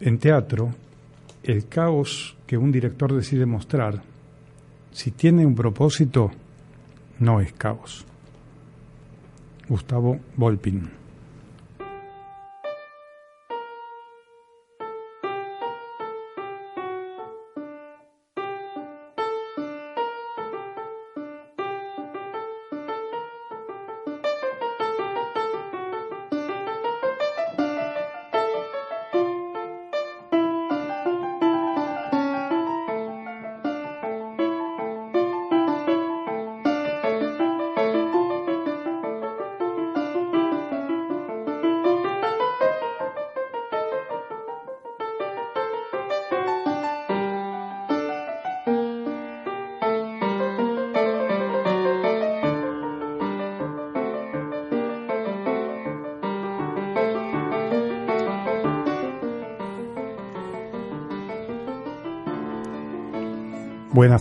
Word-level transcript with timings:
En 0.00 0.18
teatro, 0.18 0.70
el 1.42 1.68
caos 1.68 2.34
que 2.46 2.56
un 2.56 2.72
director 2.72 3.14
decide 3.14 3.44
mostrar, 3.44 4.02
si 4.92 5.10
tiene 5.10 5.44
un 5.44 5.54
propósito, 5.54 6.30
no 7.18 7.40
es 7.40 7.52
caos. 7.52 8.06
Gustavo 9.68 10.18
Volpin. 10.36 10.99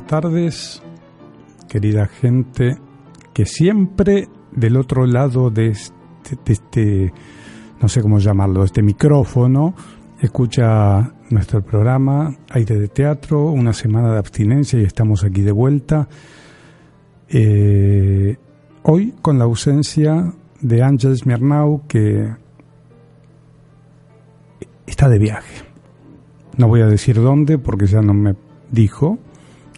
Tardes, 0.10 0.82
querida 1.68 2.08
gente 2.08 2.80
que 3.32 3.46
siempre 3.46 4.28
del 4.52 4.76
otro 4.76 5.06
lado 5.06 5.52
de 5.52 5.68
este, 5.68 6.36
este, 6.48 7.14
no 7.80 7.88
sé 7.88 8.02
cómo 8.02 8.18
llamarlo, 8.18 8.64
este 8.64 8.82
micrófono, 8.82 9.76
escucha 10.20 11.14
nuestro 11.30 11.64
programa 11.64 12.36
Aire 12.50 12.80
de 12.80 12.88
Teatro, 12.88 13.52
una 13.52 13.72
semana 13.72 14.12
de 14.12 14.18
abstinencia 14.18 14.80
y 14.80 14.84
estamos 14.84 15.24
aquí 15.24 15.42
de 15.42 15.52
vuelta. 15.52 16.10
Eh, 17.28 18.36
hoy 18.82 19.14
con 19.22 19.38
la 19.38 19.44
ausencia 19.44 20.34
de 20.60 20.82
Ángel 20.82 21.16
Smirnau 21.18 21.86
que 21.88 22.34
está 24.88 25.08
de 25.08 25.20
viaje. 25.20 25.66
No 26.58 26.68
voy 26.68 26.82
a 26.82 26.88
decir 26.88 27.22
dónde 27.22 27.60
porque 27.60 27.86
ya 27.86 28.02
no 28.02 28.16
me 28.16 28.34
dijo, 28.72 29.20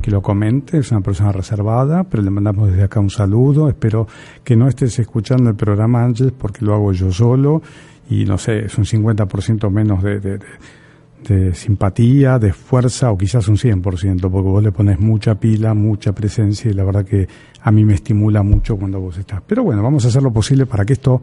que 0.01 0.11
lo 0.11 0.21
comente, 0.21 0.79
es 0.79 0.91
una 0.91 1.01
persona 1.01 1.31
reservada, 1.31 2.03
pero 2.03 2.23
le 2.23 2.29
mandamos 2.29 2.69
desde 2.69 2.83
acá 2.83 2.99
un 2.99 3.09
saludo. 3.09 3.69
Espero 3.69 4.07
que 4.43 4.55
no 4.55 4.67
estés 4.67 4.97
escuchando 4.99 5.49
el 5.49 5.55
programa 5.55 6.03
Ángeles 6.03 6.33
porque 6.37 6.65
lo 6.65 6.73
hago 6.73 6.91
yo 6.91 7.11
solo 7.11 7.61
y 8.09 8.25
no 8.25 8.37
sé, 8.37 8.65
es 8.65 8.77
un 8.77 8.83
50% 8.83 9.69
menos 9.69 10.03
de, 10.03 10.19
de, 10.19 11.53
simpatía, 11.53 12.39
de 12.39 12.51
fuerza 12.51 13.11
o 13.11 13.17
quizás 13.17 13.47
un 13.47 13.55
100%, 13.55 13.81
porque 14.29 14.49
vos 14.49 14.63
le 14.63 14.71
pones 14.71 14.99
mucha 14.99 15.35
pila, 15.35 15.73
mucha 15.73 16.11
presencia 16.11 16.69
y 16.69 16.73
la 16.73 16.83
verdad 16.83 17.05
que 17.05 17.27
a 17.61 17.71
mí 17.71 17.85
me 17.85 17.93
estimula 17.93 18.43
mucho 18.43 18.75
cuando 18.75 18.99
vos 18.99 19.17
estás. 19.17 19.41
Pero 19.45 19.63
bueno, 19.63 19.81
vamos 19.81 20.03
a 20.03 20.09
hacer 20.09 20.23
lo 20.23 20.33
posible 20.33 20.65
para 20.65 20.83
que 20.83 20.93
esto 20.93 21.21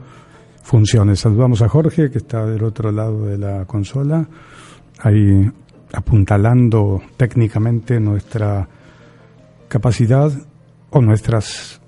funcione. 0.63 1.17
Saludamos 1.17 1.61
a 1.63 1.69
Jorge 1.69 2.11
que 2.11 2.19
está 2.19 2.47
del 2.47 2.63
otro 2.63 2.93
lado 2.93 3.27
de 3.27 3.37
la 3.37 3.65
consola. 3.67 4.27
Ahí 5.01 5.51
apuntalando 5.93 7.01
técnicamente 7.17 8.01
nuestra 8.01 8.69
capacidad 9.69 10.33
o 10.91 11.01
nuestras 11.01 11.81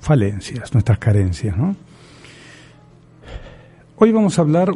falencias, 0.00 0.72
nuestras 0.72 0.98
carencias. 0.98 1.54
Hoy 3.96 4.12
vamos 4.12 4.38
a 4.38 4.42
hablar, 4.42 4.70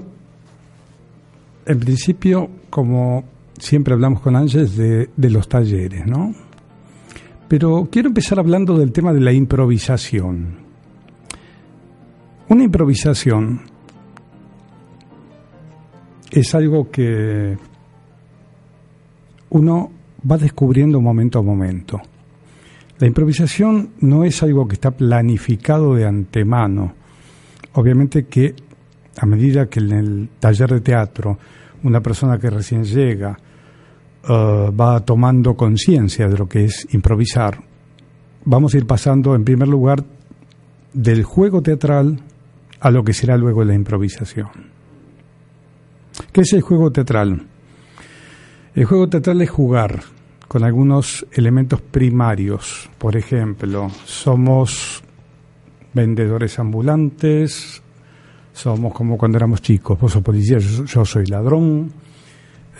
en 1.67 1.81
principio, 1.81 2.51
como 2.71 3.25
siempre 3.59 3.95
hablamos 3.95 4.21
con 4.21 4.37
Ángeles, 4.37 4.77
de, 4.77 5.11
de 5.17 5.31
los 5.31 5.49
talleres, 5.49 6.07
¿no? 6.07 6.35
Pero 7.49 7.89
quiero 7.91 8.09
empezar 8.09 8.39
hablando 8.39 8.79
del 8.79 8.93
tema 8.93 9.13
de 9.13 9.21
la 9.21 9.33
improvisación. 9.33 10.59
Una 12.49 12.65
improvisación 12.65 13.63
es 16.31 16.55
algo 16.55 16.91
que 16.91 17.57
uno 19.55 19.91
va 20.29 20.37
descubriendo 20.37 21.01
momento 21.01 21.39
a 21.39 21.43
momento. 21.43 22.01
La 22.99 23.07
improvisación 23.07 23.91
no 24.01 24.25
es 24.25 24.43
algo 24.43 24.67
que 24.67 24.75
está 24.75 24.91
planificado 24.91 25.95
de 25.95 26.07
antemano. 26.07 26.95
Obviamente 27.75 28.25
que 28.27 28.55
a 29.17 29.27
medida 29.27 29.67
que 29.67 29.79
en 29.79 29.93
el 29.93 30.29
taller 30.41 30.71
de 30.71 30.81
teatro 30.81 31.39
una 31.85 32.01
persona 32.01 32.39
que 32.39 32.51
recién 32.51 32.83
llega 32.83 33.39
uh, 34.25 34.75
va 34.75 35.01
tomando 35.05 35.55
conciencia 35.55 36.29
de 36.29 36.37
lo 36.37 36.49
que 36.49 36.65
es 36.65 36.89
improvisar, 36.93 37.61
vamos 38.45 38.75
a 38.75 38.79
ir 38.79 38.87
pasando 38.87 39.37
en 39.37 39.45
primer 39.45 39.69
lugar 39.69 40.03
del 40.93 41.23
juego 41.23 41.63
teatral 41.63 42.21
a 42.81 42.91
lo 42.91 43.05
que 43.05 43.13
será 43.13 43.37
luego 43.37 43.63
la 43.63 43.75
improvisación. 43.75 44.49
¿Qué 46.33 46.41
es 46.41 46.53
el 46.55 46.63
juego 46.63 46.91
teatral? 46.91 47.54
El 48.75 48.87
juego 48.87 49.09
teatral 49.09 49.41
es 49.41 49.51
jugar 49.51 50.01
con 50.49 50.65
algunos 50.65 51.25
elementos 51.31 51.81
primarios. 51.81 52.91
Por 52.99 53.17
ejemplo, 53.17 53.89
somos 54.05 55.01
vendedores 55.93 56.59
ambulantes, 56.59 57.81
somos 58.53 58.93
como 58.93 59.17
cuando 59.17 59.39
éramos 59.39 59.63
chicos, 59.63 59.97
vos 60.01 60.11
sos 60.11 60.23
policía, 60.25 60.59
yo, 60.59 61.05
soy 61.05 61.27
ladrón, 61.27 61.93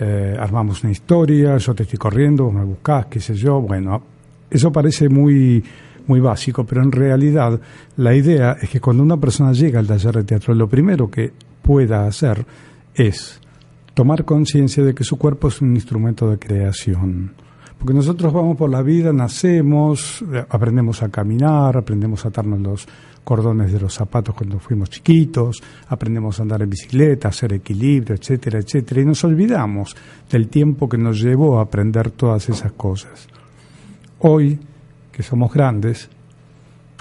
eh, 0.01 0.37
armamos 0.37 0.83
una 0.83 0.91
historia, 0.91 1.59
yo 1.59 1.75
te 1.77 1.85
estoy 1.85 1.99
corriendo, 1.99 2.47
vos 2.47 2.55
me 2.55 2.65
buscás, 2.65 3.07
qué 3.07 3.21
sé 3.21 3.37
yo. 3.37 3.61
Bueno, 3.61 4.03
eso 4.51 4.73
parece 4.73 5.09
muy, 5.09 5.63
muy 6.09 6.19
básico, 6.19 6.65
pero 6.65 6.83
en 6.83 6.91
realidad 6.91 7.61
la 7.99 8.17
idea 8.17 8.57
es 8.61 8.69
que 8.69 8.81
cuando 8.81 9.05
una 9.05 9.17
persona 9.17 9.53
llega 9.53 9.79
al 9.79 9.87
taller 9.87 10.17
de 10.17 10.25
teatro, 10.25 10.55
lo 10.55 10.69
primero 10.69 11.09
que 11.09 11.33
pueda 11.63 12.05
hacer 12.05 12.45
es 12.97 13.41
tomar 13.95 14.25
conciencia 14.25 14.85
de 14.85 14.95
que 14.95 15.05
su 15.05 15.17
cuerpo 15.17 15.49
es 15.49 15.61
un 15.61 15.75
instrumento 15.75 16.29
de 16.29 16.39
creación. 16.39 17.33
Porque 17.79 17.95
nosotros 17.95 18.33
vamos 18.33 18.57
por 18.57 18.71
la 18.71 18.83
vida, 18.83 19.13
nacemos, 19.13 20.25
aprendemos 20.49 21.03
a 21.03 21.09
caminar, 21.09 21.77
aprendemos 21.77 22.25
a 22.25 22.29
atarnos 22.29 22.61
los 22.61 22.89
cordones 23.23 23.73
de 23.73 23.81
los 23.81 23.95
zapatos 23.95 24.35
cuando 24.35 24.59
fuimos 24.59 24.91
chiquitos, 24.91 25.63
aprendemos 25.89 26.39
a 26.39 26.43
andar 26.43 26.63
en 26.63 26.71
bicicleta, 26.71 27.29
a 27.29 27.31
hacer 27.31 27.53
equilibrio, 27.55 28.15
etcétera, 28.15 28.59
etcétera, 28.59 29.01
y 29.01 29.05
nos 29.05 29.25
olvidamos 29.25 29.97
del 30.31 30.49
tiempo 30.49 30.89
que 30.89 30.99
nos 30.99 31.21
llevó 31.21 31.59
a 31.59 31.63
aprender 31.63 32.11
todas 32.11 32.49
esas 32.49 32.73
cosas. 32.73 33.29
Hoy, 34.21 34.59
que 35.11 35.23
somos 35.23 35.53
grandes, 35.53 36.09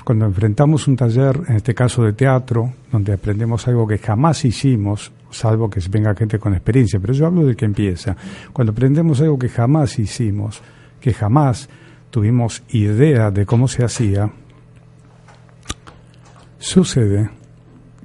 cuando 0.03 0.25
enfrentamos 0.25 0.87
un 0.87 0.95
taller, 0.95 1.41
en 1.47 1.55
este 1.55 1.73
caso 1.73 2.03
de 2.03 2.13
teatro, 2.13 2.73
donde 2.91 3.13
aprendemos 3.13 3.67
algo 3.67 3.87
que 3.87 3.97
jamás 3.97 4.43
hicimos, 4.45 5.11
salvo 5.31 5.69
que 5.69 5.81
venga 5.89 6.13
gente 6.15 6.39
con 6.39 6.53
experiencia, 6.53 6.99
pero 6.99 7.13
yo 7.13 7.25
hablo 7.25 7.45
de 7.45 7.55
que 7.55 7.65
empieza. 7.65 8.15
Cuando 8.51 8.71
aprendemos 8.71 9.21
algo 9.21 9.39
que 9.39 9.49
jamás 9.49 9.97
hicimos, 9.99 10.61
que 10.99 11.13
jamás 11.13 11.69
tuvimos 12.09 12.63
idea 12.69 13.31
de 13.31 13.45
cómo 13.45 13.67
se 13.67 13.83
hacía, 13.83 14.29
sucede 16.59 17.29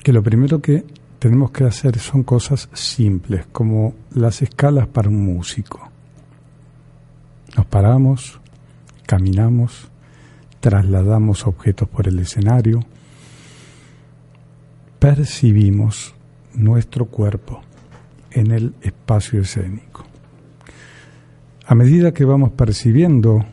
que 0.02 0.12
lo 0.12 0.22
primero 0.22 0.60
que 0.60 0.84
tenemos 1.18 1.50
que 1.50 1.64
hacer 1.64 1.98
son 1.98 2.22
cosas 2.22 2.68
simples, 2.72 3.46
como 3.50 3.94
las 4.14 4.40
escalas 4.40 4.86
para 4.86 5.08
un 5.08 5.24
músico. 5.24 5.90
Nos 7.56 7.66
paramos, 7.66 8.40
caminamos, 9.04 9.90
trasladamos 10.60 11.46
objetos 11.46 11.88
por 11.88 12.08
el 12.08 12.18
escenario, 12.18 12.80
percibimos 14.98 16.14
nuestro 16.54 17.06
cuerpo 17.06 17.62
en 18.30 18.50
el 18.50 18.74
espacio 18.82 19.42
escénico. 19.42 20.04
A 21.66 21.74
medida 21.74 22.12
que 22.12 22.24
vamos 22.24 22.50
percibiendo 22.52 23.44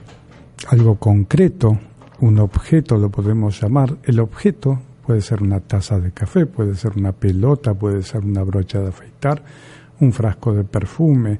algo 0.67 0.95
concreto, 0.95 1.77
un 2.21 2.39
objeto 2.39 2.97
lo 2.97 3.09
podemos 3.09 3.61
llamar, 3.61 3.97
el 4.03 4.19
objeto 4.19 4.79
puede 5.05 5.21
ser 5.21 5.43
una 5.43 5.59
taza 5.59 5.99
de 5.99 6.11
café, 6.11 6.45
puede 6.45 6.75
ser 6.75 6.93
una 6.97 7.11
pelota, 7.11 7.73
puede 7.73 8.01
ser 8.03 8.23
una 8.23 8.41
brocha 8.41 8.79
de 8.79 8.87
afeitar, 8.87 9.43
un 9.99 10.13
frasco 10.13 10.53
de 10.53 10.63
perfume, 10.63 11.39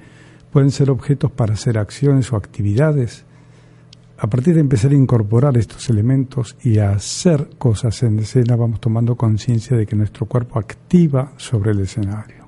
pueden 0.52 0.72
ser 0.72 0.92
objetos 0.92 1.32
para 1.32 1.54
hacer 1.54 1.78
acciones 1.78 2.32
o 2.32 2.36
actividades 2.36 3.26
a 4.18 4.28
partir 4.28 4.56
de 4.56 4.62
empezar 4.62 4.92
a 4.92 4.96
incorporar 4.96 5.58
estos 5.58 5.90
elementos 5.90 6.56
y 6.64 6.80
a 6.80 6.92
hacer 6.92 7.50
cosas 7.58 8.02
en 8.04 8.20
escena, 8.20 8.56
vamos 8.56 8.80
tomando 8.80 9.16
conciencia 9.16 9.76
de 9.76 9.86
que 9.86 9.96
nuestro 9.96 10.26
cuerpo 10.26 10.58
activa 10.58 11.34
sobre 11.38 11.72
el 11.72 11.82
escenario. 11.82 12.48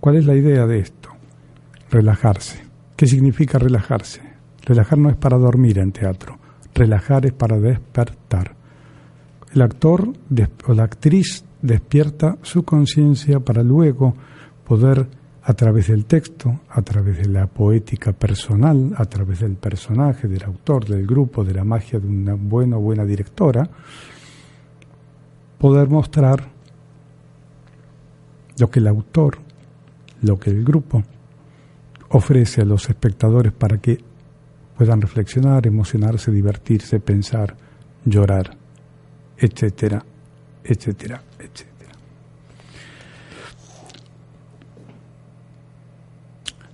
¿Cuál 0.00 0.16
es 0.16 0.26
la 0.26 0.34
idea 0.34 0.66
de 0.66 0.78
esto? 0.78 1.10
Relajarse. 1.90 2.60
¿Qué 2.96 3.06
significa 3.06 3.58
relajarse? 3.58 4.22
Relajar 4.64 4.98
no 4.98 5.10
es 5.10 5.16
para 5.16 5.36
dormir 5.36 5.78
en 5.78 5.92
teatro, 5.92 6.38
relajar 6.74 7.26
es 7.26 7.32
para 7.32 7.58
despertar. 7.58 8.54
El 9.54 9.60
actor 9.60 10.12
o 10.66 10.72
la 10.72 10.84
actriz 10.84 11.44
despierta 11.60 12.38
su 12.42 12.62
conciencia 12.62 13.40
para 13.40 13.62
luego 13.62 14.14
poder 14.64 15.08
a 15.44 15.54
través 15.54 15.88
del 15.88 16.04
texto, 16.04 16.60
a 16.68 16.82
través 16.82 17.18
de 17.18 17.28
la 17.28 17.46
poética 17.46 18.12
personal, 18.12 18.94
a 18.96 19.04
través 19.06 19.40
del 19.40 19.56
personaje, 19.56 20.28
del 20.28 20.44
autor, 20.44 20.86
del 20.86 21.06
grupo, 21.06 21.44
de 21.44 21.54
la 21.54 21.64
magia 21.64 21.98
de 21.98 22.06
una 22.06 22.34
buena 22.34 22.76
o 22.76 22.80
buena 22.80 23.04
directora, 23.04 23.68
poder 25.58 25.88
mostrar 25.88 26.48
lo 28.58 28.70
que 28.70 28.78
el 28.78 28.86
autor, 28.86 29.38
lo 30.22 30.38
que 30.38 30.50
el 30.50 30.64
grupo 30.64 31.02
ofrece 32.10 32.60
a 32.60 32.64
los 32.64 32.88
espectadores 32.88 33.52
para 33.52 33.78
que 33.78 33.98
puedan 34.76 35.00
reflexionar, 35.00 35.66
emocionarse, 35.66 36.30
divertirse, 36.30 37.00
pensar, 37.00 37.56
llorar, 38.04 38.56
etcétera, 39.36 40.04
etcétera, 40.64 41.22
etcétera. 41.38 41.71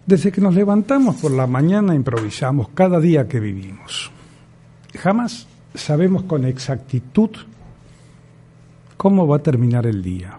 Desde 0.09 0.33
que 0.33 0.41
nos 0.41 0.55
levantamos 0.55 1.17
por 1.17 1.33
la 1.33 1.47
mañana 1.47 1.95
improvisamos 1.95 2.71
cada 2.71 2.99
día 2.99 3.29
que 3.29 3.39
vivimos. 3.39 4.11
Jamás 4.97 5.47
sabemos 5.75 6.23
con 6.23 6.47
exactitud 6.47 7.29
cómo 8.97 9.27
va 9.27 9.37
a 9.37 9.43
terminar 9.43 9.87
el 9.87 10.03
día. 10.03 10.39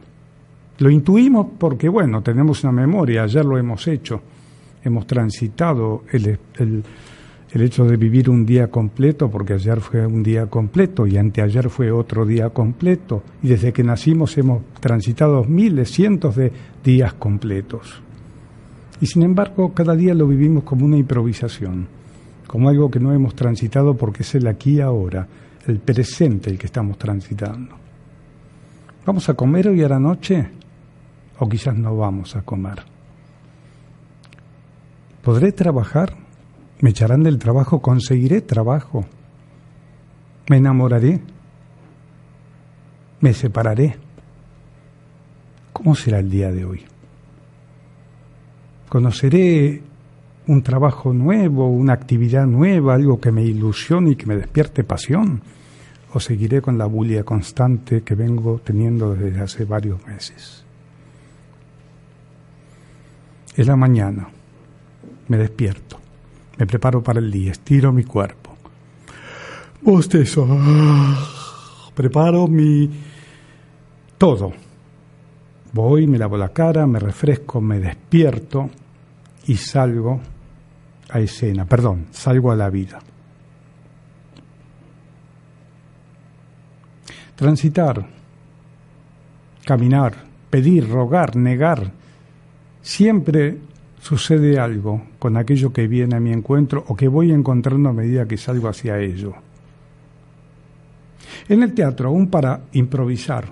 Lo 0.79 0.89
intuimos 0.89 1.45
porque, 1.59 1.87
bueno, 1.87 2.23
tenemos 2.23 2.63
una 2.63 2.73
memoria, 2.73 3.21
ayer 3.21 3.45
lo 3.45 3.59
hemos 3.59 3.87
hecho, 3.87 4.23
hemos 4.83 5.05
transitado 5.05 6.01
el, 6.11 6.39
el, 6.57 6.83
hecho 7.61 7.85
de 7.85 7.95
vivir 7.95 8.27
un 8.27 8.47
día 8.47 8.71
completo, 8.71 9.29
porque 9.29 9.53
ayer 9.53 9.81
fue 9.81 10.03
un 10.03 10.23
día 10.23 10.47
completo 10.47 11.05
y 11.05 11.15
anteayer 11.15 11.69
fue 11.69 11.91
otro 11.91 12.25
día 12.25 12.49
completo, 12.49 13.21
y 13.43 13.49
desde 13.49 13.71
que 13.71 13.83
nacimos 13.83 14.35
hemos 14.39 14.63
transitado 14.79 15.43
miles, 15.43 15.91
cientos 15.91 16.37
de 16.37 16.51
días 16.83 17.13
completos. 17.13 18.01
Y 19.01 19.05
sin 19.05 19.23
embargo, 19.23 19.73
cada 19.73 19.95
día 19.95 20.13
lo 20.13 20.27
vivimos 20.27 20.63
como 20.63 20.85
una 20.85 20.97
improvisación, 20.97 21.87
como 22.47 22.69
algo 22.69 22.91
que 22.91 22.99
no 22.99 23.13
hemos 23.13 23.35
transitado 23.35 23.95
porque 23.95 24.23
es 24.23 24.35
el 24.35 24.47
aquí 24.47 24.77
y 24.77 24.81
ahora, 24.81 25.27
el 25.67 25.79
presente 25.79 26.49
el 26.49 26.57
que 26.57 26.65
estamos 26.65 26.97
transitando. 26.97 27.75
¿Vamos 29.05 29.29
a 29.29 29.33
comer 29.33 29.69
hoy 29.69 29.81
a 29.83 29.89
la 29.89 29.99
noche? 29.99 30.49
¿O 31.39 31.47
quizás 31.47 31.75
no 31.75 31.95
vamos 31.95 32.35
a 32.35 32.41
comer? 32.41 32.83
¿Podré 35.23 35.51
trabajar? 35.51 36.15
¿Me 36.81 36.91
echarán 36.91 37.23
del 37.23 37.39
trabajo? 37.39 37.81
¿Conseguiré 37.81 38.41
trabajo? 38.41 39.05
¿Me 40.49 40.57
enamoraré? 40.57 41.21
¿Me 43.21 43.33
separaré? 43.33 43.97
¿Cómo 45.73 45.95
será 45.95 46.19
el 46.19 46.29
día 46.29 46.51
de 46.51 46.65
hoy? 46.65 46.88
Conoceré 48.89 49.81
un 50.47 50.63
trabajo 50.63 51.13
nuevo, 51.13 51.69
una 51.69 51.93
actividad 51.93 52.45
nueva, 52.47 52.95
algo 52.95 53.19
que 53.19 53.31
me 53.31 53.43
ilusione 53.43 54.11
y 54.11 54.15
que 54.15 54.25
me 54.25 54.35
despierte 54.35 54.83
pasión, 54.83 55.41
o 56.11 56.19
seguiré 56.19 56.59
con 56.59 56.77
la 56.77 56.87
bulia 56.87 57.23
constante 57.23 58.01
que 58.01 58.15
vengo 58.15 58.59
teniendo 58.63 59.13
desde 59.13 59.41
hace 59.41 59.65
varios 59.65 60.05
meses. 60.07 60.65
Es 63.55 63.67
la 63.67 63.75
mañana, 63.75 64.27
me 65.27 65.37
despierto, 65.37 65.99
me 66.57 66.65
preparo 66.65 67.03
para 67.03 67.19
el 67.19 67.29
día, 67.31 67.51
estiro 67.51 67.93
mi 67.93 68.03
cuerpo, 68.03 68.57
bostezo, 69.83 70.47
preparo 71.93 72.47
mi 72.47 72.89
todo 74.17 74.68
Voy, 75.71 76.07
me 76.07 76.17
lavo 76.17 76.37
la 76.37 76.49
cara, 76.49 76.87
me 76.87 76.99
refresco, 76.99 77.61
me 77.61 77.79
despierto 77.79 78.69
y 79.45 79.55
salgo 79.55 80.19
a 81.09 81.19
escena, 81.19 81.65
perdón, 81.65 82.07
salgo 82.11 82.51
a 82.51 82.55
la 82.55 82.69
vida. 82.69 82.99
Transitar, 87.35 88.05
caminar, 89.63 90.13
pedir, 90.49 90.89
rogar, 90.89 91.35
negar, 91.35 91.91
siempre 92.81 93.57
sucede 94.01 94.59
algo 94.59 95.03
con 95.19 95.37
aquello 95.37 95.71
que 95.71 95.87
viene 95.87 96.15
a 96.15 96.19
mi 96.19 96.31
encuentro 96.31 96.83
o 96.87 96.95
que 96.95 97.07
voy 97.07 97.31
encontrando 97.31 97.89
a 97.89 97.93
medida 97.93 98.25
que 98.25 98.37
salgo 98.37 98.67
hacia 98.67 98.99
ello. 98.99 99.33
En 101.47 101.63
el 101.63 101.73
teatro, 101.73 102.09
aún 102.09 102.29
para 102.29 102.61
improvisar, 102.73 103.45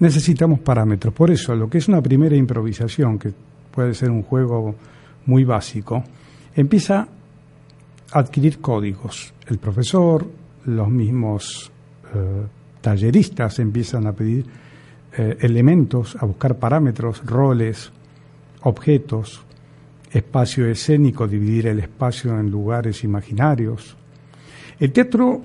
necesitamos 0.00 0.60
parámetros. 0.60 1.12
Por 1.14 1.30
eso, 1.30 1.54
lo 1.54 1.68
que 1.68 1.78
es 1.78 1.88
una 1.88 2.02
primera 2.02 2.36
improvisación, 2.36 3.18
que 3.18 3.32
puede 3.70 3.94
ser 3.94 4.10
un 4.10 4.22
juego 4.22 4.74
muy 5.26 5.44
básico, 5.44 6.04
empieza 6.54 7.06
a 8.12 8.18
adquirir 8.18 8.60
códigos. 8.60 9.32
El 9.46 9.58
profesor, 9.58 10.26
los 10.66 10.88
mismos 10.88 11.70
eh, 12.14 12.46
talleristas 12.80 13.58
empiezan 13.58 14.06
a 14.06 14.12
pedir 14.12 14.46
eh, 15.16 15.36
elementos, 15.40 16.16
a 16.20 16.26
buscar 16.26 16.58
parámetros, 16.58 17.24
roles, 17.24 17.90
objetos, 18.62 19.42
espacio 20.12 20.66
escénico, 20.66 21.26
dividir 21.26 21.66
el 21.66 21.80
espacio 21.80 22.38
en 22.38 22.50
lugares 22.50 23.04
imaginarios. 23.04 23.96
El 24.78 24.92
teatro 24.92 25.42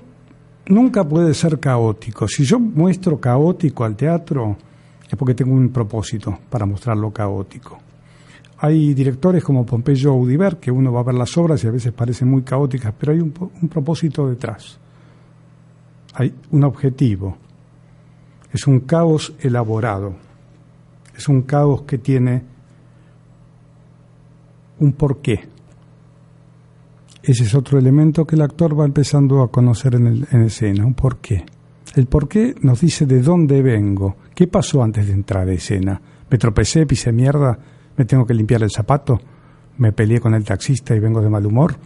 nunca 0.66 1.04
puede 1.04 1.34
ser 1.34 1.58
caótico. 1.58 2.28
Si 2.28 2.44
yo 2.44 2.58
muestro 2.58 3.20
caótico 3.20 3.84
al 3.84 3.96
teatro, 3.96 4.56
es 5.08 5.16
porque 5.16 5.34
tengo 5.34 5.52
un 5.54 5.70
propósito 5.70 6.38
para 6.48 6.66
mostrarlo 6.66 7.10
caótico. 7.10 7.78
Hay 8.58 8.94
directores 8.94 9.44
como 9.44 9.66
Pompeyo 9.66 10.12
Audiver, 10.12 10.56
que 10.56 10.70
uno 10.70 10.92
va 10.92 11.00
a 11.00 11.04
ver 11.04 11.14
las 11.14 11.36
obras 11.36 11.62
y 11.64 11.66
a 11.66 11.70
veces 11.70 11.92
parecen 11.92 12.28
muy 12.28 12.42
caóticas, 12.42 12.94
pero 12.98 13.12
hay 13.12 13.20
un, 13.20 13.34
un 13.60 13.68
propósito 13.68 14.28
detrás. 14.28 14.78
Hay 16.14 16.32
un 16.50 16.64
objetivo. 16.64 17.36
Es 18.52 18.66
un 18.66 18.80
caos 18.80 19.34
elaborado. 19.40 20.14
Es 21.16 21.28
un 21.28 21.42
caos 21.42 21.82
que 21.82 21.98
tiene 21.98 22.42
un 24.78 24.92
porqué 24.92 25.53
ese 27.26 27.44
es 27.44 27.54
otro 27.54 27.78
elemento 27.78 28.26
que 28.26 28.36
el 28.36 28.42
actor 28.42 28.78
va 28.78 28.84
empezando 28.84 29.42
a 29.42 29.50
conocer 29.50 29.94
en, 29.94 30.06
el, 30.06 30.28
en 30.30 30.42
escena, 30.42 30.84
un 30.84 30.94
porqué. 30.94 31.44
El 31.94 32.06
porqué 32.06 32.54
nos 32.60 32.80
dice 32.80 33.06
de 33.06 33.22
dónde 33.22 33.62
vengo, 33.62 34.16
qué 34.34 34.46
pasó 34.46 34.82
antes 34.82 35.06
de 35.06 35.14
entrar 35.14 35.48
a 35.48 35.52
escena. 35.52 36.00
Me 36.28 36.36
tropecé, 36.36 36.84
pisé 36.86 37.12
mierda, 37.12 37.58
me 37.96 38.04
tengo 38.04 38.26
que 38.26 38.34
limpiar 38.34 38.62
el 38.62 38.70
zapato, 38.70 39.20
me 39.78 39.92
peleé 39.92 40.20
con 40.20 40.34
el 40.34 40.44
taxista 40.44 40.94
y 40.94 41.00
vengo 41.00 41.22
de 41.22 41.30
mal 41.30 41.46
humor. 41.46 41.76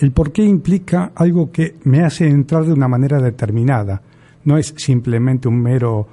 El 0.00 0.12
porqué 0.12 0.42
implica 0.42 1.12
algo 1.14 1.50
que 1.50 1.76
me 1.84 2.04
hace 2.04 2.28
entrar 2.28 2.64
de 2.64 2.72
una 2.72 2.88
manera 2.88 3.20
determinada, 3.20 4.02
no 4.44 4.58
es 4.58 4.74
simplemente 4.76 5.48
un 5.48 5.60
mero 5.60 6.08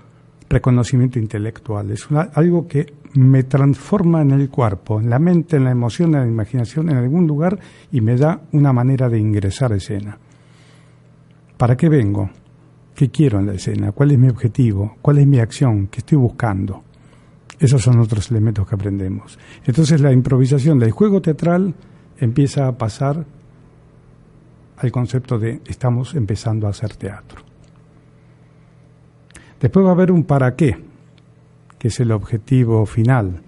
reconocimiento 0.56 1.20
intelectual, 1.20 1.92
es 1.92 2.08
algo 2.34 2.66
que 2.66 2.94
me 3.16 3.44
transforma 3.44 4.22
en 4.22 4.32
el 4.32 4.50
cuerpo, 4.50 5.02
en 5.02 5.10
la 5.10 5.20
mente, 5.20 5.58
en 5.58 5.66
la 5.66 5.72
emoción, 5.72 6.16
en 6.16 6.22
la 6.22 6.28
imaginación, 6.28 6.90
en 6.90 6.98
algún 6.98 7.28
lugar 7.28 7.60
y 7.92 8.00
me 8.00 8.16
da 8.16 8.42
una 8.54 8.72
manera 8.72 9.10
de 9.10 9.20
ingresar 9.20 9.74
a 9.74 9.76
escena. 9.76 10.18
¿Para 11.58 11.76
qué 11.76 11.90
vengo? 11.90 12.30
¿Qué 12.96 13.10
quiero 13.10 13.40
en 13.40 13.48
la 13.48 13.54
escena? 13.54 13.92
¿Cuál 13.92 14.12
es 14.12 14.18
mi 14.18 14.30
objetivo? 14.30 14.96
¿Cuál 15.02 15.18
es 15.18 15.28
mi 15.28 15.40
acción? 15.40 15.88
¿Qué 15.88 16.00
estoy 16.00 16.18
buscando? 16.18 16.84
Esos 17.60 17.82
son 17.82 18.00
otros 18.00 18.32
elementos 18.32 18.66
que 18.68 18.76
aprendemos. 18.76 19.38
Entonces 19.66 20.00
la 20.00 20.14
improvisación 20.14 20.80
del 20.80 20.92
juego 20.92 21.22
teatral 21.22 21.74
empieza 22.18 22.68
a 22.68 22.78
pasar 22.78 23.26
al 24.78 24.92
concepto 24.92 25.38
de 25.38 25.62
estamos 25.66 26.16
empezando 26.16 26.68
a 26.68 26.70
hacer 26.70 26.96
teatro. 26.96 27.55
Después 29.60 29.86
va 29.86 29.90
a 29.90 29.94
haber 29.94 30.12
un 30.12 30.24
para 30.24 30.56
qué, 30.56 30.78
que 31.80 31.88
es 31.88 32.00
el 32.00 32.12
objetivo 32.12 32.86
final. 32.86 33.42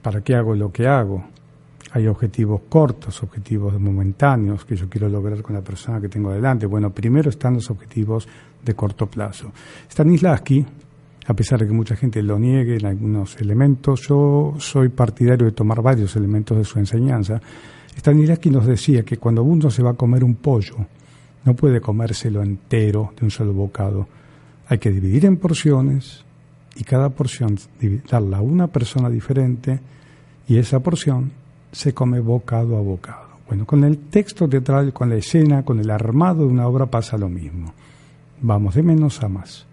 ¿Para 0.00 0.20
qué 0.20 0.34
hago 0.34 0.54
lo 0.54 0.70
que 0.72 0.86
hago? 0.86 1.24
Hay 1.92 2.06
objetivos 2.06 2.62
cortos, 2.68 3.22
objetivos 3.22 3.78
momentáneos 3.78 4.64
que 4.64 4.76
yo 4.76 4.88
quiero 4.88 5.08
lograr 5.08 5.42
con 5.42 5.54
la 5.54 5.62
persona 5.62 6.00
que 6.00 6.08
tengo 6.08 6.32
delante. 6.32 6.66
Bueno, 6.66 6.90
primero 6.90 7.28
están 7.28 7.54
los 7.54 7.70
objetivos 7.70 8.26
de 8.64 8.74
corto 8.74 9.06
plazo. 9.06 9.52
Stanislavski, 9.90 10.64
a 11.26 11.34
pesar 11.34 11.60
de 11.60 11.66
que 11.66 11.72
mucha 11.72 11.96
gente 11.96 12.22
lo 12.22 12.38
niegue 12.38 12.76
en 12.76 12.86
algunos 12.86 13.38
elementos, 13.40 14.08
yo 14.08 14.54
soy 14.58 14.88
partidario 14.88 15.46
de 15.46 15.52
tomar 15.52 15.82
varios 15.82 16.16
elementos 16.16 16.56
de 16.56 16.64
su 16.64 16.78
enseñanza. 16.78 17.40
Stanislavski 17.96 18.48
nos 18.48 18.66
decía 18.66 19.02
que 19.02 19.18
cuando 19.18 19.42
uno 19.42 19.70
se 19.70 19.82
va 19.82 19.90
a 19.90 19.94
comer 19.94 20.24
un 20.24 20.36
pollo, 20.36 20.76
no 21.44 21.54
puede 21.54 21.80
comérselo 21.80 22.42
entero 22.42 23.12
de 23.18 23.24
un 23.24 23.30
solo 23.30 23.52
bocado. 23.52 24.06
Hay 24.72 24.78
que 24.78 24.90
dividir 24.90 25.26
en 25.26 25.36
porciones, 25.36 26.24
y 26.76 26.84
cada 26.84 27.10
porción 27.10 27.58
darla 28.10 28.38
a 28.38 28.40
una 28.40 28.68
persona 28.68 29.10
diferente 29.10 29.78
y 30.48 30.56
esa 30.56 30.80
porción 30.80 31.30
se 31.72 31.92
come 31.92 32.20
bocado 32.20 32.78
a 32.78 32.80
bocado. 32.80 33.28
Bueno, 33.46 33.66
con 33.66 33.84
el 33.84 33.98
texto 33.98 34.48
teatral, 34.48 34.94
con 34.94 35.10
la 35.10 35.16
escena, 35.16 35.62
con 35.62 35.78
el 35.78 35.90
armado 35.90 36.46
de 36.46 36.50
una 36.54 36.66
obra 36.66 36.86
pasa 36.86 37.18
lo 37.18 37.28
mismo. 37.28 37.74
Vamos 38.40 38.74
de 38.74 38.82
menos 38.82 39.22
a 39.22 39.28
más, 39.28 39.66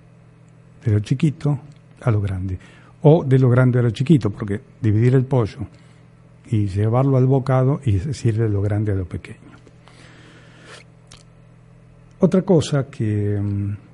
de 0.83 0.91
lo 0.91 0.99
chiquito 0.99 1.57
a 2.01 2.11
lo 2.11 2.19
grande, 2.19 2.59
o 3.01 3.23
de 3.23 3.39
lo 3.39 3.49
grande 3.49 3.79
a 3.79 3.83
lo 3.83 3.91
chiquito, 3.91 4.29
porque 4.31 4.59
dividir 4.81 5.15
el 5.15 5.23
pollo 5.23 5.59
y 6.51 6.67
llevarlo 6.67 7.15
al 7.15 7.25
bocado 7.25 7.79
y 7.85 7.93
decir 7.93 8.37
de 8.37 8.49
lo 8.49 8.61
grande 8.61 8.91
a 8.91 8.95
lo 8.95 9.05
pequeño. 9.05 9.37
Otra 12.19 12.41
cosa 12.41 12.87
que 12.87 13.39
mm, 13.41 13.88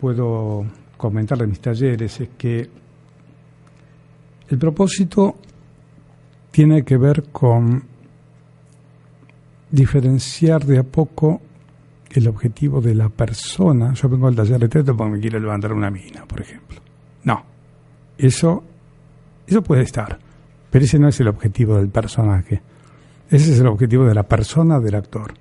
puedo 0.00 0.64
comentar 0.96 1.38
de 1.38 1.46
mis 1.46 1.60
talleres 1.60 2.20
es 2.20 2.28
que 2.36 2.68
el 4.48 4.58
propósito 4.58 5.36
tiene 6.50 6.84
que 6.84 6.96
ver 6.96 7.24
con 7.32 7.82
diferenciar 9.70 10.64
de 10.64 10.78
a 10.78 10.82
poco 10.82 11.40
el 12.10 12.28
objetivo 12.28 12.80
de 12.80 12.94
la 12.94 13.08
persona. 13.08 13.92
Yo 13.94 14.08
vengo 14.08 14.28
al 14.28 14.36
taller 14.36 14.60
de 14.60 14.68
teatro 14.68 14.96
porque 14.96 15.12
me 15.12 15.20
quiero 15.20 15.40
levantar 15.40 15.72
una 15.72 15.90
mina, 15.90 16.24
por 16.24 16.40
ejemplo. 16.40 16.80
No, 17.24 17.44
eso, 18.16 18.62
eso 19.46 19.62
puede 19.62 19.82
estar, 19.82 20.18
pero 20.70 20.84
ese 20.84 20.98
no 20.98 21.08
es 21.08 21.20
el 21.20 21.28
objetivo 21.28 21.76
del 21.76 21.88
personaje. 21.88 22.62
Ese 23.28 23.52
es 23.52 23.60
el 23.60 23.66
objetivo 23.66 24.04
de 24.04 24.14
la 24.14 24.22
persona, 24.22 24.78
del 24.78 24.94
actor. 24.94 25.34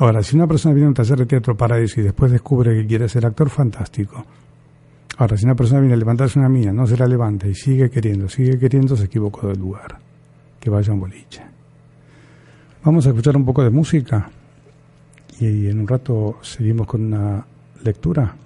Ahora, 0.00 0.22
si 0.22 0.36
una 0.36 0.46
persona 0.46 0.74
viene 0.74 0.86
a 0.86 0.88
un 0.90 0.94
taller 0.94 1.18
de 1.18 1.26
teatro 1.26 1.56
para 1.56 1.78
eso 1.80 2.00
y 2.00 2.04
después 2.04 2.30
descubre 2.30 2.72
que 2.72 2.86
quiere 2.86 3.08
ser 3.08 3.26
actor, 3.26 3.50
fantástico. 3.50 4.24
Ahora, 5.16 5.36
si 5.36 5.44
una 5.44 5.56
persona 5.56 5.80
viene 5.80 5.94
a 5.94 5.96
levantarse 5.96 6.38
una 6.38 6.48
mina, 6.48 6.72
no 6.72 6.86
se 6.86 6.96
la 6.96 7.06
levanta 7.06 7.48
y 7.48 7.54
sigue 7.54 7.90
queriendo, 7.90 8.28
sigue 8.28 8.56
queriendo, 8.60 8.96
se 8.96 9.06
equivocó 9.06 9.48
del 9.48 9.58
lugar. 9.58 9.98
Que 10.60 10.70
vaya 10.70 10.92
un 10.92 11.00
boliche. 11.00 11.42
Vamos 12.84 13.06
a 13.06 13.10
escuchar 13.10 13.36
un 13.36 13.44
poco 13.44 13.64
de 13.64 13.70
música 13.70 14.30
y 15.40 15.66
en 15.66 15.80
un 15.80 15.88
rato 15.88 16.38
seguimos 16.42 16.86
con 16.86 17.04
una 17.04 17.44
lectura. 17.82 18.36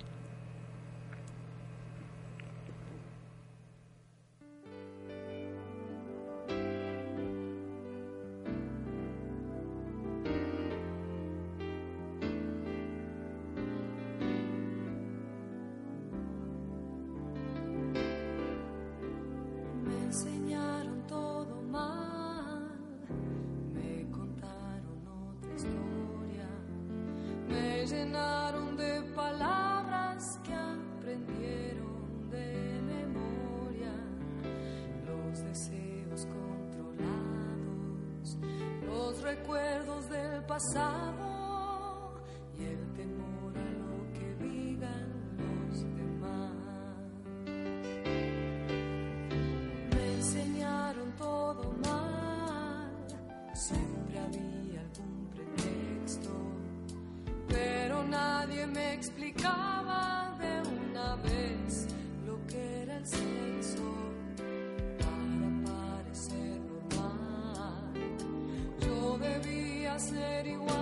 dirty 70.42 70.56
one. 70.56 70.81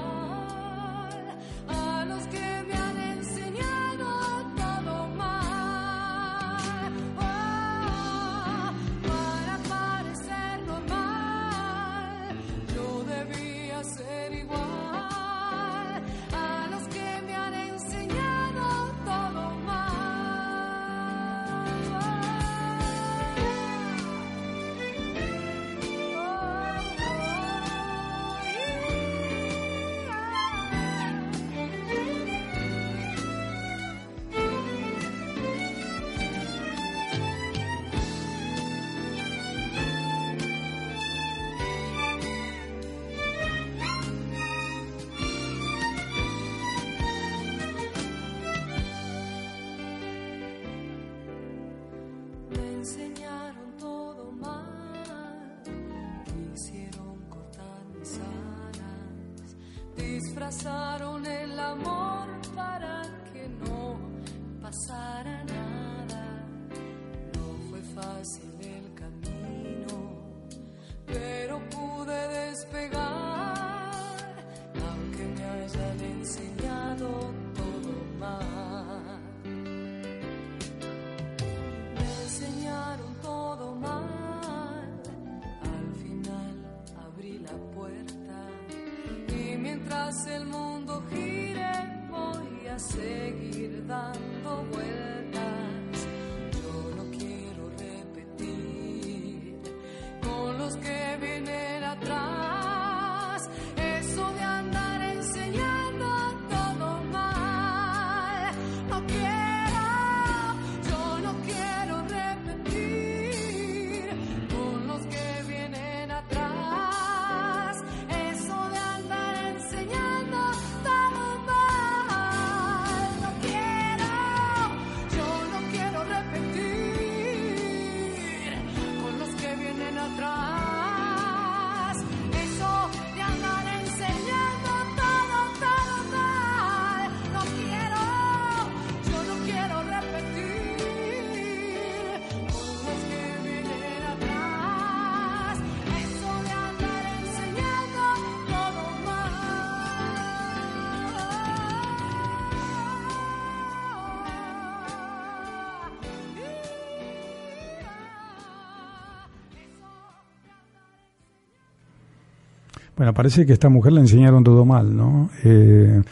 Bueno, 163.00 163.14
parece 163.14 163.46
que 163.46 163.52
a 163.52 163.54
esta 163.54 163.70
mujer 163.70 163.94
le 163.94 164.02
enseñaron 164.02 164.44
todo 164.44 164.66
mal, 164.66 164.94
¿no? 164.94 165.30
Eh, 165.42 166.02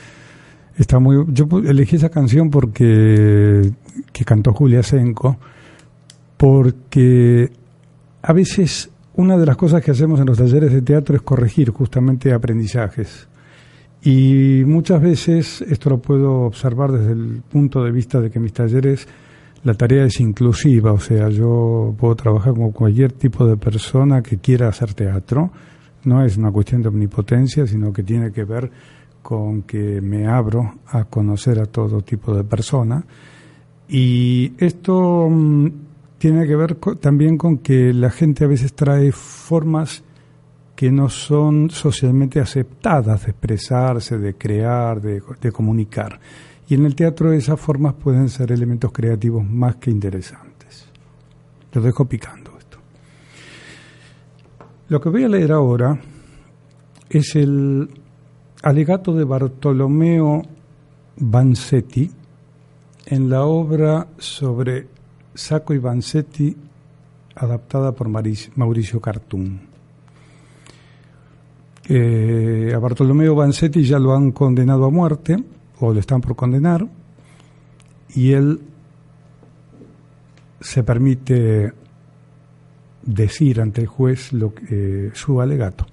está 0.79 0.99
muy, 0.99 1.23
yo 1.29 1.47
elegí 1.63 1.97
esa 1.97 2.09
canción 2.09 2.49
porque 2.49 3.73
que 4.11 4.25
cantó 4.25 4.55
Julia 4.55 4.83
Senko, 4.83 5.37
porque 6.39 7.51
a 8.23 8.33
veces 8.33 8.89
una 9.17 9.37
de 9.37 9.45
las 9.45 9.59
cosas 9.59 9.83
que 9.83 9.91
hacemos 9.91 10.19
en 10.19 10.25
los 10.29 10.39
talleres 10.39 10.73
de 10.73 10.81
teatro 10.81 11.15
es 11.15 11.21
corregir 11.21 11.73
justamente 11.73 12.33
aprendizajes. 12.33 13.29
Y 14.03 14.63
muchas 14.65 15.03
veces 15.03 15.61
esto 15.69 15.91
lo 15.91 15.99
puedo 15.99 16.45
observar 16.45 16.93
desde 16.93 17.13
el 17.13 17.43
punto 17.51 17.85
de 17.85 17.93
vista 17.93 18.19
de 18.19 18.31
que 18.31 18.41
mis 18.41 18.55
talleres 18.55 19.07
la 19.63 19.75
tarea 19.75 20.07
es 20.07 20.21
inclusiva, 20.21 20.93
o 20.93 21.01
sea, 21.01 21.29
yo 21.29 21.95
puedo 21.99 22.15
trabajar 22.17 22.55
con 22.55 22.71
cualquier 22.71 23.13
tipo 23.13 23.47
de 23.47 23.59
persona 23.59 24.23
que 24.23 24.39
quiera 24.39 24.69
hacer 24.69 24.95
teatro. 24.95 25.53
No 26.05 26.25
es 26.25 26.37
una 26.37 26.51
cuestión 26.51 26.83
de 26.83 26.89
omnipotencia, 26.89 27.67
sino 27.67 27.93
que 27.93 28.03
tiene 28.03 28.33
que 28.33 28.45
ver 28.45 28.71
con 29.23 29.63
que 29.63 30.01
me 30.01 30.27
abro 30.27 30.79
a 30.87 31.05
conocer 31.05 31.61
a 31.61 31.67
todo 31.67 32.03
tipo 32.03 32.35
de 32.35 32.45
persona. 32.45 33.05
Y 33.89 34.53
esto 34.59 35.29
mm, 35.31 35.69
tiene 36.19 36.47
que 36.47 36.57
ver 36.57 36.75
también 37.01 37.39
con 37.39 37.59
que 37.59 37.93
la 37.93 38.11
gente 38.11 38.45
a 38.45 38.49
veces 38.49 38.75
trae 38.75 39.13
formas 39.13 40.03
que 40.79 40.93
no 40.93 41.09
son 41.09 41.71
socialmente 41.71 42.39
aceptadas 42.39 43.25
de 43.25 43.33
expresarse, 43.33 44.17
de 44.17 44.35
crear, 44.35 45.01
de, 45.01 45.51
comunicar. 45.51 46.21
Y 46.69 46.75
en 46.75 46.85
el 46.85 46.95
teatro 46.95 47.33
esas 47.33 47.59
formas 47.59 47.95
pueden 47.95 48.29
ser 48.29 48.53
elementos 48.53 48.93
creativos 48.93 49.45
más 49.45 49.75
que 49.75 49.91
interesantes. 49.91 50.87
Lo 51.73 51.83
dejo 51.83 52.05
picando. 52.05 52.48
Lo 54.89 55.03
que 55.03 55.11
voy 55.11 55.25
a 55.25 55.29
leer 55.29 55.53
ahora 55.53 56.01
es 57.11 57.37
el 57.37 57.91
alegato 58.63 59.15
de 59.15 59.25
Bartolomeo 59.25 60.43
Vanzetti 61.19 62.11
en 63.05 63.29
la 63.29 63.45
obra 63.45 64.07
sobre 64.17 64.87
Sacco 65.35 65.75
y 65.75 65.79
Vanzetti 65.79 66.57
adaptada 67.35 67.93
por 67.93 68.09
Mauricio 68.09 68.99
Cartún. 68.99 69.61
A 71.91 72.79
Bartolomeo 72.79 73.35
Vanzetti 73.35 73.85
ya 73.85 73.99
lo 73.99 74.15
han 74.15 74.33
condenado 74.33 74.87
a 74.87 74.91
muerte, 74.91 75.37
o 75.81 75.93
lo 75.93 76.01
están 76.01 76.23
por 76.23 76.35
condenar, 76.35 76.87
y 78.15 78.33
él 78.33 78.59
se 80.61 80.83
permite 80.83 81.75
decir 83.09 83.61
ante 83.61 83.81
el 83.81 83.87
juez 83.87 84.33
lo 84.33 84.55
que, 84.55 85.11
su 85.15 85.41
alegato. 85.41 85.87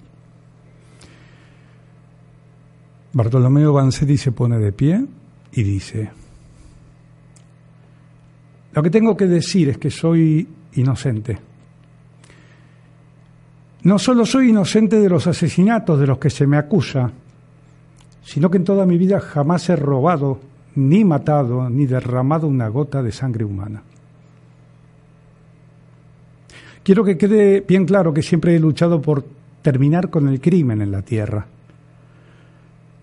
Bartolomeo 3.12 3.72
Vanzetti 3.72 4.16
se 4.16 4.32
pone 4.32 4.58
de 4.58 4.72
pie 4.72 5.04
y 5.52 5.62
dice, 5.62 6.10
lo 8.72 8.82
que 8.82 8.90
tengo 8.90 9.16
que 9.16 9.26
decir 9.26 9.70
es 9.70 9.78
que 9.78 9.90
soy 9.90 10.46
inocente 10.74 11.38
no 13.86 14.00
solo 14.00 14.26
soy 14.26 14.50
inocente 14.50 14.98
de 14.98 15.08
los 15.08 15.28
asesinatos 15.28 16.00
de 16.00 16.08
los 16.08 16.18
que 16.18 16.28
se 16.28 16.44
me 16.44 16.56
acusa, 16.56 17.12
sino 18.24 18.50
que 18.50 18.56
en 18.56 18.64
toda 18.64 18.84
mi 18.84 18.98
vida 18.98 19.20
jamás 19.20 19.68
he 19.68 19.76
robado, 19.76 20.40
ni 20.74 21.04
matado, 21.04 21.70
ni 21.70 21.86
derramado 21.86 22.48
una 22.48 22.66
gota 22.66 23.00
de 23.00 23.12
sangre 23.12 23.44
humana. 23.44 23.84
Quiero 26.86 27.02
que 27.02 27.18
quede 27.18 27.64
bien 27.66 27.84
claro 27.84 28.14
que 28.14 28.22
siempre 28.22 28.54
he 28.54 28.60
luchado 28.60 29.02
por 29.02 29.24
terminar 29.60 30.08
con 30.08 30.28
el 30.28 30.40
crimen 30.40 30.80
en 30.80 30.92
la 30.92 31.02
tierra. 31.02 31.44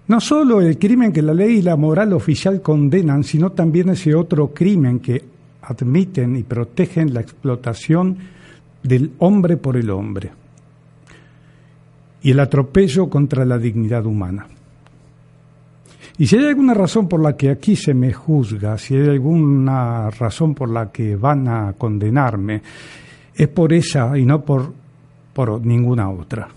No 0.08 0.22
solo 0.22 0.62
el 0.62 0.80
crimen 0.80 1.12
que 1.12 1.22
la 1.22 1.34
ley 1.34 1.58
y 1.58 1.62
la 1.62 1.76
moral 1.76 2.14
oficial 2.14 2.62
condenan, 2.62 3.26
sino 3.26 3.52
también 3.52 3.90
ese 3.90 4.16
otro 4.16 4.54
crimen 4.54 5.02
que 5.02 5.22
admiten 5.64 6.38
y 6.38 6.44
protegen 6.44 7.14
la 7.14 7.20
explotación 7.20 8.18
del 8.82 9.12
hombre 9.20 9.58
por 9.58 9.76
el 9.76 9.90
hombre 9.90 10.32
y 12.22 12.32
el 12.32 12.40
atropello 12.40 13.10
contra 13.10 13.44
la 13.44 13.58
dignidad 13.58 14.06
humana. 14.06 14.48
Y 16.18 16.26
si 16.26 16.38
hay 16.38 16.46
alguna 16.46 16.74
razón 16.74 17.10
por 17.10 17.22
la 17.22 17.36
que 17.36 17.50
aquí 17.50 17.76
se 17.76 17.94
me 17.94 18.14
juzga, 18.14 18.78
si 18.78 18.96
hay 18.96 19.10
alguna 19.10 20.10
razón 20.10 20.56
por 20.56 20.70
la 20.70 20.90
que 20.90 21.18
van 21.18 21.50
a 21.50 21.74
condenarme, 21.74 22.62
es 23.36 23.48
por 23.48 23.74
esa 23.74 24.18
y 24.18 24.26
no 24.26 24.44
por, 24.44 24.74
por 25.34 25.66
ninguna 25.66 26.10
otra. 26.10 26.50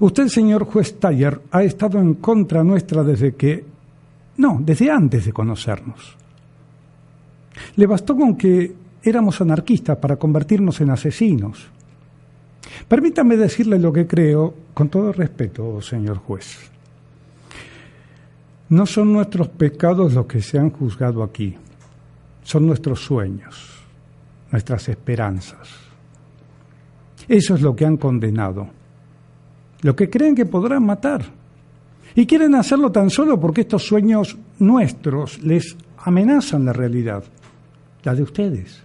Usted, 0.00 0.28
señor 0.28 0.64
juez 0.64 0.98
Taller, 0.98 1.40
ha 1.50 1.62
estado 1.62 1.98
en 1.98 2.14
contra 2.14 2.62
nuestra 2.62 3.02
desde 3.02 3.34
que... 3.34 3.64
No, 4.36 4.58
desde 4.60 4.90
antes 4.90 5.24
de 5.24 5.32
conocernos. 5.32 6.16
Le 7.76 7.86
bastó 7.86 8.14
con 8.16 8.36
que 8.36 8.74
éramos 9.02 9.40
anarquistas 9.40 9.96
para 9.96 10.16
convertirnos 10.16 10.80
en 10.80 10.90
asesinos. 10.90 11.68
Permítame 12.88 13.36
decirle 13.36 13.78
lo 13.78 13.92
que 13.92 14.06
creo, 14.06 14.54
con 14.74 14.88
todo 14.88 15.12
respeto, 15.12 15.80
señor 15.80 16.18
juez. 16.18 16.70
No 18.68 18.84
son 18.84 19.12
nuestros 19.12 19.48
pecados 19.48 20.12
los 20.12 20.26
que 20.26 20.42
se 20.42 20.58
han 20.58 20.70
juzgado 20.70 21.22
aquí, 21.22 21.54
son 22.42 22.66
nuestros 22.66 23.00
sueños, 23.00 23.75
nuestras 24.50 24.88
esperanzas. 24.88 25.68
Eso 27.28 27.54
es 27.54 27.62
lo 27.62 27.74
que 27.74 27.84
han 27.84 27.96
condenado, 27.96 28.68
lo 29.82 29.96
que 29.96 30.08
creen 30.08 30.34
que 30.34 30.46
podrán 30.46 30.84
matar. 30.84 31.24
Y 32.14 32.26
quieren 32.26 32.54
hacerlo 32.54 32.90
tan 32.90 33.10
solo 33.10 33.38
porque 33.38 33.62
estos 33.62 33.86
sueños 33.86 34.36
nuestros 34.58 35.42
les 35.42 35.76
amenazan 35.98 36.64
la 36.64 36.72
realidad, 36.72 37.24
la 38.04 38.14
de 38.14 38.22
ustedes. 38.22 38.82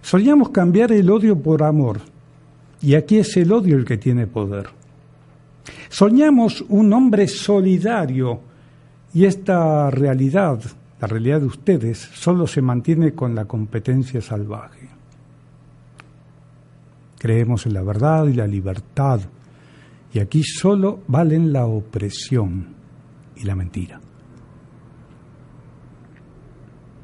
Soñamos 0.00 0.50
cambiar 0.50 0.92
el 0.92 1.10
odio 1.10 1.38
por 1.38 1.62
amor, 1.62 2.00
y 2.80 2.94
aquí 2.94 3.18
es 3.18 3.36
el 3.36 3.52
odio 3.52 3.76
el 3.76 3.84
que 3.84 3.98
tiene 3.98 4.26
poder. 4.26 4.68
Soñamos 5.88 6.64
un 6.68 6.92
hombre 6.92 7.28
solidario, 7.28 8.40
y 9.14 9.26
esta 9.26 9.90
realidad, 9.90 10.60
la 11.02 11.08
realidad 11.08 11.40
de 11.40 11.46
ustedes, 11.46 11.98
solo 11.98 12.46
se 12.46 12.62
mantiene 12.62 13.12
con 13.12 13.34
la 13.34 13.46
competencia 13.46 14.20
salvaje. 14.20 14.88
Creemos 17.18 17.66
en 17.66 17.74
la 17.74 17.82
verdad 17.82 18.28
y 18.28 18.34
la 18.34 18.46
libertad, 18.46 19.20
y 20.12 20.20
aquí 20.20 20.44
solo 20.44 21.00
valen 21.08 21.52
la 21.52 21.66
opresión 21.66 22.68
y 23.34 23.42
la 23.42 23.56
mentira. 23.56 24.00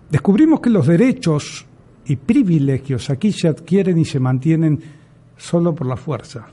Descubrimos 0.08 0.60
que 0.60 0.70
los 0.70 0.86
derechos 0.86 1.66
y 2.06 2.14
privilegios 2.14 3.10
aquí 3.10 3.32
se 3.32 3.48
adquieren 3.48 3.98
y 3.98 4.04
se 4.04 4.20
mantienen 4.20 4.80
solo 5.36 5.74
por 5.74 5.88
la 5.88 5.96
fuerza. 5.96 6.46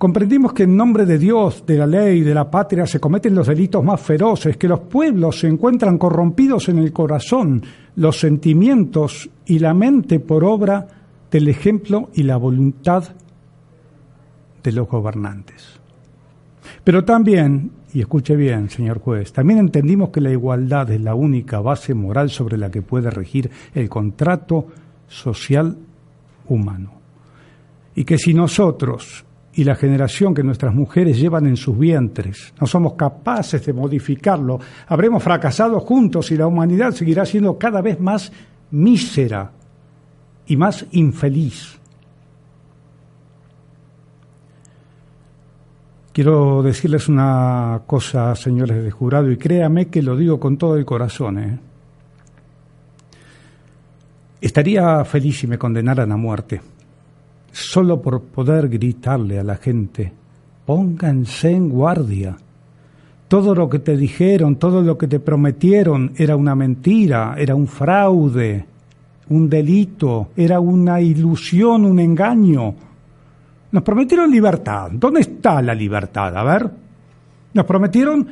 Comprendimos 0.00 0.54
que 0.54 0.62
en 0.62 0.74
nombre 0.74 1.04
de 1.04 1.18
Dios, 1.18 1.66
de 1.66 1.76
la 1.76 1.86
ley, 1.86 2.22
de 2.22 2.32
la 2.32 2.50
patria 2.50 2.86
se 2.86 2.98
cometen 2.98 3.34
los 3.34 3.48
delitos 3.48 3.84
más 3.84 4.00
feroces, 4.00 4.56
que 4.56 4.66
los 4.66 4.80
pueblos 4.80 5.40
se 5.40 5.46
encuentran 5.46 5.98
corrompidos 5.98 6.70
en 6.70 6.78
el 6.78 6.90
corazón, 6.90 7.62
los 7.96 8.18
sentimientos 8.18 9.28
y 9.44 9.58
la 9.58 9.74
mente 9.74 10.18
por 10.18 10.42
obra 10.42 10.88
del 11.30 11.48
ejemplo 11.48 12.08
y 12.14 12.22
la 12.22 12.38
voluntad 12.38 13.04
de 14.62 14.72
los 14.72 14.88
gobernantes. 14.88 15.78
Pero 16.82 17.04
también 17.04 17.70
y 17.92 18.00
escuche 18.00 18.36
bien, 18.36 18.70
señor 18.70 19.00
juez, 19.00 19.34
también 19.34 19.58
entendimos 19.58 20.08
que 20.08 20.22
la 20.22 20.30
igualdad 20.30 20.90
es 20.90 21.02
la 21.02 21.14
única 21.14 21.60
base 21.60 21.92
moral 21.92 22.30
sobre 22.30 22.56
la 22.56 22.70
que 22.70 22.80
puede 22.80 23.10
regir 23.10 23.50
el 23.74 23.90
contrato 23.90 24.66
social 25.08 25.76
humano. 26.48 26.94
Y 27.94 28.04
que 28.04 28.16
si 28.16 28.32
nosotros 28.32 29.26
y 29.52 29.64
la 29.64 29.74
generación 29.74 30.34
que 30.34 30.42
nuestras 30.42 30.74
mujeres 30.74 31.18
llevan 31.18 31.46
en 31.46 31.56
sus 31.56 31.76
vientres 31.76 32.54
no 32.60 32.66
somos 32.66 32.94
capaces 32.94 33.64
de 33.66 33.72
modificarlo, 33.72 34.60
habremos 34.86 35.22
fracasado 35.22 35.80
juntos 35.80 36.30
y 36.30 36.36
la 36.36 36.46
humanidad 36.46 36.92
seguirá 36.92 37.26
siendo 37.26 37.58
cada 37.58 37.80
vez 37.80 37.98
más 37.98 38.32
mísera 38.70 39.50
y 40.46 40.56
más 40.56 40.86
infeliz. 40.92 41.78
Quiero 46.12 46.62
decirles 46.62 47.08
una 47.08 47.82
cosa, 47.86 48.34
señores 48.34 48.82
de 48.82 48.90
jurado, 48.90 49.30
y 49.30 49.36
créame 49.36 49.86
que 49.86 50.02
lo 50.02 50.16
digo 50.16 50.40
con 50.40 50.58
todo 50.58 50.76
el 50.76 50.84
corazón. 50.84 51.38
¿eh? 51.38 51.58
Estaría 54.40 55.04
feliz 55.04 55.38
si 55.38 55.46
me 55.46 55.56
condenaran 55.56 56.10
a 56.10 56.16
muerte, 56.16 56.60
solo 57.52 58.00
por 58.00 58.22
poder 58.22 58.68
gritarle 58.68 59.38
a 59.38 59.44
la 59.44 59.56
gente, 59.56 60.12
pónganse 60.66 61.50
en 61.50 61.68
guardia. 61.68 62.36
Todo 63.28 63.54
lo 63.54 63.68
que 63.68 63.78
te 63.78 63.96
dijeron, 63.96 64.56
todo 64.56 64.82
lo 64.82 64.98
que 64.98 65.06
te 65.06 65.20
prometieron 65.20 66.12
era 66.16 66.36
una 66.36 66.54
mentira, 66.54 67.34
era 67.38 67.54
un 67.54 67.68
fraude, 67.68 68.64
un 69.28 69.48
delito, 69.48 70.30
era 70.36 70.58
una 70.58 71.00
ilusión, 71.00 71.84
un 71.84 72.00
engaño. 72.00 72.74
Nos 73.72 73.82
prometieron 73.84 74.30
libertad. 74.30 74.90
¿Dónde 74.92 75.20
está 75.20 75.62
la 75.62 75.74
libertad? 75.74 76.36
A 76.36 76.42
ver. 76.42 76.70
Nos 77.54 77.64
prometieron 77.64 78.26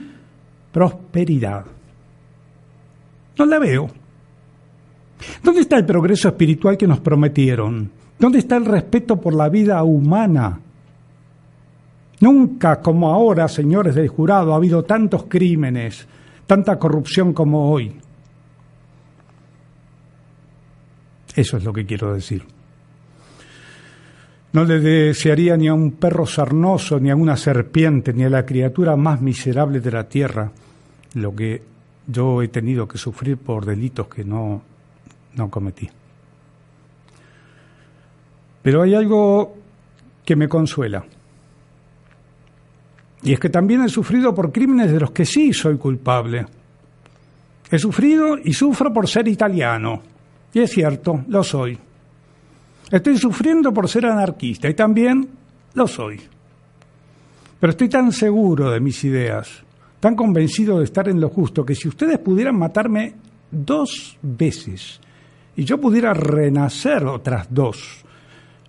prosperidad. 0.73 1.65
No 3.39 3.47
la 3.47 3.59
veo. 3.61 3.89
¿Dónde 5.43 5.61
está 5.61 5.77
el 5.77 5.87
progreso 5.87 6.29
espiritual 6.29 6.77
que 6.77 6.87
nos 6.87 7.01
prometieron? 7.01 7.98
¿Dónde 8.19 8.39
está 8.39 8.57
el 8.57 8.65
respeto 8.65 9.21
por 9.21 9.35
la 9.35 9.49
vida 9.49 9.83
humana? 9.83 10.61
Nunca 12.21 12.81
como 12.81 13.11
ahora, 13.11 13.47
señores 13.47 13.95
del 13.95 14.09
jurado, 14.09 14.53
ha 14.53 14.57
habido 14.57 14.85
tantos 14.85 15.25
crímenes, 15.29 16.07
tanta 16.47 16.79
corrupción 16.79 17.33
como 17.33 17.71
hoy. 17.71 17.95
Eso 21.37 21.57
es 21.57 21.65
lo 21.65 21.73
que 21.73 21.87
quiero 21.87 22.13
decir. 22.13 22.45
No 24.53 24.65
le 24.65 24.81
desearía 24.81 25.57
ni 25.57 25.69
a 25.69 25.75
un 25.75 25.93
perro 25.93 26.27
sarnoso, 26.27 26.99
ni 26.99 27.11
a 27.11 27.17
una 27.17 27.37
serpiente, 27.37 28.13
ni 28.13 28.25
a 28.25 28.31
la 28.31 28.45
criatura 28.45 28.97
más 28.97 29.21
miserable 29.21 29.79
de 29.81 29.91
la 29.91 30.09
tierra 30.09 30.51
lo 31.15 31.35
que 31.35 31.63
yo 32.07 32.43
he 32.43 32.49
tenido 32.49 32.89
que 32.89 32.99
sufrir 32.99 33.37
por 33.37 33.65
delitos 33.65 34.09
que 34.09 34.25
no, 34.25 34.63
no 35.35 35.51
cometí. 35.51 35.89
Pero 38.69 38.83
hay 38.83 38.95
algo 38.95 39.57
que 40.27 40.37
me 40.37 40.47
consuela. 40.47 41.03
Y 43.23 43.33
es 43.33 43.41
que 43.41 43.49
también 43.49 43.83
he 43.83 43.89
sufrido 43.89 44.35
por 44.35 44.53
crímenes 44.53 44.93
de 44.93 45.01
los 45.01 45.11
que 45.11 45.25
sí 45.25 45.55
soy 45.55 45.79
culpable. 45.79 46.45
He 47.71 47.79
sufrido 47.79 48.37
y 48.37 48.53
sufro 48.53 48.93
por 48.93 49.09
ser 49.09 49.27
italiano. 49.27 50.03
Y 50.53 50.59
es 50.59 50.71
cierto, 50.71 51.25
lo 51.29 51.43
soy. 51.43 51.79
Estoy 52.91 53.17
sufriendo 53.17 53.73
por 53.73 53.89
ser 53.89 54.05
anarquista 54.05 54.69
y 54.69 54.75
también 54.75 55.27
lo 55.73 55.89
soy. 55.89 56.21
Pero 57.59 57.71
estoy 57.71 57.89
tan 57.89 58.13
seguro 58.13 58.71
de 58.71 58.81
mis 58.81 59.03
ideas, 59.03 59.65
tan 59.99 60.15
convencido 60.15 60.77
de 60.77 60.85
estar 60.85 61.09
en 61.09 61.23
lo 61.23 61.31
justo, 61.31 61.65
que 61.65 61.75
si 61.75 61.89
ustedes 61.89 62.19
pudieran 62.19 62.59
matarme 62.59 63.15
dos 63.51 64.19
veces 64.21 65.01
y 65.57 65.65
yo 65.65 65.81
pudiera 65.81 66.13
renacer 66.13 67.07
otras 67.07 67.47
dos, 67.49 68.05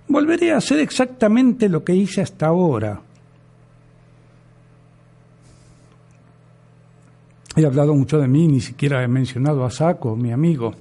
volvería 0.09 0.55
a 0.55 0.57
hacer 0.57 0.79
exactamente 0.79 1.69
lo 1.69 1.83
que 1.83 1.95
hice 1.95 2.21
hasta 2.21 2.47
ahora. 2.47 3.01
He 7.55 7.65
hablado 7.65 7.93
mucho 7.93 8.19
de 8.19 8.27
mí, 8.27 8.47
ni 8.47 8.61
siquiera 8.61 9.03
he 9.03 9.07
mencionado 9.07 9.65
a 9.65 9.69
Saco, 9.69 10.15
mi 10.15 10.31
amigo, 10.31 10.73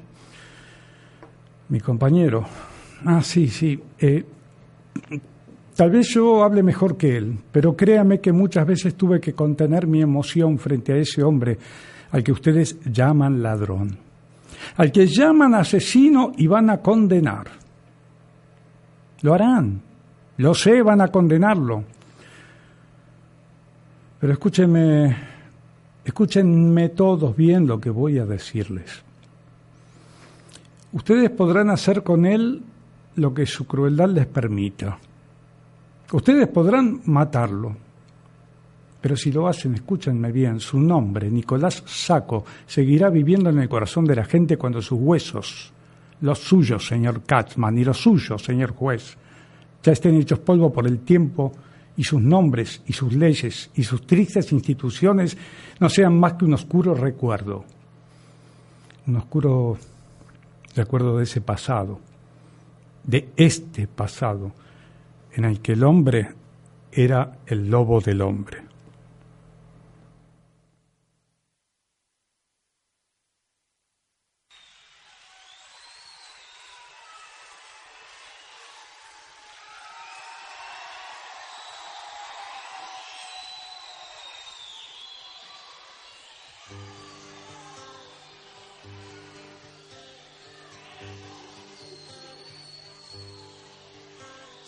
mi 1.69 1.81
compañero. 1.81 2.45
Ah, 3.05 3.23
sí, 3.23 3.49
sí. 3.49 3.81
Eh, 3.99 4.25
tal 5.75 5.91
vez 5.91 6.09
yo 6.09 6.43
hable 6.43 6.63
mejor 6.63 6.97
que 6.97 7.17
él, 7.17 7.39
pero 7.53 7.77
créame 7.77 8.21
que 8.21 8.33
muchas 8.33 8.67
veces 8.67 8.95
tuve 8.95 9.21
que 9.21 9.33
contener 9.33 9.87
mi 9.87 10.01
emoción 10.01 10.59
frente 10.59 10.93
a 10.93 10.97
ese 10.97 11.23
hombre 11.23 11.59
al 12.11 12.23
que 12.23 12.33
ustedes 12.33 12.79
llaman 12.85 13.43
ladrón, 13.43 13.99
al 14.77 14.93
que 14.93 15.07
llaman 15.07 15.55
asesino 15.55 16.33
y 16.37 16.47
van 16.47 16.71
a 16.71 16.79
condenar. 16.79 17.68
Lo 19.23 19.35
harán, 19.35 19.81
lo 20.37 20.55
sé, 20.55 20.83
van 20.83 21.01
a 21.01 21.09
condenarlo. 21.09 21.85
Pero 24.21 24.33
escúchenme, 24.33 25.17
escúchenme 26.05 26.89
todos 26.91 27.37
bien 27.37 27.67
lo 27.67 27.81
que 27.81 27.91
voy 27.91 28.19
a 28.19 28.27
decirles. 28.27 29.03
Ustedes 30.93 31.31
podrán 31.31 31.71
hacer 31.71 32.03
con 32.03 32.25
él 32.25 32.63
lo 33.17 33.35
que 33.35 33.47
su 33.47 33.67
crueldad 33.67 34.09
les 34.09 34.27
permita. 34.27 34.99
Ustedes 36.13 36.49
podrán 36.49 37.03
matarlo, 37.05 37.77
pero 39.01 39.17
si 39.17 39.31
lo 39.31 39.47
hacen, 39.47 39.75
escúchenme 39.75 40.33
bien, 40.33 40.59
su 40.59 40.81
nombre, 40.81 41.31
Nicolás 41.31 41.83
Saco, 41.87 42.45
seguirá 42.67 43.11
viviendo 43.11 43.51
en 43.51 43.59
el 43.59 43.69
corazón 43.69 44.05
de 44.07 44.17
la 44.17 44.25
gente 44.25 44.57
cuando 44.57 44.81
sus 44.81 44.99
huesos, 44.99 45.73
los 46.21 46.39
suyos, 46.39 46.87
señor 46.87 47.23
Katzman, 47.23 47.79
y 47.79 47.85
los 47.85 47.99
suyos, 47.99 48.43
señor 48.43 48.75
juez, 48.75 49.17
ya 49.83 49.93
estén 49.93 50.17
hechos 50.17 50.41
polvo 50.41 50.73
por 50.73 50.87
el 50.87 51.01
tiempo 51.01 51.53
y 51.97 52.05
sus 52.05 52.21
nombres 52.21 52.83
y 52.87 52.93
sus 52.93 53.13
leyes 53.13 53.71
y 53.75 53.83
sus 53.83 54.07
tristes 54.07 54.53
instituciones 54.53 55.37
no 55.81 55.89
sean 55.89 56.19
más 56.19 56.35
que 56.35 56.45
un 56.45 56.55
oscuro 56.55 56.95
recuerdo, 56.95 57.65
un 59.07 59.17
oscuro 59.17 59.79
recuerdo 60.75 61.19
de 61.19 61.25
ese 61.25 61.41
pasado 61.41 62.01
de 63.09 63.31
este 63.37 63.89
pasado 63.89 64.53
en 65.33 65.47
el 65.47 65.61
que 65.61 65.73
el 65.73 65.83
hombre 65.83 66.29
era 66.93 67.39
el 67.47 67.71
lobo 67.71 68.01
del 68.01 68.21
hombre. 68.21 68.68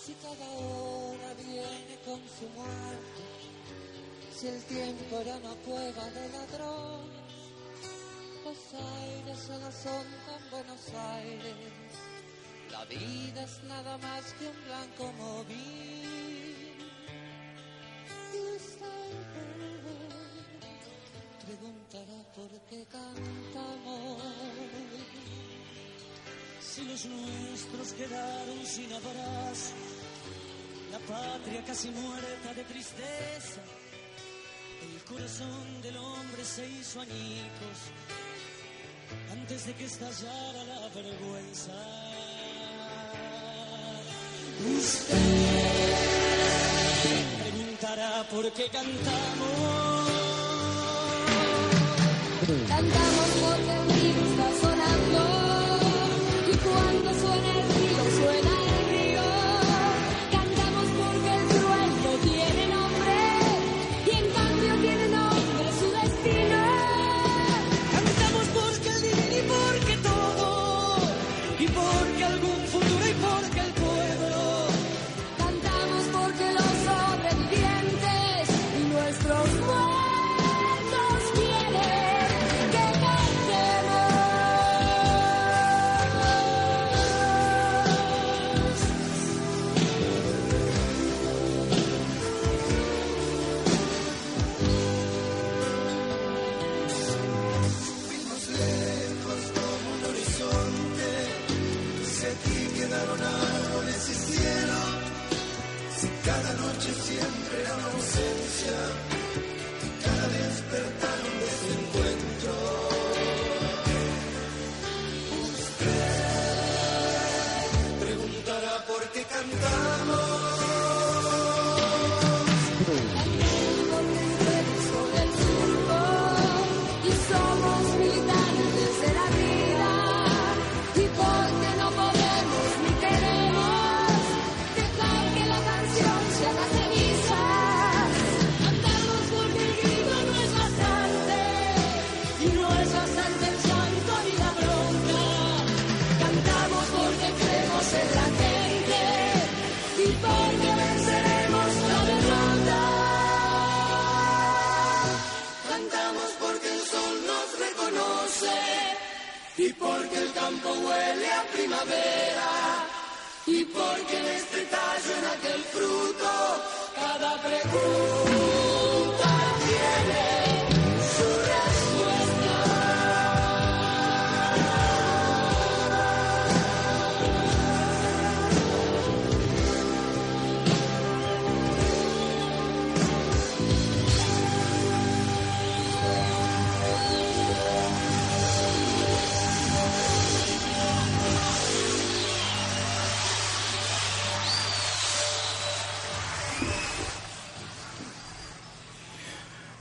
Si 0.05 0.15
cada 0.15 0.51
hora 0.51 1.35
viene 1.35 1.99
con 2.05 2.21
su 2.29 2.49
muerte, 2.57 3.23
si 4.35 4.49
el 4.49 4.63
tiempo 4.65 5.21
era 5.21 5.37
una 5.37 5.55
cueva 5.67 6.11
de 6.11 6.29
ladrón, 6.31 7.11
los 8.45 8.75
aires 8.75 9.39
solo 9.39 9.71
son 9.71 10.05
tan 10.27 10.51
Buenos 10.51 10.89
Aires, 10.95 11.57
la 12.71 12.85
vida 12.87 13.43
es 13.45 13.63
nada 13.65 13.99
más 13.99 14.33
que 14.35 14.47
un 14.47 14.65
blanco 14.65 15.13
móvil. 15.13 16.20
patria 31.11 31.63
casi 31.67 31.91
muerta 31.91 32.55
de 32.55 32.65
tristeza, 32.65 33.61
el 34.83 35.05
corazón 35.05 35.83
del 35.83 35.97
hombre 35.97 36.45
se 36.45 36.67
hizo 36.69 37.01
añicos 37.01 37.77
antes 39.33 39.67
de 39.67 39.75
que 39.75 39.85
estallara 39.85 40.65
la 40.65 40.89
vergüenza. 40.95 41.73
Usted 44.79 45.17
preguntará 47.43 48.25
por 48.31 48.53
qué 48.53 48.69
cantamos. 48.71 50.11
Cantamos 52.69 53.29
porque 53.41 53.90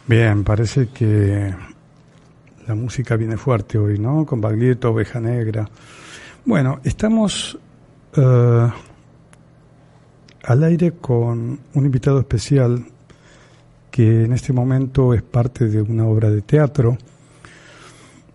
Bien, 0.10 0.44
parece 0.44 0.88
que 0.88 1.54
la 2.66 2.74
música 2.74 3.16
viene 3.16 3.38
fuerte 3.38 3.78
hoy, 3.78 4.00
¿no? 4.00 4.26
Con 4.26 4.42
Baglietto, 4.42 4.90
Oveja 4.90 5.20
Negra. 5.20 5.70
Bueno, 6.46 6.80
estamos 6.84 7.60
eh, 8.18 8.70
al 10.46 10.64
aire 10.64 10.94
con 10.94 11.60
un 11.76 11.86
invitado 11.86 12.22
especial 12.22 12.84
que 13.92 14.24
en 14.24 14.34
este 14.34 14.52
momento 14.52 15.14
es 15.14 15.22
parte 15.22 15.68
de 15.68 15.80
una 15.80 16.08
obra 16.08 16.32
de 16.32 16.42
teatro 16.42 16.98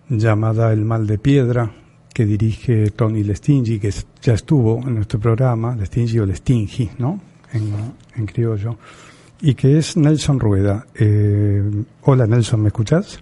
llamada 0.07 0.71
El 0.71 0.85
Mal 0.85 1.05
de 1.05 1.17
Piedra, 1.17 1.69
que 2.13 2.25
dirige 2.25 2.91
Tony 2.91 3.21
Lestingi, 3.21 3.79
que 3.79 3.93
ya 4.21 4.33
estuvo 4.33 4.77
en 4.77 4.95
nuestro 4.95 5.19
programa, 5.19 5.75
Lestingi 5.75 6.19
o 6.19 6.25
Lestingi, 6.25 6.91
¿no? 6.99 7.19
En 7.51 8.25
criollo, 8.25 8.77
y 9.41 9.55
que 9.55 9.77
es 9.77 9.97
Nelson 9.97 10.39
Rueda. 10.39 10.85
Eh, 10.95 11.61
hola 12.01 12.25
Nelson, 12.27 12.61
¿me 12.61 12.67
escuchás? 12.67 13.19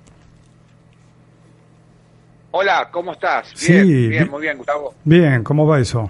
Hola, 2.51 2.89
¿cómo 2.91 3.13
estás? 3.13 3.51
Sí, 3.55 3.73
Bien, 3.73 3.87
bi- 3.87 4.07
bien, 4.09 4.29
muy 4.29 4.41
bien, 4.41 4.57
Gustavo. 4.57 4.93
Bien, 5.03 5.43
¿cómo 5.43 5.65
va 5.65 5.79
eso? 5.79 6.09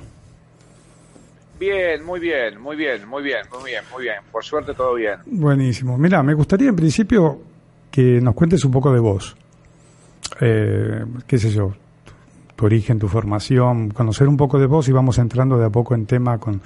Bien, 1.59 2.03
muy 2.03 2.19
bien, 2.19 2.59
muy 2.61 2.75
bien, 2.75 3.07
muy 3.07 3.23
bien, 3.23 3.39
muy 3.51 3.63
bien, 3.71 3.83
muy 3.93 4.03
bien. 4.03 4.15
Por 4.31 4.43
suerte 4.43 4.73
todo 4.73 4.95
bien. 4.95 5.15
Buenísimo. 5.25 5.97
Mira, 5.97 6.21
me 6.21 6.33
gustaría 6.33 6.67
en 6.69 6.75
principio 6.75 7.39
que 7.89 8.19
nos 8.19 8.35
cuentes 8.35 8.65
un 8.65 8.71
poco 8.71 8.91
de 8.91 8.99
vos. 8.99 9.37
Eh, 10.41 11.05
qué 11.25 11.37
sé 11.37 11.49
yo, 11.51 11.73
tu 12.57 12.65
origen, 12.65 12.99
tu 12.99 13.07
formación, 13.07 13.91
conocer 13.91 14.27
un 14.27 14.35
poco 14.35 14.59
de 14.59 14.65
vos 14.65 14.89
y 14.89 14.91
vamos 14.91 15.17
entrando 15.19 15.57
de 15.57 15.65
a 15.65 15.69
poco 15.69 15.95
en 15.95 16.05
tema 16.05 16.39
con 16.39 16.59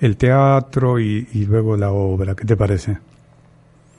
el 0.00 0.16
teatro 0.16 0.98
y, 0.98 1.28
y 1.32 1.44
luego 1.46 1.76
la 1.76 1.90
obra. 1.92 2.34
¿Qué 2.34 2.44
te 2.44 2.56
parece? 2.56 2.98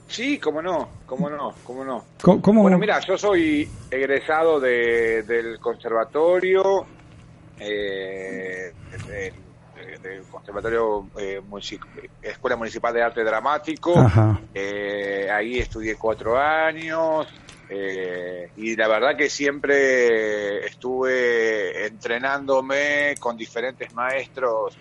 Sí, 0.07 0.39
cómo 0.39 0.61
no, 0.61 0.89
cómo 1.05 1.29
no, 1.29 1.53
cómo 1.63 1.85
no. 1.85 2.03
¿Cómo? 2.21 2.41
cómo- 2.41 2.61
Bueno, 2.63 2.77
mira, 2.77 2.99
yo 2.99 3.17
soy 3.17 3.69
egresado 3.89 4.59
de, 4.59 5.23
del 5.23 5.57
conservatorio, 5.59 6.85
eh, 7.59 8.73
del, 9.07 10.01
del 10.01 10.23
conservatorio 10.23 11.07
eh, 11.17 11.39
Escuela 12.21 12.55
Municipal 12.57 12.93
de 12.93 13.03
Arte 13.03 13.23
Dramático. 13.23 13.93
Eh, 14.53 15.29
ahí 15.31 15.59
estudié 15.59 15.95
cuatro 15.95 16.37
años 16.37 17.27
eh, 17.69 18.49
y 18.57 18.75
la 18.75 18.89
verdad 18.89 19.15
que 19.15 19.29
siempre 19.29 20.65
estuve 20.65 21.85
entrenándome 21.87 23.15
con 23.19 23.37
diferentes 23.37 23.93
maestros 23.93 24.77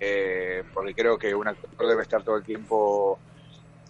eh, 0.00 0.62
porque 0.74 0.94
creo 0.94 1.18
que 1.18 1.34
un 1.34 1.48
actor 1.48 1.88
debe 1.88 2.02
estar 2.02 2.22
todo 2.22 2.36
el 2.36 2.42
tiempo 2.42 3.18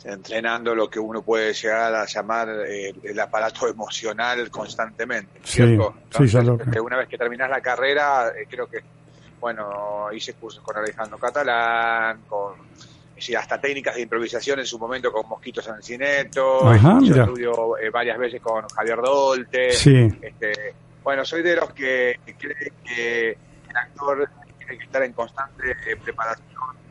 entrenando 0.05 0.75
lo 0.75 0.89
que 0.89 0.99
uno 1.01 1.23
puede 1.23 1.53
llegar 1.53 1.95
a 1.95 2.05
llamar 2.07 2.49
eh, 2.69 2.95
el 3.03 3.19
aparato 3.19 3.67
emocional 3.69 4.51
constantemente, 4.51 5.41
Sí, 5.43 5.63
¿cierto? 5.65 5.95
sí, 6.11 6.25
Entonces, 6.29 6.67
este, 6.67 6.81
una 6.81 6.97
vez 6.99 7.09
que 7.09 7.19
terminas 7.19 7.51
la 7.51 7.61
carrera, 7.61 8.29
eh, 8.29 8.47
creo 8.49 8.69
que, 8.69 8.81
bueno, 9.41 10.09
hice 10.13 10.35
cursos 10.35 10.63
con 10.63 10.77
Alejandro 10.77 11.19
Catalán, 11.19 12.21
con 12.29 12.55
sí, 13.19 13.35
hasta 13.35 13.59
técnicas 13.61 13.95
de 13.97 14.03
improvisación 14.03 14.61
en 14.61 14.67
su 14.67 14.79
momento 14.79 15.11
con 15.11 15.27
Mosquito 15.29 15.61
Sancineto, 15.63 16.69
Ajá, 16.69 16.99
estudio 17.03 17.77
eh, 17.79 17.91
varias 17.91 18.19
veces 18.19 18.41
con 18.41 18.69
Javier 18.69 18.99
Dolte, 18.99 19.73
Sí, 19.73 20.09
este, 20.21 20.75
bueno, 21.03 21.25
soy 21.25 21.43
de 21.43 21.57
los 21.57 21.73
que 21.73 22.21
cree 22.39 22.73
que 22.85 23.31
el 23.71 23.77
actor 23.77 24.29
tiene 24.67 24.79
que 24.79 24.85
estar 24.87 25.03
en 25.03 25.13
constante 25.13 25.71
eh, 25.87 25.97
preparación 26.03 26.47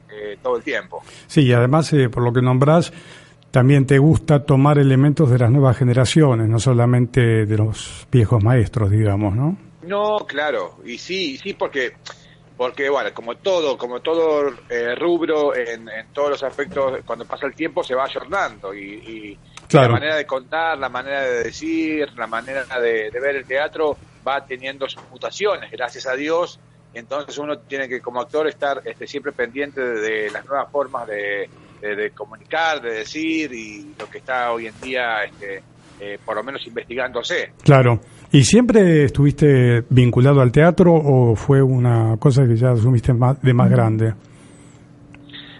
eh, 0.09 0.37
todo 0.41 0.57
el 0.57 0.63
tiempo. 0.63 1.01
sí, 1.27 1.41
y 1.41 1.53
además, 1.53 1.91
eh, 1.93 2.09
por 2.09 2.23
lo 2.23 2.31
que 2.33 2.41
nombrás, 2.41 2.93
también 3.51 3.85
te 3.85 3.97
gusta 3.99 4.43
tomar 4.43 4.77
elementos 4.77 5.29
de 5.29 5.37
las 5.39 5.49
nuevas 5.51 5.77
generaciones, 5.77 6.47
no 6.49 6.59
solamente 6.59 7.45
de 7.45 7.57
los 7.57 8.07
viejos 8.11 8.43
maestros, 8.43 8.89
digamos, 8.91 9.35
¿no? 9.35 9.57
No, 9.83 10.17
claro, 10.27 10.77
y 10.85 10.97
sí, 10.97 11.37
sí, 11.37 11.53
porque, 11.53 11.93
porque 12.57 12.89
bueno, 12.89 13.11
como 13.13 13.35
todo, 13.35 13.77
como 13.77 13.99
todo 14.01 14.49
eh, 14.69 14.95
rubro 14.95 15.55
en, 15.55 15.87
en 15.89 16.07
todos 16.13 16.31
los 16.31 16.43
aspectos, 16.43 16.99
cuando 17.05 17.25
pasa 17.25 17.45
el 17.45 17.53
tiempo 17.55 17.83
se 17.83 17.95
va 17.95 18.05
ayornando 18.05 18.73
y, 18.73 18.79
y 18.81 19.39
Claro. 19.67 19.87
la 19.87 19.93
manera 19.93 20.15
de 20.17 20.25
contar, 20.27 20.77
la 20.77 20.89
manera 20.89 21.21
de 21.21 21.43
decir, 21.45 22.07
la 22.17 22.27
manera 22.27 22.65
de, 22.79 23.09
de 23.09 23.19
ver 23.19 23.35
el 23.37 23.45
teatro 23.45 23.97
va 24.27 24.45
teniendo 24.45 24.87
sus 24.87 25.01
mutaciones, 25.09 25.71
gracias 25.71 26.05
a 26.05 26.13
Dios. 26.15 26.59
Entonces 26.95 27.37
uno 27.37 27.57
tiene 27.59 27.87
que 27.87 27.99
como 28.01 28.21
actor 28.21 28.47
estar 28.47 28.81
este, 28.85 29.05
siempre 29.05 29.31
pendiente 29.31 29.79
de, 29.81 29.99
de 29.99 30.31
las 30.31 30.45
nuevas 30.45 30.71
formas 30.71 31.07
de, 31.07 31.49
de- 31.81 31.95
de 31.95 32.09
comunicar, 32.11 32.81
de 32.81 32.93
decir 32.99 33.51
y 33.53 33.93
lo 33.99 34.09
que 34.09 34.17
está 34.19 34.51
hoy 34.51 34.67
en 34.67 34.73
día, 34.81 35.23
este, 35.25 35.61
eh, 35.99 36.17
por 36.25 36.35
lo 36.35 36.43
menos 36.43 36.65
investigándose. 36.65 37.51
Claro. 37.63 37.99
¿Y 38.31 38.43
siempre 38.43 39.03
estuviste 39.05 39.83
vinculado 39.89 40.41
al 40.41 40.51
teatro 40.51 40.93
o 40.93 41.35
fue 41.35 41.61
una 41.61 42.17
cosa 42.17 42.45
que 42.47 42.55
ya 42.55 42.71
asumiste 42.71 43.13
más, 43.13 43.41
de 43.41 43.53
más 43.53 43.69
grande? 43.69 44.13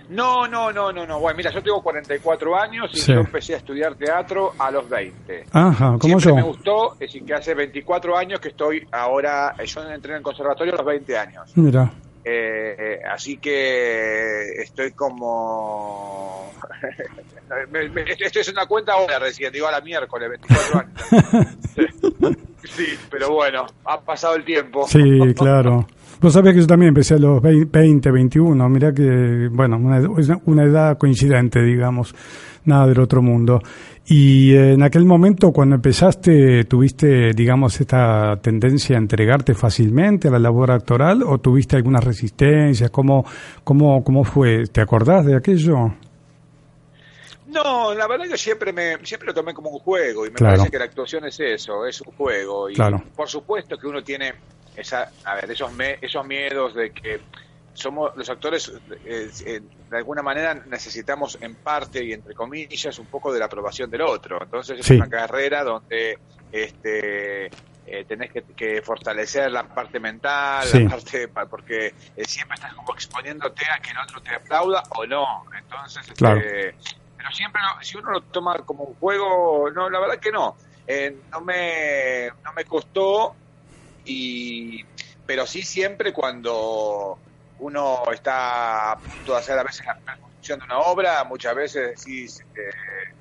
No, 0.09 0.47
no, 0.47 0.71
no, 0.71 0.91
no, 0.91 1.05
no. 1.05 1.19
Bueno, 1.19 1.37
mira, 1.37 1.51
yo 1.51 1.61
tengo 1.63 1.81
44 1.81 2.55
años 2.59 2.89
y 2.93 2.97
Sí. 2.97 3.13
yo 3.13 3.19
empecé 3.21 3.55
a 3.55 3.57
estudiar 3.57 3.95
teatro 3.95 4.53
a 4.59 4.69
los 4.71 4.87
20. 4.89 5.45
Ajá, 5.51 5.97
como 5.99 6.19
Siempre 6.19 6.29
yo. 6.29 6.35
me 6.35 6.41
gustó, 6.43 6.93
es 6.93 6.99
decir, 6.99 7.25
que 7.25 7.33
hace 7.33 7.53
24 7.53 8.17
años 8.17 8.39
que 8.39 8.49
estoy 8.49 8.87
ahora, 8.91 9.55
eh, 9.57 9.65
yo 9.65 9.81
entré 9.89 10.11
en 10.11 10.17
el 10.17 10.23
conservatorio 10.23 10.73
a 10.73 10.77
los 10.77 10.85
20 10.85 11.17
años. 11.17 11.51
Mira, 11.55 11.91
Eh, 12.27 12.75
eh, 12.79 12.99
así 13.07 13.37
que 13.37 14.61
estoy 14.63 14.91
como... 14.93 16.51
me- 17.71 17.87
me- 17.89 18.01
esto 18.03 18.39
es 18.39 18.49
una 18.49 18.65
cuenta 18.65 18.93
ahora 18.93 19.19
recién, 19.19 19.53
digo 19.53 19.67
a 19.67 19.71
la 19.71 19.81
miércoles, 19.81 20.29
24 20.29 20.79
años. 20.79 22.35
Sí, 22.65 22.97
pero 23.11 23.31
bueno, 23.31 23.67
ha 23.85 24.01
pasado 24.01 24.35
el 24.35 24.43
tiempo. 24.43 24.87
sí, 24.87 25.19
claro. 25.37 25.85
Vos 26.21 26.33
sabés 26.33 26.53
que 26.53 26.61
yo 26.61 26.67
también 26.67 26.89
empecé 26.89 27.15
a 27.15 27.17
los 27.17 27.41
vei- 27.41 27.69
20, 27.69 28.09
21, 28.11 28.69
mira 28.69 28.93
que, 28.93 29.49
bueno, 29.51 29.77
una, 29.77 29.99
una 30.45 30.63
edad 30.63 30.97
coincidente, 30.97 31.61
digamos, 31.61 32.15
nada 32.65 32.87
del 32.87 32.99
otro 32.99 33.21
mundo. 33.21 33.59
Y 34.07 34.53
eh, 34.53 34.73
en 34.73 34.83
aquel 34.83 35.03
momento, 35.05 35.51
cuando 35.51 35.75
empezaste, 35.75 36.63
¿tuviste, 36.65 37.31
digamos, 37.33 37.79
esta 37.81 38.37
tendencia 38.41 38.95
a 38.95 38.99
entregarte 38.99 39.53
fácilmente 39.53 40.27
a 40.27 40.31
la 40.31 40.39
labor 40.39 40.71
actoral 40.71 41.21
o 41.23 41.37
tuviste 41.39 41.75
alguna 41.75 41.99
resistencia? 41.99 42.89
¿Cómo, 42.89 43.25
cómo, 43.63 44.03
cómo 44.03 44.23
fue? 44.23 44.65
¿Te 44.67 44.81
acordás 44.81 45.25
de 45.25 45.35
aquello? 45.35 45.93
No, 47.47 47.93
la 47.93 48.07
verdad 48.07 48.25
que 48.29 48.37
siempre 48.37 48.73
me 48.73 48.97
siempre 49.03 49.27
lo 49.27 49.33
tomé 49.33 49.53
como 49.53 49.69
un 49.69 49.79
juego 49.79 50.25
y 50.25 50.29
me 50.29 50.35
Claro. 50.35 50.57
parece 50.57 50.71
que 50.71 50.79
la 50.79 50.85
actuación 50.85 51.25
es 51.25 51.39
eso, 51.39 51.85
es 51.85 52.01
un 52.01 52.11
juego 52.13 52.69
y 52.69 52.73
Claro. 52.73 53.01
por 53.15 53.29
supuesto 53.29 53.77
que 53.77 53.87
uno 53.87 54.03
tiene 54.03 54.33
esa, 54.75 55.11
a 55.23 55.35
ver, 55.35 55.49
esos 55.51 55.71
me- 55.73 55.97
esos 56.01 56.25
miedos 56.25 56.73
de 56.75 56.91
que 56.91 57.21
somos 57.73 58.15
los 58.15 58.29
actores 58.29 58.71
eh, 59.05 59.29
eh, 59.45 59.61
de 59.89 59.97
alguna 59.97 60.21
manera 60.21 60.53
necesitamos 60.53 61.37
en 61.41 61.55
parte 61.55 62.03
y 62.03 62.13
entre 62.13 62.33
comillas 62.33 62.97
un 62.99 63.07
poco 63.07 63.33
de 63.33 63.39
la 63.39 63.45
aprobación 63.45 63.89
del 63.89 64.01
otro. 64.01 64.41
Entonces 64.41 64.79
es 64.79 64.85
Sí. 64.85 64.95
una 64.95 65.09
carrera 65.09 65.63
donde 65.63 66.17
este 66.51 67.45
eh, 67.87 68.03
tenés 68.07 68.31
que, 68.31 68.41
que 68.41 68.81
fortalecer 68.81 69.51
la 69.51 69.61
parte 69.63 69.99
mental, 69.99 70.65
Sí. 70.65 70.83
la 70.85 70.89
parte 70.89 71.27
pa- 71.27 71.45
porque 71.45 71.93
siempre 72.25 72.55
estás 72.55 72.73
como 72.73 72.93
exponiéndote 72.95 73.63
a 73.69 73.79
que 73.79 73.91
el 73.91 73.97
otro 73.99 74.21
te 74.21 74.33
aplauda 74.33 74.81
o 74.97 75.05
no. 75.05 75.45
Entonces, 75.55 76.01
este, 76.01 76.15
Claro. 76.15 76.41
pero 77.17 77.31
siempre 77.31 77.61
lo- 77.61 77.83
si 77.83 77.97
uno 77.97 78.09
lo 78.11 78.21
toma 78.21 78.55
como 78.65 78.85
un 78.85 78.95
juego, 78.95 79.69
no, 79.69 79.87
la 79.89 79.99
verdad 79.99 80.17
que 80.17 80.31
no. 80.31 80.55
No 81.31 81.41
me 81.41 82.29
no 82.43 82.53
me 82.53 82.63
costó 82.65 83.35
y 84.05 84.85
pero 85.25 85.45
sí 85.45 85.61
siempre 85.63 86.13
cuando 86.13 87.17
uno 87.59 88.03
está 88.13 88.91
a 88.91 88.97
punto 88.97 89.33
de 89.33 89.37
hacer 89.39 89.57
a 89.57 89.63
veces 89.63 89.85
la 89.85 90.17
construcción 90.17 90.59
de 90.59 90.65
una 90.65 90.79
obra, 90.79 91.23
muchas 91.23 91.55
veces 91.55 91.97
decís, 91.97 92.45
eh, 92.55 93.13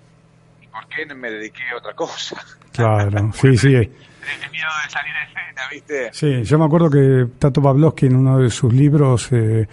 ¿y 0.63 0.67
por 0.67 0.87
qué 0.89 1.07
no 1.07 1.15
me 1.15 1.31
dediqué 1.31 1.63
a 1.73 1.79
otra 1.79 1.95
cosa? 1.95 2.43
Claro, 2.73 3.33
sí, 3.35 3.57
sí. 3.57 3.69
Tenés 3.69 4.51
miedo 4.51 4.69
de 4.85 4.91
salir 4.91 5.13
de 5.13 5.23
escena, 5.23 5.69
¿viste? 5.71 6.11
Sí, 6.13 6.45
yo 6.45 6.59
me 6.59 6.65
acuerdo 6.65 6.91
que 6.91 7.27
Tato 7.39 7.63
Pavlovsky 7.63 8.07
en 8.07 8.17
uno 8.17 8.39
de 8.39 8.51
sus 8.51 8.73
libros, 8.73 9.29
eh, 9.33 9.67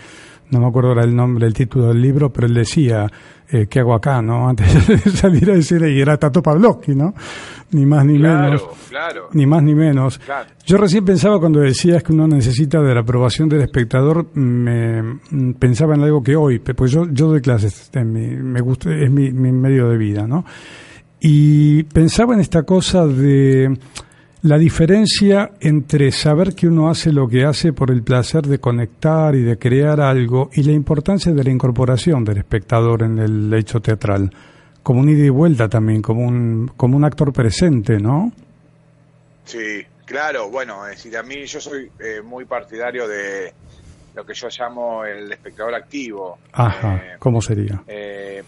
no 0.50 0.60
me 0.60 0.68
acuerdo 0.68 0.90
ahora 0.90 1.04
el 1.04 1.16
nombre, 1.16 1.48
el 1.48 1.54
título 1.54 1.88
del 1.88 2.02
libro, 2.02 2.32
pero 2.32 2.48
él 2.48 2.54
decía, 2.54 3.08
eh, 3.52 3.68
¿qué 3.70 3.80
hago 3.80 3.94
acá, 3.94 4.22
no? 4.22 4.48
Antes 4.50 4.88
de 4.88 4.98
salir 5.12 5.50
a 5.52 5.56
decir, 5.56 5.82
y 5.84 6.00
era 6.02 6.18
Tato 6.18 6.42
Pavlovsky, 6.42 6.96
¿no? 6.96 7.14
Ni 7.72 7.86
más 7.86 8.06
ni 8.06 8.18
Claro, 8.18 8.44
menos. 8.44 8.64
claro. 8.90 9.30
Ni 9.34 9.46
más 9.46 9.64
ni 9.64 9.74
menos. 9.76 10.20
Claro. 10.20 10.50
Yo 10.66 10.78
recién 10.78 11.06
pensaba 11.06 11.40
cuando 11.40 11.60
decías 11.62 12.04
que 12.04 12.12
uno 12.12 12.28
necesita 12.28 12.82
de 12.82 12.94
la 12.94 13.00
aprobación 13.02 13.48
del 13.48 13.62
espectador, 13.62 14.28
me 14.36 15.02
mm, 15.02 15.54
pensaba 15.60 15.96
en 15.96 16.02
algo 16.04 16.22
que 16.22 16.36
hoy, 16.36 16.60
pues 16.60 16.92
yo, 16.92 17.06
yo 17.12 17.28
doy 17.28 17.42
clases, 17.42 17.90
en 17.94 18.12
mi, 18.12 18.28
me 18.28 18.60
gusta, 18.62 18.94
es 18.94 19.10
mi, 19.10 19.32
mi 19.32 19.52
medio 19.52 19.88
de 19.90 19.98
vida, 19.98 20.28
¿no? 20.28 20.44
Y 21.20 21.84
pensaba 21.84 22.34
en 22.34 22.40
esta 22.42 22.64
cosa 22.64 23.06
de 23.06 23.78
la 24.44 24.58
diferencia 24.58 25.52
entre 25.60 26.12
saber 26.12 26.56
que 26.56 26.68
uno 26.68 26.90
hace 26.90 27.12
lo 27.12 27.28
que 27.28 27.46
hace 27.46 27.74
por 27.74 27.92
el 27.92 28.02
placer 28.04 28.44
de 28.44 28.60
conectar 28.60 29.36
y 29.36 29.42
de 29.44 29.58
crear 29.60 30.02
algo 30.02 30.50
y 30.54 30.64
la 30.64 30.72
importancia 30.72 31.32
de 31.32 31.44
la 31.44 31.52
incorporación 31.52 32.24
del 32.24 32.40
espectador 32.40 33.04
en 33.04 33.20
el 33.20 33.54
hecho 33.54 33.80
teatral, 33.82 34.32
como 34.82 35.00
un 35.02 35.10
ida 35.10 35.26
y 35.26 35.30
vuelta 35.30 35.70
también, 35.70 36.02
como 36.02 36.26
un, 36.28 36.72
como 36.76 36.98
un 36.98 37.04
actor 37.06 37.32
presente, 37.32 38.00
¿no? 38.00 38.32
Sí, 39.46 39.84
claro, 40.06 40.50
bueno, 40.50 40.88
es 40.88 40.98
decir, 40.98 41.16
a 41.18 41.24
mí 41.24 41.46
yo 41.46 41.60
soy 41.62 41.92
eh, 42.00 42.22
muy 42.24 42.46
partidario 42.46 43.08
de 43.08 43.54
lo 44.16 44.26
que 44.26 44.34
yo 44.34 44.48
llamo 44.50 45.06
el 45.06 45.32
espectador 45.32 45.76
activo. 45.76 46.40
Ajá, 46.52 46.96
Eh, 46.96 47.16
¿cómo 47.20 47.42
sería? 47.42 47.84
eh, 47.88 48.42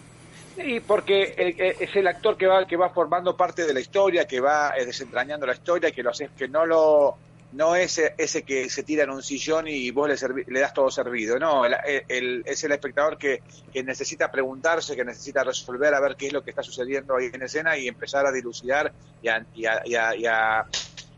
y 0.56 0.80
porque 0.80 1.34
el- 1.36 1.60
eh, 1.60 1.76
es 1.80 1.94
el 1.96 2.06
actor 2.06 2.36
que 2.36 2.46
va 2.46 2.66
que 2.66 2.76
va 2.76 2.90
formando 2.90 3.36
parte 3.36 3.66
de 3.66 3.74
la 3.74 3.80
historia, 3.80 4.26
que 4.26 4.40
va 4.40 4.72
eh, 4.76 4.84
desentrañando 4.86 5.46
la 5.46 5.52
historia, 5.54 5.90
que 5.90 6.02
lo 6.02 6.10
hace, 6.10 6.30
que 6.36 6.48
no 6.48 6.64
lo 6.66 7.18
no 7.50 7.76
es 7.76 7.98
ese, 7.98 8.14
ese 8.18 8.42
que 8.44 8.68
se 8.68 8.82
tira 8.82 9.04
en 9.04 9.10
un 9.10 9.22
sillón 9.22 9.68
y 9.68 9.88
vos 9.92 10.08
le, 10.08 10.14
servi- 10.16 10.42
le 10.48 10.58
das 10.58 10.74
todo 10.74 10.90
servido, 10.90 11.38
no, 11.38 11.64
el, 11.64 11.76
el- 12.08 12.42
es 12.44 12.64
el 12.64 12.72
espectador 12.72 13.16
que, 13.16 13.42
que 13.70 13.84
necesita 13.84 14.28
preguntarse, 14.28 14.96
que 14.96 15.04
necesita 15.04 15.44
resolver 15.44 15.94
a 15.94 16.00
ver 16.00 16.16
qué 16.16 16.26
es 16.26 16.32
lo 16.32 16.42
que 16.42 16.50
está 16.50 16.64
sucediendo 16.64 17.14
ahí 17.14 17.30
en 17.32 17.42
escena 17.42 17.76
y 17.78 17.86
empezar 17.86 18.26
a 18.26 18.32
dilucidar 18.32 18.92
y 19.22 19.28
a- 19.28 19.46
y 19.52 19.66
a- 19.66 19.82
y 20.16 20.26
a- 20.26 20.66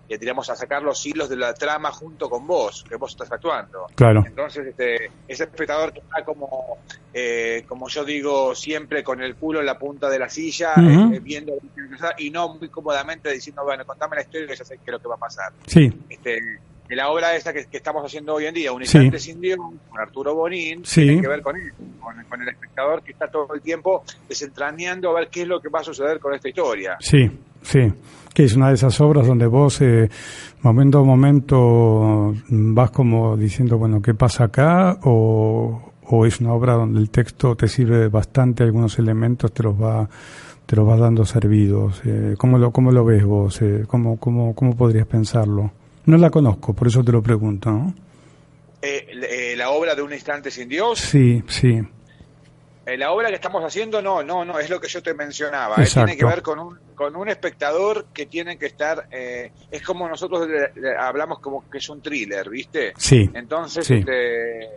y 0.08 0.14
a, 0.14 0.18
digamos, 0.18 0.48
a 0.50 0.56
sacar 0.56 0.82
los 0.82 1.04
hilos 1.04 1.28
de 1.28 1.36
la 1.36 1.52
trama 1.54 1.90
junto 1.90 2.28
con 2.30 2.46
vos, 2.46 2.84
que 2.88 2.96
vos 2.96 3.10
estás 3.10 3.30
actuando. 3.32 3.86
Claro, 3.94 4.22
Entonces, 4.26 4.66
este, 4.68 5.10
ese 5.26 5.44
espectador 5.44 5.92
que 5.92 6.00
está 6.00 6.24
como, 6.24 6.78
eh, 7.12 7.64
como 7.66 7.88
yo 7.88 8.04
digo, 8.04 8.54
siempre 8.54 9.02
con 9.02 9.20
el 9.22 9.36
culo 9.36 9.60
en 9.60 9.66
la 9.66 9.78
punta 9.78 10.08
de 10.08 10.18
la 10.18 10.28
silla, 10.28 10.74
Ujú. 10.76 11.14
eh, 11.14 11.20
viendo 11.20 11.52
que 11.60 11.68
que 11.68 12.24
y 12.24 12.30
no 12.30 12.56
muy 12.56 12.68
cómodamente 12.68 13.32
diciendo, 13.32 13.62
bueno, 13.64 13.84
contame 13.84 14.16
la 14.16 14.22
historia 14.22 14.46
que 14.48 14.56
ya 14.56 14.64
sé 14.64 14.76
qué 14.76 14.82
es 14.86 14.92
lo 14.92 15.00
que 15.00 15.08
va 15.08 15.14
a 15.14 15.18
pasar. 15.18 15.52
sí, 15.66 15.90
Este, 16.08 16.38
la 16.90 17.10
obra 17.10 17.34
esta 17.34 17.52
que, 17.52 17.64
que 17.66 17.78
estamos 17.78 18.04
haciendo 18.04 18.34
hoy 18.34 18.46
en 18.46 18.54
día, 18.54 18.70
Un 18.72 18.84
Sí. 18.86 18.98
instante 18.98 19.18
sin 19.18 19.40
Dios, 19.40 19.58
con 19.88 20.00
Arturo 20.00 20.34
Bonín, 20.34 20.84
Sí. 20.84 21.02
tiene 21.04 21.20
que 21.20 21.26
ver 21.28 21.42
con 21.42 21.56
él, 21.56 21.72
con, 21.98 22.22
con 22.28 22.42
el 22.42 22.48
espectador 22.48 23.02
que 23.02 23.10
está 23.12 23.28
todo 23.28 23.48
el 23.54 23.60
tiempo 23.62 24.04
desentrañando 24.28 25.10
a 25.10 25.20
ver 25.20 25.28
qué 25.30 25.42
es 25.42 25.48
lo 25.48 25.60
que 25.60 25.68
va 25.68 25.80
a 25.80 25.84
suceder 25.84 26.20
con 26.20 26.34
esta 26.34 26.48
historia. 26.48 26.96
sí, 27.00 27.28
sí. 27.66 27.92
Que 28.34 28.44
es 28.44 28.54
una 28.54 28.68
de 28.68 28.74
esas 28.74 29.00
obras 29.00 29.26
donde 29.26 29.46
vos, 29.46 29.80
eh, 29.80 30.10
momento 30.60 30.98
a 30.98 31.02
momento, 31.04 32.34
vas 32.50 32.90
como 32.90 33.34
diciendo, 33.36 33.78
bueno, 33.78 34.02
¿qué 34.02 34.12
pasa 34.12 34.44
acá? 34.44 34.98
O, 35.04 35.92
o 36.08 36.26
es 36.26 36.38
una 36.40 36.52
obra 36.52 36.74
donde 36.74 37.00
el 37.00 37.08
texto 37.08 37.56
te 37.56 37.66
sirve 37.66 38.08
bastante, 38.08 38.62
algunos 38.64 38.98
elementos 38.98 39.52
te 39.52 39.62
los 39.62 39.74
va 39.80 40.06
te 40.66 40.74
los 40.76 40.86
vas 40.86 40.98
dando 40.98 41.24
servidos. 41.24 42.02
Eh, 42.04 42.34
¿cómo, 42.36 42.58
lo, 42.58 42.72
¿Cómo 42.72 42.90
lo 42.90 43.04
ves 43.04 43.24
vos? 43.24 43.62
Eh, 43.62 43.84
¿cómo, 43.86 44.18
cómo, 44.18 44.54
¿Cómo 44.54 44.76
podrías 44.76 45.06
pensarlo? 45.06 45.70
No 46.06 46.16
la 46.18 46.28
conozco, 46.28 46.74
por 46.74 46.88
eso 46.88 47.02
te 47.04 47.12
lo 47.12 47.22
pregunto, 47.22 47.70
¿no? 47.70 47.94
Eh, 48.82 49.06
eh, 49.30 49.54
la 49.56 49.70
obra 49.70 49.94
de 49.94 50.02
Un 50.02 50.12
instante 50.12 50.50
sin 50.50 50.68
Dios, 50.68 50.98
Sí, 50.98 51.42
sí, 51.48 51.80
Eh, 52.84 52.96
la 52.98 53.12
obra 53.12 53.28
que 53.28 53.36
estamos 53.36 53.64
haciendo, 53.64 54.02
no, 54.02 54.22
no, 54.22 54.44
no, 54.44 54.58
es 54.58 54.68
lo 54.68 54.78
que 54.80 54.88
yo 54.88 55.02
te 55.02 55.14
mencionaba. 55.14 55.76
eh, 55.82 55.86
tiene 55.92 56.16
que 56.16 56.24
ver 56.24 56.42
con 56.42 56.58
un, 56.58 56.78
con 56.96 57.14
un 57.14 57.28
espectador 57.28 58.06
que 58.12 58.26
tiene 58.26 58.58
que 58.58 58.66
estar, 58.66 59.06
eh, 59.12 59.52
es 59.70 59.82
como 59.82 60.08
nosotros 60.08 60.48
le- 60.48 60.72
le 60.80 60.96
hablamos 60.96 61.38
como 61.40 61.68
que 61.70 61.78
es 61.78 61.88
un 61.88 62.00
thriller, 62.00 62.48
¿viste? 62.50 62.94
sí, 62.96 63.30
Entonces, 63.34 63.86
Sí. 63.86 63.94
este, 63.94 64.68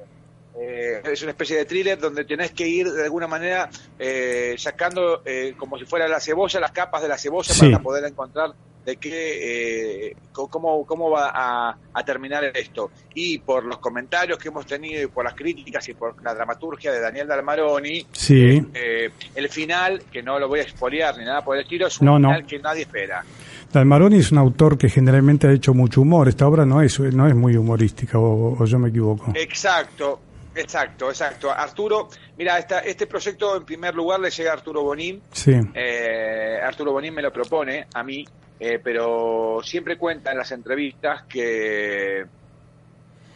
eh, 0.61 1.01
es 1.03 1.21
una 1.21 1.31
especie 1.31 1.57
de 1.57 1.65
thriller 1.65 1.97
donde 1.99 2.25
tenés 2.25 2.51
que 2.51 2.67
ir 2.67 2.91
de 2.91 3.03
alguna 3.03 3.27
manera 3.27 3.69
eh, 3.97 4.55
sacando 4.57 5.21
eh, 5.25 5.53
como 5.57 5.77
si 5.77 5.85
fuera 5.85 6.07
la 6.07 6.19
cebolla, 6.19 6.59
las 6.59 6.71
capas 6.71 7.01
de 7.01 7.07
la 7.07 7.17
cebolla 7.17 7.53
Sí. 7.53 7.69
para 7.71 7.81
poder 7.83 8.05
encontrar 8.05 8.51
de 8.85 8.95
qué, 8.97 10.07
eh, 10.09 10.15
cómo, 10.31 10.85
cómo 10.85 11.09
va 11.11 11.31
a, 11.33 11.77
a 11.93 12.03
terminar 12.05 12.43
esto. 12.55 12.89
Y 13.13 13.37
por 13.39 13.63
los 13.65 13.77
comentarios 13.77 14.39
que 14.39 14.47
hemos 14.47 14.65
tenido 14.65 15.03
y 15.03 15.07
por 15.07 15.23
las 15.25 15.33
críticas 15.35 15.87
y 15.89 15.93
por 15.93 16.21
la 16.23 16.33
dramaturgia 16.33 16.91
de 16.91 16.99
Daniel 17.01 17.27
Dalmaroni, 17.27 18.07
sí. 18.11 18.65
eh, 18.73 19.11
el 19.35 19.49
final, 19.49 20.03
que 20.11 20.23
no 20.23 20.39
lo 20.39 20.47
voy 20.47 20.61
a 20.61 20.63
expoliar 20.63 21.17
ni 21.17 21.25
nada 21.25 21.43
por 21.43 21.57
el 21.57 21.63
estilo, 21.63 21.87
es 21.87 21.99
un 21.99 22.05
No, 22.05 22.17
no. 22.19 22.29
final 22.29 22.45
que 22.47 22.59
nadie 22.59 22.81
espera. 22.83 23.23
Dalmaroni 23.71 24.17
es 24.17 24.31
un 24.31 24.39
autor 24.39 24.77
que 24.77 24.89
generalmente 24.89 25.47
ha 25.47 25.51
hecho 25.51 25.73
mucho 25.75 26.01
humor. 26.01 26.27
Esta 26.27 26.47
obra 26.47 26.65
no 26.65 26.81
es, 26.81 26.99
no 26.99 27.27
es 27.27 27.35
muy 27.35 27.55
humorística, 27.57 28.17
o, 28.17 28.57
o 28.59 28.65
yo 28.65 28.79
me 28.79 28.89
equivoco. 28.89 29.31
Exacto, 29.35 30.19
exacto, 30.55 31.09
exacto. 31.09 31.51
Arturo, 31.51 32.09
mira, 32.37 32.57
esta, 32.57 32.79
este 32.79 33.07
proyecto 33.07 33.55
en 33.55 33.65
primer 33.65 33.95
lugar 33.95 34.19
le 34.19 34.29
llega 34.29 34.51
a 34.51 34.53
Arturo 34.53 34.83
Bonín. 34.83 35.21
Sí, 35.31 35.53
Eh, 35.73 36.59
Arturo 36.63 36.91
Bonín 36.91 37.13
me 37.13 37.21
lo 37.21 37.31
propone 37.31 37.87
a 37.93 38.03
mí, 38.03 38.25
eh, 38.59 38.79
pero 38.83 39.59
siempre 39.63 39.97
cuenta 39.97 40.31
en 40.31 40.37
las 40.37 40.51
entrevistas 40.51 41.23
que 41.29 42.25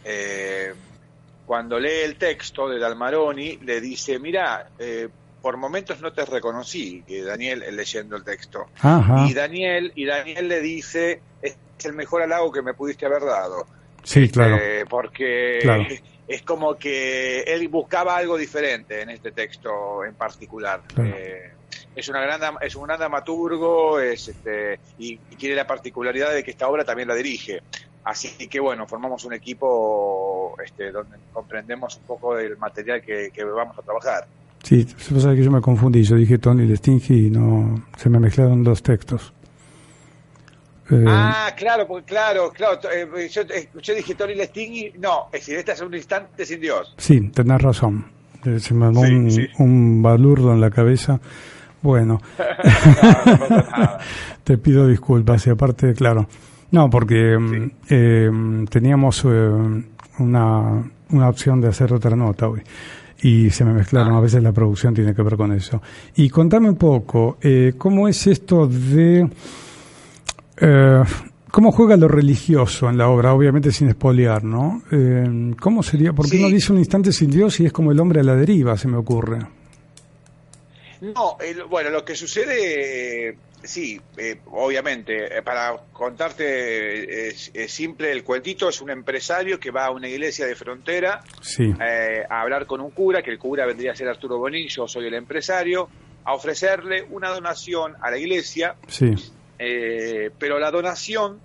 eh, 0.04 0.74
cuando 1.46 1.78
lee 1.78 2.02
el 2.04 2.16
texto 2.16 2.68
de 2.68 2.78
Dalmaroni 2.78 3.58
le 3.58 3.80
dice, 3.80 4.18
mira, 4.18 4.68
eh, 4.78 5.08
por 5.40 5.56
momentos 5.56 6.00
no 6.00 6.12
te 6.12 6.24
reconocí, 6.24 7.02
que 7.06 7.22
Daniel 7.22 7.62
eh, 7.62 7.72
leyendo 7.72 8.16
el 8.16 8.24
texto. 8.24 8.66
ajá. 8.80 9.26
Y 9.28 9.34
Daniel, 9.34 9.92
y 9.94 10.06
Daniel 10.06 10.48
le 10.48 10.60
dice, 10.60 11.20
es 11.42 11.56
el 11.84 11.92
mejor 11.92 12.22
halago 12.22 12.50
que 12.50 12.62
me 12.62 12.72
pudiste 12.74 13.04
haber 13.06 13.22
dado. 13.22 13.66
Sí, 14.02 14.28
claro. 14.30 14.56
Eh, 14.56 14.84
porque 14.88 15.58
Claro. 15.62 15.84
Es 16.26 16.42
como 16.42 16.76
que 16.76 17.42
él 17.42 17.68
buscaba 17.68 18.16
algo 18.16 18.36
diferente 18.36 19.02
en 19.02 19.10
este 19.10 19.32
texto 19.32 20.04
en 20.04 20.14
particular. 20.14 20.82
Claro. 20.86 21.10
Eh, 21.16 21.52
es 21.94 22.08
una 22.08 22.20
gran 22.20 22.56
es 22.60 22.74
un 22.76 22.84
gran 22.84 22.98
dramaturgo 22.98 24.00
es 24.00 24.28
este 24.28 24.78
y, 24.98 25.18
y 25.30 25.36
tiene 25.36 25.54
la 25.54 25.66
particularidad 25.66 26.32
de 26.32 26.42
que 26.42 26.50
esta 26.50 26.68
obra 26.68 26.84
también 26.84 27.08
la 27.08 27.14
dirige 27.14 27.62
así 28.04 28.48
que 28.48 28.60
bueno 28.60 28.86
formamos 28.86 29.24
un 29.24 29.32
equipo 29.32 30.56
este 30.64 30.90
donde 30.92 31.16
comprendemos 31.32 31.96
un 31.96 32.02
poco 32.04 32.36
del 32.36 32.56
material 32.58 33.00
que, 33.00 33.30
que 33.32 33.44
vamos 33.44 33.78
a 33.78 33.82
trabajar 33.82 34.26
Sí, 34.64 34.86
vos 35.10 35.22
sabés 35.22 35.38
que 35.38 35.44
yo 35.44 35.50
me 35.50 35.60
confundí. 35.60 36.02
Yo 36.02 36.16
dije 36.16 36.38
Tony 36.38 36.64
Lestingi 36.64 37.26
y 37.26 37.30
no. 37.30 37.84
Se 37.98 38.08
me 38.08 38.18
mezclaron 38.18 38.64
dos 38.64 38.82
textos. 38.82 39.34
Eh, 40.90 41.04
ah 41.06 41.50
claro 41.56 41.86
porque 41.86 42.04
claro 42.06 42.50
claro 42.50 42.78
to- 42.78 42.90
eh, 42.90 43.08
yo 43.30 43.40
escuché 43.42 43.94
dije 43.94 44.14
Tony 44.14 44.34
Lestingui 44.34 44.92
no 44.98 45.26
es 45.32 45.40
decir 45.40 45.56
este 45.56 45.72
es 45.72 45.80
un 45.80 45.94
instante 45.94 46.44
sin 46.44 46.60
Dios 46.60 46.94
Sí, 46.98 47.20
tenés 47.30 47.62
razón. 47.62 48.04
Eh, 48.44 48.60
Se 48.60 48.74
me 48.74 48.86
armó 48.86 49.04
Sí, 49.06 49.14
un, 49.14 49.30
sí. 49.30 49.46
un 49.58 50.02
balurdo 50.02 50.52
en 50.52 50.60
la 50.60 50.70
cabeza. 50.70 51.18
Bueno, 51.80 52.20
no, 52.38 53.32
no 53.32 53.38
pasa 53.38 53.70
nada. 53.76 53.98
te 54.44 54.58
pido 54.58 54.86
disculpas. 54.86 55.46
Y 55.46 55.50
aparte, 55.50 55.94
claro. 55.94 56.26
No, 56.70 56.90
porque 56.90 57.38
mm, 57.38 57.70
eh, 57.88 58.30
teníamos 58.70 59.24
eh, 59.24 59.28
una, 60.18 60.90
una 61.10 61.28
opción 61.28 61.60
de 61.62 61.68
hacer 61.68 61.92
otra 61.94 62.14
nota 62.16 62.48
hoy. 62.48 62.62
Y 63.22 63.48
se 63.50 63.64
me 63.64 63.72
mezclaron. 63.72 64.14
A 64.14 64.20
veces 64.20 64.42
la 64.42 64.52
producción 64.52 64.92
tiene 64.92 65.14
que 65.14 65.22
ver 65.22 65.36
con 65.36 65.52
eso. 65.52 65.80
Y 66.16 66.28
contame 66.28 66.68
un 66.68 66.76
poco, 66.76 67.38
eh, 67.40 67.72
¿cómo 67.78 68.08
es 68.08 68.26
esto 68.26 68.66
de. 68.66 69.26
Eh, 70.60 71.02
¿Cómo 71.50 71.70
juega 71.70 71.96
lo 71.96 72.08
religioso 72.08 72.88
en 72.90 72.98
la 72.98 73.08
obra? 73.08 73.32
Obviamente 73.32 73.70
sin 73.70 73.88
espolear, 73.88 74.42
¿no? 74.42 74.82
Eh, 74.90 75.54
¿Cómo 75.60 75.84
sería? 75.84 76.12
Porque 76.12 76.32
Sí. 76.32 76.38
uno 76.40 76.48
dice 76.52 76.72
un 76.72 76.78
instante 76.78 77.12
sin 77.12 77.30
Dios 77.30 77.60
y 77.60 77.66
es 77.66 77.72
como 77.72 77.92
el 77.92 78.00
hombre 78.00 78.20
a 78.20 78.24
la 78.24 78.34
deriva, 78.34 78.76
se 78.76 78.88
me 78.88 78.96
ocurre. 78.96 79.38
No, 81.00 81.36
el- 81.40 81.64
bueno, 81.64 81.90
lo 81.90 82.04
que 82.04 82.16
sucede, 82.16 83.28
eh, 83.28 83.36
sí, 83.62 84.00
eh, 84.16 84.38
obviamente, 84.50 85.38
eh, 85.38 85.42
para 85.42 85.76
contarte 85.92 87.28
es, 87.28 87.52
simple 87.68 88.10
el 88.10 88.24
cuentito, 88.24 88.68
es 88.68 88.80
un 88.80 88.90
empresario 88.90 89.60
que 89.60 89.70
va 89.70 89.86
a 89.86 89.90
una 89.90 90.08
iglesia 90.08 90.46
de 90.46 90.54
frontera 90.56 91.22
Sí. 91.42 91.72
a 92.28 92.40
hablar 92.40 92.66
con 92.66 92.80
un 92.80 92.90
cura, 92.90 93.22
que 93.22 93.30
el 93.30 93.38
cura 93.38 93.66
vendría 93.66 93.92
a 93.92 93.96
ser 93.96 94.08
Arturo 94.08 94.38
Bonín, 94.38 94.66
yo 94.68 94.88
soy 94.88 95.06
el 95.06 95.14
empresario, 95.14 95.88
a 96.24 96.32
ofrecerle 96.34 97.06
una 97.10 97.28
donación 97.30 97.92
a 98.00 98.10
la 98.10 98.16
iglesia, 98.18 98.76
Sí, 98.88 99.14
eh, 99.58 100.30
pero 100.38 100.58
la 100.58 100.70
donación, 100.70 101.40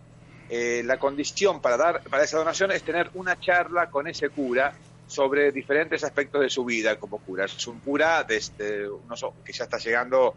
eh, 0.49 0.81
la 0.85 0.97
condición 0.97 1.61
para 1.61 1.77
dar 1.77 2.03
para 2.03 2.23
esa 2.23 2.37
donación 2.37 2.71
es 2.71 2.83
tener 2.83 3.09
una 3.13 3.39
charla 3.39 3.89
con 3.89 4.07
ese 4.07 4.29
cura 4.29 4.73
sobre 5.09 5.51
diferentes 5.51 6.03
aspectos 6.03 6.41
de 6.41 6.49
su 6.51 6.63
vida 6.63 6.97
como 6.97 7.17
cura. 7.17 7.45
Es 7.45 7.65
un 7.65 7.79
cura 7.79 8.23
desde 8.23 8.87
unos, 8.87 9.25
que 9.43 9.51
ya 9.51 9.63
está 9.63 9.79
llegando 9.79 10.35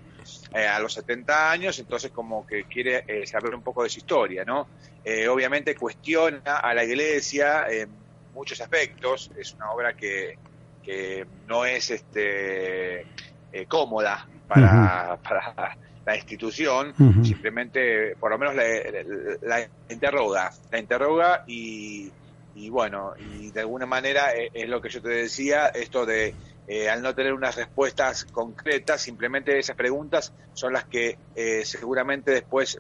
eh, 0.55 0.66
a 0.66 0.79
los 0.81 0.95
70 0.95 1.51
años, 1.51 1.79
entonces 1.79 2.11
como 2.11 2.47
que 2.47 2.64
quiere 2.64 3.05
eh, 3.07 3.27
saber 3.27 3.55
un 3.55 3.62
poco 3.62 3.83
de 3.83 3.91
su 3.91 3.99
historia, 3.99 4.47
¿no? 4.47 4.66
Eh, 5.05 5.29
obviamente 5.29 5.75
cuestiona 5.75 6.57
a 6.57 6.73
la 6.73 6.85
iglesia 6.85 7.66
en 7.68 7.91
muchos 8.35 8.62
aspectos, 8.62 9.31
es 9.37 9.53
una 9.53 9.70
obra 9.73 9.93
que, 9.93 10.39
que 10.83 11.27
no 11.47 11.66
es 11.66 11.91
este 11.91 13.03
eh, 13.53 13.66
cómoda 13.68 14.27
para, 14.49 15.18
para 15.23 15.77
la 16.05 16.16
institución, 16.16 16.92
simplemente 17.24 18.16
por 18.18 18.30
lo 18.30 18.38
menos 18.38 18.55
la, 18.55 18.64
la- 19.42 19.59
la 19.61 19.70
interroga, 19.88 20.50
la 20.70 20.78
interroga 20.78 21.42
y, 21.46 22.12
y 22.55 22.68
bueno, 22.70 23.12
y 23.18 23.50
de 23.53 23.61
alguna 23.61 23.86
manera 23.86 24.32
eh, 24.34 24.50
es 24.53 24.68
lo 24.68 24.80
que 24.80 24.88
yo 24.88 25.00
te 25.00 25.09
decía, 25.11 25.66
esto 25.68 26.05
de 26.07 26.36
eh, 26.66 26.88
al 26.88 27.03
no 27.03 27.14
tener 27.14 27.32
unas 27.32 27.57
respuestas 27.57 28.24
concretas, 28.26 29.00
simplemente 29.03 29.59
esas 29.59 29.76
preguntas 29.76 30.32
son 30.53 30.72
las 30.72 30.86
que 30.86 31.18
eh, 31.34 31.64
seguramente 31.64 32.30
después 32.32 32.78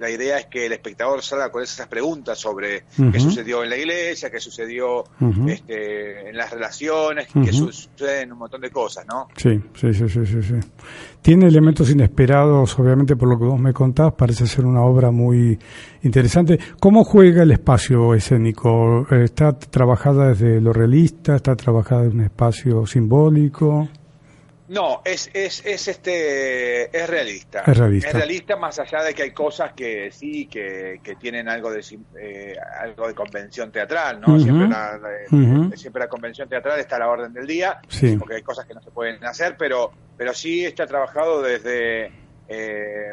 la 0.00 0.10
idea 0.10 0.38
es 0.38 0.46
que 0.46 0.66
el 0.66 0.72
espectador 0.72 1.22
salga 1.22 1.50
con 1.52 1.62
esas 1.62 1.86
preguntas 1.86 2.38
sobre 2.38 2.84
Ujú. 2.98 3.12
qué 3.12 3.20
sucedió 3.20 3.62
en 3.62 3.70
la 3.70 3.76
iglesia, 3.76 4.30
qué 4.30 4.40
sucedió 4.40 5.04
este, 5.46 6.30
en 6.30 6.36
las 6.36 6.50
relaciones, 6.50 7.28
Ujú. 7.34 7.44
que 7.44 7.52
suceden 7.52 8.32
un 8.32 8.38
montón 8.38 8.60
de 8.62 8.70
cosas, 8.70 9.06
¿no? 9.06 9.28
Sí, 9.36 9.60
sí, 9.74 9.92
sí, 9.92 10.08
sí, 10.08 10.26
sí, 10.26 10.42
sí. 10.42 10.54
Tiene 11.22 11.46
elementos 11.48 11.90
inesperados, 11.90 12.78
obviamente 12.78 13.14
por 13.14 13.28
lo 13.28 13.38
que 13.38 13.44
vos 13.44 13.60
me 13.60 13.72
contás, 13.72 14.12
parece 14.14 14.46
ser 14.46 14.64
una 14.64 14.82
obra 14.82 15.10
muy 15.10 15.58
interesante. 16.02 16.58
¿Cómo 16.80 17.04
juega 17.04 17.42
el 17.42 17.52
espacio 17.52 18.14
escénico? 18.14 19.06
¿Está 19.10 19.52
trabajada 19.58 20.28
desde 20.30 20.60
lo 20.60 20.72
realista? 20.72 21.36
¿Está 21.36 21.54
trabajada 21.56 22.04
en 22.04 22.12
un 22.12 22.20
espacio 22.22 22.86
simbólico? 22.86 23.88
No, 24.70 25.02
es, 25.04 25.28
es, 25.34 25.66
es 25.66 25.88
este 25.88 26.96
es 26.96 27.10
realista. 27.10 27.64
Es 27.66 27.76
realista. 27.76 28.08
Es 28.08 28.14
realista 28.14 28.56
más 28.56 28.78
allá 28.78 29.02
de 29.02 29.14
que 29.14 29.24
hay 29.24 29.32
cosas 29.32 29.72
que 29.72 30.12
sí, 30.12 30.46
que, 30.46 31.00
que 31.02 31.16
tienen 31.16 31.48
algo 31.48 31.72
de 31.72 31.84
eh, 32.20 32.54
algo 32.78 33.08
de 33.08 33.14
convención 33.14 33.72
teatral, 33.72 34.20
¿no? 34.20 34.38
Siempre 34.38 34.68
la, 34.68 34.96
la- 34.96 35.10
Ujú. 35.36 35.76
siempre 35.76 35.98
la 36.00 36.08
convención 36.08 36.48
teatral 36.48 36.78
está 36.78 36.96
a 36.96 36.98
la 37.00 37.08
orden 37.08 37.32
del 37.32 37.48
día, 37.48 37.80
Sí. 37.88 38.16
porque 38.16 38.36
hay 38.36 38.42
cosas 38.42 38.64
que 38.64 38.74
no 38.74 38.80
se 38.80 38.92
pueden 38.92 39.24
hacer, 39.24 39.56
pero 39.58 39.90
pero 40.16 40.32
sí 40.32 40.64
está 40.64 40.86
trabajado 40.86 41.42
desde 41.42 42.12
eh, 42.46 43.12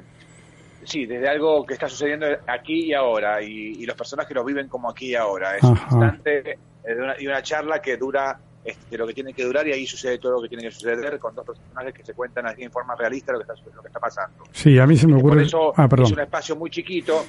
sí, 0.83 1.07
desde 1.07 1.27
algo 1.27 1.65
que 1.65 1.73
está 1.73 1.89
sucediendo 1.89 2.27
aquí 2.45 2.85
y 2.85 2.93
ahora 2.93 3.41
y, 3.41 3.47
y 3.81 3.85
los 3.87 3.95
personajes 3.95 4.35
lo 4.35 4.43
viven 4.43 4.67
como 4.67 4.91
aquí 4.91 5.07
y 5.07 5.15
ahora. 5.15 5.57
Es 5.57 5.63
un 5.63 5.73
Ajá. 5.75 5.87
instante 5.91 6.51
eh, 6.83 6.93
de 6.95 7.01
una- 7.01 7.15
y 7.19 7.25
una 7.25 7.41
charla 7.41 7.81
que 7.81 7.97
dura 7.97 8.39
este, 8.68 8.97
lo 8.97 9.07
que 9.07 9.13
tiene 9.13 9.34
que 9.34 9.43
durar 9.45 9.68
y 9.68 9.72
ahí 9.74 9.88
sucede 9.88 10.18
todo 10.20 10.34
lo 10.34 10.41
que 10.41 10.49
tiene 10.49 10.63
que 10.63 10.72
suceder 10.72 11.18
con 11.20 11.34
dos 11.34 11.45
personajes 11.45 11.93
que 11.93 12.03
se 12.03 12.13
cuentan 12.13 12.45
así 12.47 12.63
en 12.63 12.72
forma 12.72 12.95
realista 12.95 13.32
lo 13.32 13.39
que 13.39 13.43
está, 13.43 13.53
lo 13.74 13.82
que 13.82 13.88
está 13.88 13.99
pasando. 13.99 14.43
Sí, 14.51 14.78
a 14.78 14.86
mí 14.86 14.97
se 14.97 15.07
me 15.07 15.13
por 15.13 15.22
ocurre... 15.32 15.43
eso 15.43 15.74
Ah, 15.78 15.88
es 16.03 16.11
un 16.11 16.20
espacio 16.20 16.55
muy 16.55 16.70
chiquito, 16.70 17.26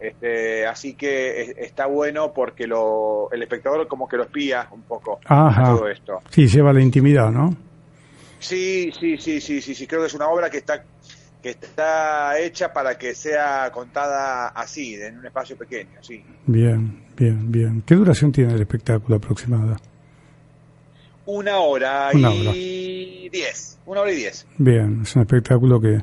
este, 0.00 0.66
así 0.66 0.94
que 0.94 1.40
es- 1.42 1.54
está 1.58 1.86
bueno 1.86 2.32
porque 2.32 2.66
lo, 2.66 3.30
el 3.32 3.42
espectador 3.42 3.86
como 3.88 4.08
que 4.08 4.16
lo 4.16 4.24
espía 4.24 4.68
un 4.72 4.82
poco 4.82 5.20
Ajá. 5.26 5.72
a 5.72 5.76
todo 5.76 5.88
esto. 5.88 6.20
Sí, 6.30 6.46
lleva 6.48 6.72
la 6.72 6.80
intimidad, 6.82 7.30
¿no? 7.30 7.54
Sí, 8.38 8.90
sí, 8.98 9.16
sí, 9.16 9.40
sí, 9.40 9.62
sí, 9.62 9.74
sí, 9.74 9.86
creo 9.86 10.00
que 10.02 10.08
es 10.08 10.14
una 10.14 10.28
obra 10.28 10.50
que 10.50 10.58
está 10.58 10.84
que 11.40 11.50
está 11.50 12.38
hecha 12.38 12.72
para 12.72 12.96
que 12.96 13.14
sea 13.14 13.70
contada 13.70 14.48
así, 14.48 14.94
en 14.94 15.18
un 15.18 15.26
espacio 15.26 15.58
pequeño, 15.58 16.02
sí. 16.02 16.24
Bien, 16.46 17.04
bien, 17.14 17.52
bien. 17.52 17.82
¿Qué 17.86 17.94
duración 17.96 18.32
tiene 18.32 18.54
el 18.54 18.62
espectáculo 18.62 19.16
aproximada? 19.16 19.76
Una 21.26 21.58
hora 21.58 22.10
Una 22.12 22.34
y 22.34 23.28
diez, 23.30 23.78
una 23.86 24.02
hora 24.02 24.12
y 24.12 24.16
diez. 24.16 24.46
Bien, 24.58 25.00
es 25.02 25.16
un 25.16 25.22
espectáculo 25.22 25.80
que, 25.80 26.00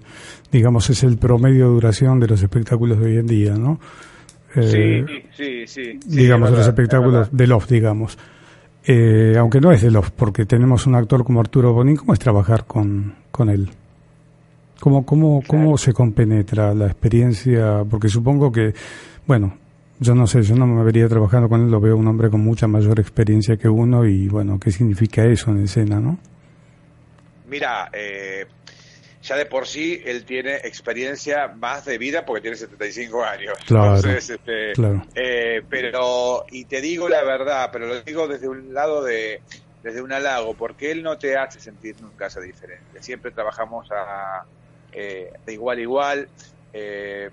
digamos, 0.51 0.89
es 0.89 1.03
el 1.03 1.17
promedio 1.17 1.67
de 1.67 1.73
duración 1.73 2.19
de 2.19 2.27
los 2.27 2.41
espectáculos 2.41 2.99
de 2.99 3.05
hoy 3.05 3.17
en 3.17 3.27
día, 3.27 3.53
¿no? 3.53 3.79
Eh, 4.55 5.05
sí, 5.37 5.65
sí, 5.65 5.67
sí, 5.67 5.99
digamos, 6.05 6.49
es 6.49 6.51
los 6.51 6.59
verdad, 6.59 6.69
espectáculos 6.69 7.27
es 7.27 7.37
de 7.37 7.47
Loft, 7.47 7.69
digamos. 7.69 8.17
Eh, 8.83 9.35
aunque 9.37 9.61
no 9.61 9.71
es 9.71 9.81
de 9.81 9.91
Loft, 9.91 10.11
porque 10.15 10.45
tenemos 10.45 10.87
un 10.87 10.95
actor 10.95 11.23
como 11.23 11.39
Arturo 11.39 11.71
Bonín, 11.71 11.97
¿cómo 11.97 12.13
es 12.13 12.19
trabajar 12.19 12.65
con, 12.65 13.13
con 13.29 13.49
él? 13.49 13.69
¿Cómo, 14.79 15.05
cómo, 15.05 15.43
¿Cómo 15.45 15.77
se 15.77 15.93
compenetra 15.93 16.73
la 16.73 16.87
experiencia? 16.87 17.83
Porque 17.87 18.09
supongo 18.09 18.51
que, 18.51 18.73
bueno, 19.27 19.53
yo 20.01 20.15
no 20.15 20.25
sé, 20.25 20.41
yo 20.41 20.55
no 20.55 20.65
me 20.65 20.83
vería 20.83 21.07
trabajando 21.07 21.47
con 21.47 21.61
él, 21.61 21.69
lo 21.69 21.79
veo 21.79 21.95
un 21.95 22.07
hombre 22.07 22.31
con 22.31 22.41
mucha 22.41 22.67
mayor 22.67 22.99
experiencia 22.99 23.55
que 23.55 23.69
uno 23.69 24.03
y, 24.03 24.27
bueno, 24.27 24.59
¿qué 24.59 24.71
significa 24.71 25.23
eso 25.25 25.51
en 25.51 25.63
escena, 25.63 25.99
no? 25.99 26.17
Mira, 27.47 27.87
eh, 27.93 28.47
ya 29.21 29.35
de 29.37 29.45
por 29.45 29.67
sí 29.67 30.01
él 30.03 30.25
tiene 30.25 30.55
experiencia 30.55 31.49
más 31.49 31.85
de 31.85 31.99
vida 31.99 32.25
porque 32.25 32.41
tiene 32.41 32.57
75 32.57 33.23
años. 33.23 33.53
Claro, 33.67 33.95
Entonces, 33.97 34.31
este, 34.31 34.73
claro. 34.73 35.03
eh, 35.13 35.61
pero, 35.69 36.45
y 36.49 36.65
te 36.65 36.81
digo 36.81 37.07
la 37.07 37.23
verdad, 37.23 37.69
pero 37.71 37.85
lo 37.85 38.01
digo 38.01 38.27
desde 38.27 38.47
un 38.47 38.73
lado 38.73 39.03
de, 39.03 39.43
desde 39.83 40.01
un 40.01 40.11
halago, 40.13 40.55
porque 40.55 40.91
él 40.91 41.03
no 41.03 41.19
te 41.19 41.37
hace 41.37 41.59
sentir 41.59 41.95
nunca 42.01 42.25
esa 42.25 42.41
diferencia. 42.41 43.03
Siempre 43.03 43.29
trabajamos 43.29 43.87
a, 43.91 44.45
eh, 44.91 45.31
de 45.45 45.53
igual 45.53 45.77
a 45.77 45.81
igual. 45.81 46.29
eh, 46.73 47.29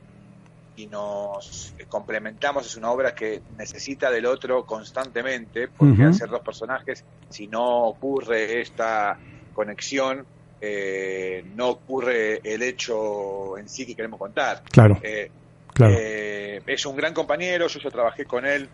y 0.78 0.86
nos 0.86 1.74
complementamos, 1.88 2.64
es 2.66 2.76
una 2.76 2.92
obra 2.92 3.12
que 3.12 3.42
necesita 3.56 4.10
del 4.12 4.26
otro 4.26 4.64
constantemente, 4.64 5.68
porque 5.76 5.94
Ujú. 5.94 6.02
al 6.04 6.14
ser 6.14 6.28
dos 6.28 6.40
personajes, 6.42 7.04
si 7.28 7.48
no 7.48 7.88
ocurre 7.88 8.60
esta 8.60 9.18
conexión, 9.52 10.24
eh, 10.60 11.42
no 11.56 11.70
ocurre 11.70 12.40
el 12.44 12.62
hecho 12.62 13.58
en 13.58 13.68
sí 13.68 13.86
que 13.86 13.96
queremos 13.96 14.20
contar. 14.20 14.62
Claro, 14.70 15.00
Eh, 15.02 15.30
claro. 15.74 15.94
eh, 15.98 16.60
es 16.64 16.86
un 16.86 16.94
gran 16.96 17.12
compañero, 17.12 17.66
yo, 17.66 17.80
yo 17.80 17.90
trabajé 17.90 18.24
con 18.24 18.46
él 18.46 18.68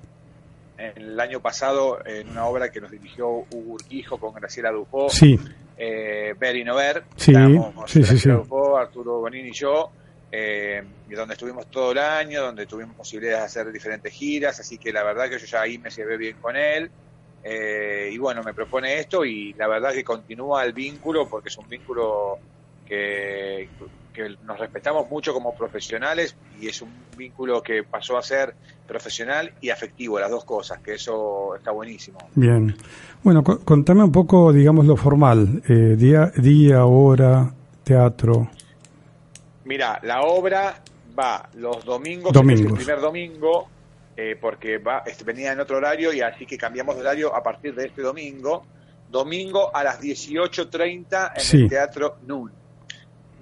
el 0.77 1.19
año 1.19 1.41
pasado 1.41 2.05
en 2.05 2.29
una 2.29 2.45
obra 2.47 2.69
que 2.71 2.81
nos 2.83 2.91
dirigió 2.91 3.29
Hugo 3.29 3.75
Urquijo 3.75 4.19
con 4.19 4.35
Graciela 4.35 4.71
Dupó, 4.73 5.09
Sí, 5.09 5.39
eh, 5.79 6.35
Ver 6.39 6.57
y 6.57 6.65
no 6.65 6.75
ver. 6.75 7.05
Sí, 7.17 7.31
Estábamos 7.31 7.91
sí, 7.91 8.05
sí, 8.05 8.19
sí. 8.19 8.29
Dupó, 8.29 8.77
Arturo 8.77 9.21
Bonini 9.21 9.49
y 9.49 9.53
yo, 9.55 9.91
eh, 10.37 10.83
donde 11.07 11.35
estuvimos 11.35 11.69
todo 11.71 11.93
el 11.93 11.99
año, 11.99 12.43
donde 12.43 12.67
tuvimos 12.67 12.97
posibilidades 12.97 13.41
de 13.55 13.61
hacer 13.61 13.73
diferentes 13.73 14.13
giras, 14.13 14.59
así 14.59 14.79
que 14.79 14.93
la 14.93 15.05
verdad 15.05 15.29
que 15.31 15.39
yo 15.39 15.47
ya 15.47 15.61
ahí 15.63 15.79
me 15.79 15.91
llevé 15.91 16.17
bien 16.17 16.37
con 16.41 16.57
él. 16.57 16.91
eh, 17.47 18.09
y 18.11 18.19
bueno, 18.19 18.43
me 18.43 18.55
propone 18.55 18.99
esto 18.99 19.25
y 19.25 19.53
la 19.55 19.69
verdad 19.69 19.93
que 19.93 20.03
continúa 20.03 20.65
el 20.65 20.73
vínculo 20.73 21.29
porque 21.29 21.51
es 21.51 21.59
un 21.59 21.69
vínculo 21.69 22.39
que, 22.85 23.71
que 24.13 24.37
nos 24.41 24.59
respetamos 24.59 25.09
mucho 25.11 25.33
como 25.33 25.55
profesionales 25.55 26.37
y 26.51 26.67
es 26.69 26.81
un 26.83 27.07
vínculo 27.17 27.63
que 27.63 27.85
pasó 27.85 28.17
a 28.17 28.23
ser 28.23 28.57
profesional 28.87 29.53
y 29.61 29.71
afectivo, 29.71 30.19
las 30.19 30.31
dos 30.31 30.45
cosas, 30.45 30.81
que 30.83 30.95
eso 30.95 31.55
está 31.55 31.71
buenísimo. 31.71 32.19
bien. 32.35 32.75
Bueno, 33.23 33.43
co- 33.45 33.61
contame 33.65 34.03
un 34.05 34.13
poco, 34.13 34.53
digamos, 34.53 34.87
lo 34.87 34.97
formal. 34.97 35.63
Eh, 35.69 35.97
día, 35.97 36.33
día, 36.37 36.85
hora, 36.87 37.55
teatro. 37.85 38.51
Mira, 39.65 39.99
la 40.03 40.23
obra 40.23 40.81
va 41.19 41.49
los 41.55 41.85
domingos, 41.85 42.33
Domingos. 42.33 42.67
el 42.73 42.75
primer 42.77 43.01
domingo, 43.01 43.69
eh, 44.17 44.37
porque 44.41 44.79
va, 44.79 45.03
venía 45.25 45.53
en 45.53 45.61
otro 45.61 45.77
horario 45.79 46.13
y 46.13 46.21
así 46.21 46.47
que 46.47 46.57
cambiamos 46.59 46.95
de 46.97 47.01
horario 47.03 47.35
a 47.35 47.43
partir 47.43 47.75
de 47.75 47.87
este 47.87 48.03
domingo. 48.03 48.65
Domingo 49.11 49.75
a 49.75 49.85
las 49.85 50.01
18.30 50.01 51.33
en 51.37 51.41
Sí. 51.41 51.63
el 51.63 51.69
Teatro 51.69 52.17
NUN. 52.27 52.53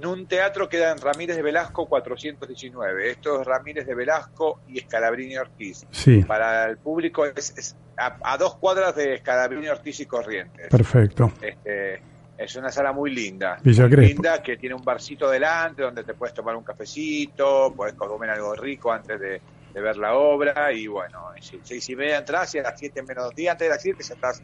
NUN 0.00 0.26
Teatro 0.26 0.68
queda 0.68 0.90
en 0.92 0.98
Ramírez 0.98 1.36
de 1.36 1.42
Velasco 1.42 1.86
419. 1.86 3.10
Esto 3.10 3.40
es 3.40 3.46
Ramírez 3.46 3.86
de 3.86 3.94
Velasco 3.94 4.60
y 4.68 4.78
Escalabrini 4.78 5.36
Ortiz. 5.38 5.86
Sí, 5.90 6.22
Para 6.24 6.64
el 6.66 6.76
público 6.78 7.24
es, 7.24 7.56
es 7.56 7.76
a, 7.96 8.16
a 8.22 8.36
dos 8.36 8.56
cuadras 8.56 8.96
de 8.96 9.14
Escalabrini 9.14 9.68
Ortiz 9.68 10.00
y 10.00 10.06
Corrientes. 10.06 10.68
perfecto. 10.68 11.32
Este, 11.40 12.02
es 12.44 12.56
una 12.56 12.70
sala 12.70 12.92
muy 12.92 13.14
linda. 13.14 13.58
Villa 13.62 13.86
muy 13.88 13.96
linda, 13.96 14.42
que 14.42 14.56
tiene 14.56 14.74
un 14.74 14.84
barcito 14.84 15.28
delante 15.30 15.82
donde 15.82 16.04
te 16.04 16.14
puedes 16.14 16.34
tomar 16.34 16.56
un 16.56 16.62
cafecito, 16.64 17.72
puedes 17.76 17.94
comer 17.94 18.30
algo 18.30 18.54
rico 18.54 18.92
antes 18.92 19.18
de, 19.20 19.40
de 19.74 19.80
ver 19.80 19.96
la 19.96 20.14
obra. 20.14 20.72
Y 20.72 20.86
bueno, 20.86 21.18
si- 21.40 21.60
seis 21.62 21.88
y 21.90 21.96
media 21.96 22.18
entras 22.18 22.54
y 22.54 22.58
a 22.58 22.62
las 22.62 22.78
siete 22.78 23.02
menos 23.02 23.34
diez 23.34 23.50
antes 23.52 23.66
de 23.66 23.70
las 23.74 23.82
siete 23.82 24.02
ya 24.02 24.14
estás 24.14 24.42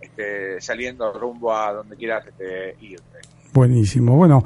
este, 0.00 0.60
saliendo 0.60 1.12
rumbo 1.12 1.54
a 1.54 1.72
donde 1.72 1.96
quieras 1.96 2.26
este, 2.26 2.76
irte. 2.80 3.18
Buenísimo. 3.52 4.16
Bueno, 4.16 4.44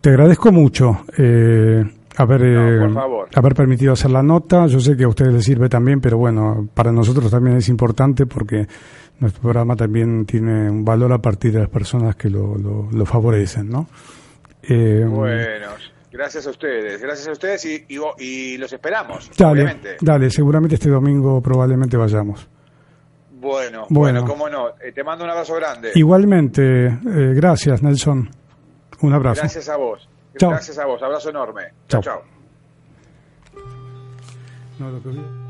te 0.00 0.10
agradezco 0.10 0.50
mucho 0.50 1.04
eh, 1.16 1.84
haber, 2.16 2.40
No, 2.42 2.80
por 2.80 2.90
eh, 2.90 2.94
favor. 2.94 3.28
haber 3.34 3.54
permitido 3.54 3.92
hacer 3.92 4.10
la 4.10 4.22
nota. 4.22 4.66
Yo 4.66 4.80
sé 4.80 4.96
que 4.96 5.04
a 5.04 5.08
ustedes 5.08 5.32
les 5.32 5.44
sirve 5.44 5.68
también, 5.68 6.00
pero 6.00 6.18
bueno, 6.18 6.68
para 6.74 6.90
nosotros 6.90 7.30
también 7.30 7.56
es 7.58 7.68
importante 7.68 8.26
porque 8.26 8.66
nuestro 9.20 9.42
programa 9.42 9.76
también 9.76 10.24
tiene 10.26 10.70
un 10.70 10.84
valor 10.84 11.12
a 11.12 11.18
partir 11.18 11.52
de 11.52 11.60
las 11.60 11.68
personas 11.68 12.16
que 12.16 12.28
lo, 12.30 12.56
lo, 12.56 12.88
lo 12.90 13.06
favorecen, 13.06 13.68
¿no? 13.70 13.86
Eh, 14.62 15.04
Bueno, 15.08 15.68
gracias 16.10 16.46
a 16.46 16.50
ustedes, 16.50 17.00
gracias 17.00 17.28
a 17.28 17.32
ustedes 17.32 17.64
y, 17.66 17.84
y, 17.88 17.96
vo- 17.98 18.14
y 18.18 18.56
los 18.58 18.72
esperamos, 18.72 19.30
dale, 19.36 19.52
obviamente. 19.62 19.96
dale, 20.00 20.30
seguramente 20.30 20.74
este 20.74 20.90
domingo 20.90 21.40
probablemente 21.40 21.96
vayamos. 21.96 22.48
Bueno, 23.32 23.86
Bueno. 23.88 24.20
bueno, 24.22 24.24
cómo 24.26 24.48
no. 24.50 24.68
Eh, 24.82 24.92
te 24.94 25.02
mando 25.02 25.24
un 25.24 25.30
abrazo 25.30 25.54
grande. 25.54 25.92
Igualmente, 25.94 26.86
eh, 26.86 26.92
gracias 27.34 27.82
Nelson. 27.82 28.28
Un 29.02 29.12
abrazo. 29.14 29.40
Gracias 29.40 29.68
a 29.70 29.76
vos. 29.76 30.06
Chao. 30.36 30.50
Gracias 30.50 30.78
a 30.78 30.84
vos. 30.84 31.02
Abrazo 31.02 31.30
enorme. 31.30 31.62
Chao. 31.88 32.02
Chao, 32.02 32.22
chao. 32.22 33.60
No, 34.78 34.90
lo 34.90 35.02
que 35.02 35.49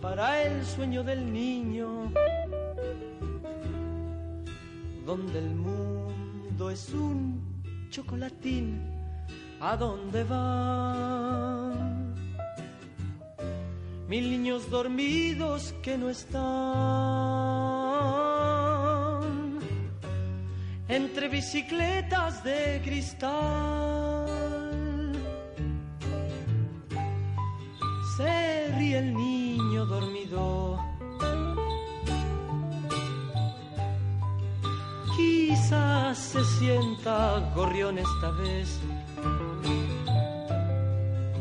Para 0.00 0.40
el 0.44 0.64
sueño 0.64 1.02
del 1.02 1.32
niño, 1.32 2.12
donde 5.04 5.38
el 5.40 5.50
mundo 5.56 6.70
es 6.70 6.88
un 6.90 7.60
chocolatín, 7.90 8.80
¿a 9.58 9.76
dónde 9.76 10.22
van? 10.22 12.14
Mil 14.08 14.30
niños 14.30 14.70
dormidos 14.70 15.74
que 15.82 15.98
no 15.98 16.08
están 16.08 16.38
entre 20.88 21.28
bicicletas 21.28 22.44
de 22.44 22.80
cristal. 22.84 24.17
Se 35.68 36.42
sienta 36.58 37.52
gorrión 37.54 37.98
esta 37.98 38.30
vez, 38.30 38.80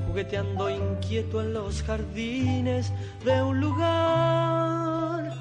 jugueteando 0.06 0.70
inquieto 0.70 1.42
en 1.42 1.54
los 1.54 1.82
jardines 1.84 2.92
de 3.24 3.42
un 3.42 3.62
lugar 3.62 5.34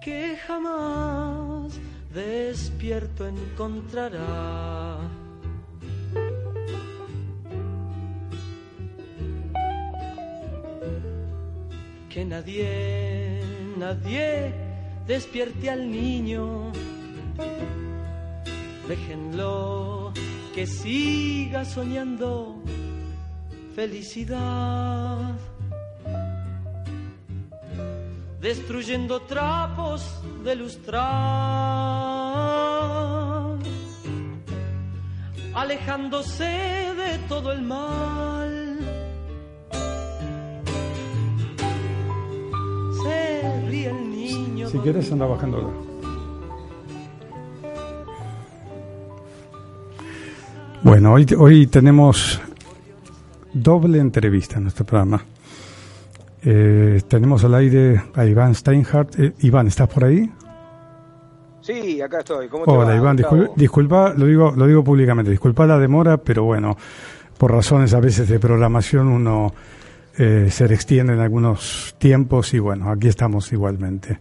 que 0.00 0.36
jamás 0.46 1.78
despierto 2.12 3.28
encontrará. 3.28 4.98
que 12.08 12.24
nadie, 12.24 13.40
nadie 13.78 14.52
despierte 15.06 15.70
al 15.70 15.88
niño. 15.88 16.72
Déjenlo 18.88 20.12
que 20.54 20.66
siga 20.66 21.64
soñando 21.64 22.60
felicidad. 23.74 25.36
Destruyendo 28.40 29.20
trapos 29.22 30.02
de 30.44 30.56
lustrar. 30.56 31.00
Alejándose 35.54 36.44
de 36.44 37.18
todo 37.28 37.52
el 37.52 37.62
mal. 37.62 38.78
Se 43.02 43.66
ríe 43.68 43.90
el 43.90 44.10
niño. 44.10 44.68
Si 44.68 44.78
quieres 44.78 45.12
anda 45.12 45.26
bajando. 45.26 45.89
Bueno, 50.82 51.12
hoy, 51.12 51.26
hoy 51.36 51.66
tenemos 51.66 52.40
doble 53.52 53.98
entrevista 53.98 54.56
en 54.56 54.62
nuestro 54.62 54.86
programa. 54.86 55.22
Eh, 56.42 57.02
tenemos 57.06 57.44
al 57.44 57.54
aire 57.54 58.02
a 58.14 58.24
Iván 58.24 58.54
Steinhardt. 58.54 59.20
Eh, 59.20 59.34
Iván, 59.40 59.66
¿estás 59.66 59.88
por 59.88 60.04
ahí? 60.04 60.30
Sí, 61.60 62.00
acá 62.00 62.20
estoy. 62.20 62.48
¿Cómo 62.48 62.64
te 62.64 62.70
Hola 62.70 62.84
va, 62.84 62.96
Iván, 62.96 63.18
disculpa, 63.56 64.14
lo 64.16 64.24
digo, 64.24 64.52
lo 64.56 64.66
digo 64.66 64.82
públicamente, 64.82 65.30
disculpa 65.30 65.66
la 65.66 65.78
demora, 65.78 66.16
pero 66.16 66.44
bueno, 66.44 66.74
por 67.36 67.52
razones 67.52 67.92
a 67.92 68.00
veces 68.00 68.26
de 68.28 68.40
programación 68.40 69.08
uno 69.08 69.52
eh, 70.16 70.48
se 70.50 70.64
extiende 70.64 71.12
en 71.12 71.20
algunos 71.20 71.94
tiempos 71.98 72.54
y 72.54 72.58
bueno, 72.58 72.90
aquí 72.90 73.08
estamos 73.08 73.52
igualmente. 73.52 74.18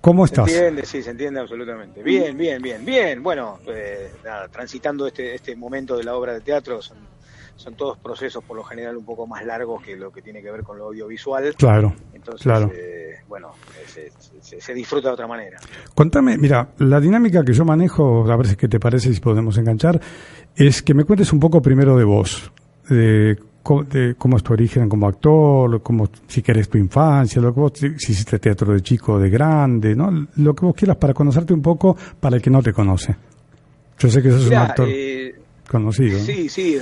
¿Cómo 0.00 0.26
Se 0.26 0.34
estás? 0.34 0.50
entiende, 0.50 0.86
sí, 0.86 1.02
se 1.02 1.10
entiende 1.10 1.40
absolutamente. 1.40 2.02
Bien, 2.02 2.36
bien, 2.36 2.60
bien, 2.62 2.84
bien. 2.84 3.22
Bueno, 3.22 3.58
eh, 3.66 4.12
nada, 4.24 4.48
transitando 4.48 5.06
este, 5.06 5.34
este 5.34 5.54
momento 5.56 5.96
de 5.96 6.04
la 6.04 6.14
obra 6.16 6.32
de 6.32 6.40
teatro, 6.40 6.80
son, 6.80 7.06
son 7.56 7.74
todos 7.76 7.98
procesos 7.98 8.42
por 8.44 8.56
lo 8.56 8.64
general 8.64 8.96
un 8.96 9.04
poco 9.04 9.26
más 9.26 9.44
largos 9.44 9.82
que 9.82 9.96
lo 9.96 10.10
que 10.10 10.22
tiene 10.22 10.40
que 10.40 10.50
ver 10.50 10.62
con 10.62 10.78
lo 10.78 10.86
audiovisual. 10.86 11.54
Claro, 11.56 11.94
Entonces, 12.14 12.42
claro. 12.44 12.70
eh, 12.74 13.16
bueno, 13.26 13.50
se, 13.86 14.10
se- 14.40 14.60
se 14.60 14.74
disfruta 14.74 15.08
de 15.08 15.14
otra 15.14 15.26
manera. 15.26 15.58
Contame, 15.94 16.38
mira, 16.38 16.70
la 16.78 16.98
dinámica 16.98 17.44
que 17.44 17.52
yo 17.52 17.64
manejo, 17.66 18.30
a 18.30 18.36
ver 18.36 18.46
si 18.46 18.56
qué 18.56 18.68
te 18.68 18.80
parece 18.80 19.12
si 19.12 19.20
podemos 19.20 19.58
enganchar, 19.58 20.00
es 20.56 20.82
que 20.82 20.94
me 20.94 21.04
cuentes 21.04 21.30
un 21.32 21.40
poco 21.40 21.60
primero 21.60 21.96
de 21.96 22.04
vos, 22.04 22.50
de 23.88 24.14
cómo 24.16 24.36
es 24.36 24.42
tu 24.42 24.52
origen 24.52 24.88
como 24.88 25.06
actor, 25.06 25.82
cómo, 25.82 26.08
si 26.26 26.42
querés 26.42 26.68
tu 26.68 26.78
infancia, 26.78 27.40
lo 27.42 27.52
que 27.54 27.60
vos, 27.60 27.72
si 27.74 27.86
hiciste 27.86 28.38
teatro 28.38 28.72
de 28.72 28.80
chico 28.82 29.12
o 29.14 29.18
de 29.18 29.30
grande, 29.30 29.94
¿no? 29.94 30.26
Lo 30.36 30.54
que 30.54 30.64
vos 30.64 30.74
quieras 30.74 30.96
para 30.96 31.12
conocerte 31.14 31.52
un 31.52 31.62
poco 31.62 31.96
para 32.18 32.36
el 32.36 32.42
que 32.42 32.50
no 32.50 32.62
te 32.62 32.72
conoce. 32.72 33.14
Yo 33.98 34.08
sé 34.10 34.22
que 34.22 34.30
sos 34.30 34.44
un 34.44 34.48
Mirá, 34.48 34.64
actor 34.64 34.88
eh, 34.90 35.34
conocido. 35.70 36.18
¿no? 36.18 36.24
Sí, 36.24 36.48
sí, 36.48 36.78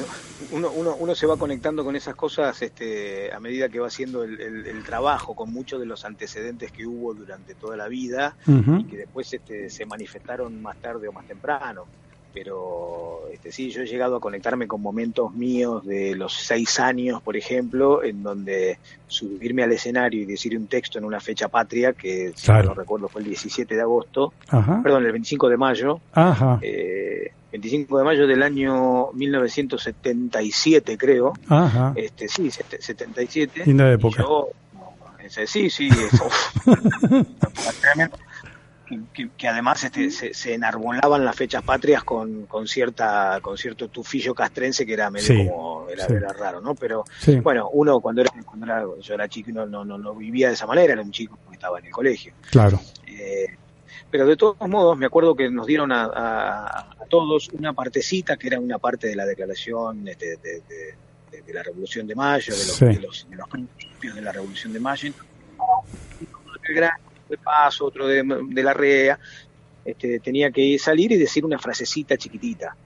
uno, 0.52 0.70
uno, 0.70 0.94
uno 1.00 1.14
se 1.16 1.26
va 1.26 1.36
conectando 1.36 1.84
con 1.84 1.96
esas 1.96 2.14
cosas 2.14 2.62
este, 2.62 3.32
a 3.34 3.40
medida 3.40 3.68
que 3.68 3.80
va 3.80 3.88
haciendo 3.88 4.22
el, 4.22 4.40
el- 4.40 4.66
el 4.66 4.82
trabajo, 4.84 5.34
con 5.34 5.52
muchos 5.52 5.80
de 5.80 5.86
los 5.86 6.04
antecedentes 6.04 6.70
que 6.70 6.86
hubo 6.86 7.12
durante 7.12 7.54
toda 7.54 7.76
la 7.76 7.88
vida 7.88 8.36
y 8.46 8.84
que 8.84 8.96
después 8.98 9.32
este, 9.34 9.68
se 9.68 9.84
manifestaron 9.84 10.62
más 10.62 10.76
tarde 10.78 11.08
o 11.08 11.12
más 11.12 11.26
temprano. 11.26 11.84
Pero 12.42 13.22
este, 13.32 13.50
sí, 13.50 13.70
yo 13.70 13.82
he 13.82 13.86
llegado 13.86 14.16
a 14.16 14.20
conectarme 14.20 14.68
con 14.68 14.80
momentos 14.80 15.34
míos 15.34 15.84
de 15.84 16.14
los 16.14 16.32
seis 16.34 16.78
años, 16.78 17.20
por 17.20 17.36
ejemplo, 17.36 18.04
en 18.04 18.22
donde 18.22 18.78
subirme 19.08 19.64
al 19.64 19.72
escenario 19.72 20.22
y 20.22 20.24
decir 20.24 20.56
un 20.56 20.68
texto 20.68 20.98
en 20.98 21.04
una 21.04 21.18
fecha 21.20 21.48
patria, 21.48 21.92
que 21.94 22.32
si 22.36 22.44
Claro. 22.46 22.68
no 22.68 22.74
recuerdo 22.74 23.08
fue 23.08 23.22
el 23.22 23.26
17 23.28 23.74
de 23.74 23.80
agosto, 23.80 24.32
Ajá. 24.50 24.80
perdón, 24.82 25.04
el 25.06 25.12
25 25.12 25.48
de 25.48 25.56
mayo, 25.56 26.00
Ajá. 26.12 26.60
eh, 26.62 27.32
25 27.50 27.98
de 27.98 28.04
mayo 28.04 28.26
del 28.28 28.42
año 28.44 29.10
1977, 29.14 30.96
creo. 30.96 31.32
Ajá. 31.48 31.92
Este, 31.96 32.28
sí, 32.28 32.50
sete- 32.52 32.80
77. 32.80 33.62
Linda 33.66 33.90
Y 33.90 33.94
época. 33.94 34.22
yo, 34.22 34.48
ese, 35.24 35.46
sí, 35.46 35.68
sí, 35.70 35.88
es- 35.88 36.20
uf. 36.20 37.80
Tremendo. 37.80 38.16
Que, 38.88 39.00
que- 39.12 39.30
que 39.36 39.48
además 39.48 39.84
este, 39.84 40.10
se, 40.10 40.32
se 40.34 40.54
enarbolaban 40.54 41.24
las 41.24 41.36
fechas 41.36 41.62
patrias 41.62 42.04
con, 42.04 42.46
con 42.46 42.66
cierta 42.66 43.38
con 43.42 43.58
cierto 43.58 43.88
tufillo 43.88 44.34
castrense 44.34 44.86
que 44.86 44.94
era 44.94 45.10
medio 45.10 45.26
Sí, 45.26 45.46
como 45.48 45.88
era, 45.88 46.06
sí. 46.06 46.12
era 46.14 46.32
raro, 46.32 46.60
¿no? 46.60 46.74
Pero 46.74 47.04
Sí. 47.20 47.36
bueno, 47.40 47.68
uno 47.72 48.00
cuando 48.00 48.22
era 48.22 48.30
cuando 48.44 48.66
era, 48.66 48.84
yo 49.00 49.14
era 49.14 49.28
chico 49.28 49.50
y 49.50 49.52
no, 49.52 49.66
no, 49.66 49.84
no, 49.84 49.98
no 49.98 50.14
vivía 50.14 50.48
de 50.48 50.54
esa 50.54 50.66
manera, 50.66 50.92
era 50.94 51.02
un 51.02 51.10
chico 51.10 51.38
que 51.48 51.54
estaba 51.54 51.78
en 51.78 51.86
el 51.86 51.92
colegio. 51.92 52.32
Claro. 52.50 52.80
Eh, 53.06 53.46
pero 54.10 54.24
de 54.26 54.36
todos 54.36 54.56
modos, 54.68 54.96
me 54.96 55.04
acuerdo 55.06 55.34
que 55.34 55.50
nos 55.50 55.66
dieron 55.66 55.92
a, 55.92 56.04
a- 56.04 56.80
a 56.80 57.04
todos 57.10 57.48
una 57.50 57.72
partecita 57.74 58.36
que 58.36 58.46
era 58.46 58.58
una 58.58 58.78
parte 58.78 59.06
de 59.08 59.16
la 59.16 59.26
declaración 59.26 60.08
este, 60.08 60.36
de, 60.38 60.60
de- 60.68 60.94
de- 61.30 61.42
de 61.42 61.52
la 61.54 61.62
Revolución 61.62 62.06
de 62.06 62.14
Mayo, 62.14 62.52
de 62.54 62.58
los, 62.66 62.76
Sí. 62.76 62.84
de 62.86 63.00
los- 63.00 63.26
de 63.28 63.36
los 63.36 63.48
principios 63.48 64.14
de 64.14 64.22
la 64.22 64.32
Revolución 64.32 64.72
de 64.72 64.80
Mayo. 64.80 65.12
Uno 66.20 66.52
de 67.28 67.38
Paso, 67.38 67.84
otro 67.86 68.06
de, 68.06 68.22
de 68.48 68.62
la 68.62 68.72
REA. 68.74 69.18
Este, 69.84 70.20
tenía 70.20 70.50
que 70.50 70.78
salir 70.78 71.12
y 71.12 71.16
decir 71.16 71.44
una 71.44 71.58
frasecita 71.58 72.16
chiquitita. 72.16 72.76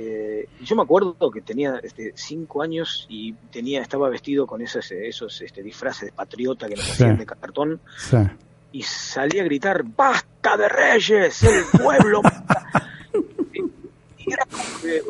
Eh, 0.00 0.48
yo 0.62 0.76
me 0.76 0.82
acuerdo 0.82 1.16
que 1.32 1.40
tenía 1.40 1.80
este, 1.82 2.12
cinco 2.14 2.62
años 2.62 3.06
y 3.08 3.32
tenía 3.50 3.82
estaba 3.82 4.08
vestido 4.08 4.46
con 4.46 4.62
esos, 4.62 4.88
esos 4.92 5.40
este, 5.40 5.62
disfraces 5.62 6.02
de 6.06 6.12
patriota 6.12 6.68
que 6.68 6.76
nos 6.76 6.84
Sí. 6.84 6.92
hacían 6.92 7.18
de 7.18 7.26
cartón 7.26 7.80
Sí. 7.96 8.16
y 8.70 8.82
salí 8.82 9.40
a 9.40 9.44
gritar, 9.44 9.82
¡basta 9.82 10.56
de 10.56 10.68
reyes! 10.68 11.42
¡El 11.42 11.64
pueblo! 11.82 12.22
manda". 12.22 12.92
y 14.18 14.32
era 14.32 14.44
como 14.44 14.62
que 14.82 15.02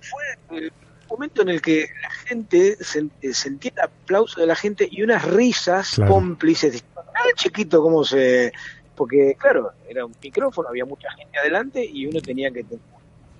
fue 0.00 0.58
el 0.58 0.72
momento 1.10 1.42
en 1.42 1.48
el 1.48 1.60
que 1.60 1.88
la 2.00 2.10
gente 2.10 2.78
sen- 2.78 3.10
sentía 3.32 3.72
el 3.74 3.80
aplauso 3.82 4.40
de 4.40 4.46
la 4.46 4.54
gente 4.54 4.86
y 4.88 5.02
unas 5.02 5.24
risas 5.24 5.96
Claro. 5.96 6.12
cómplices. 6.12 6.84
Diciendo, 7.18 7.34
"Ah, 7.34 7.36
chiquito, 7.36 7.82
cómo 7.82 8.04
se...! 8.04 8.52
Porque, 8.94 9.36
claro, 9.38 9.72
era 9.88 10.04
un 10.04 10.14
micrófono, 10.20 10.68
había 10.68 10.84
mucha 10.84 11.10
gente 11.12 11.38
adelante 11.38 11.84
y 11.84 12.06
uno 12.06 12.20
tenía 12.20 12.50
que... 12.50 12.64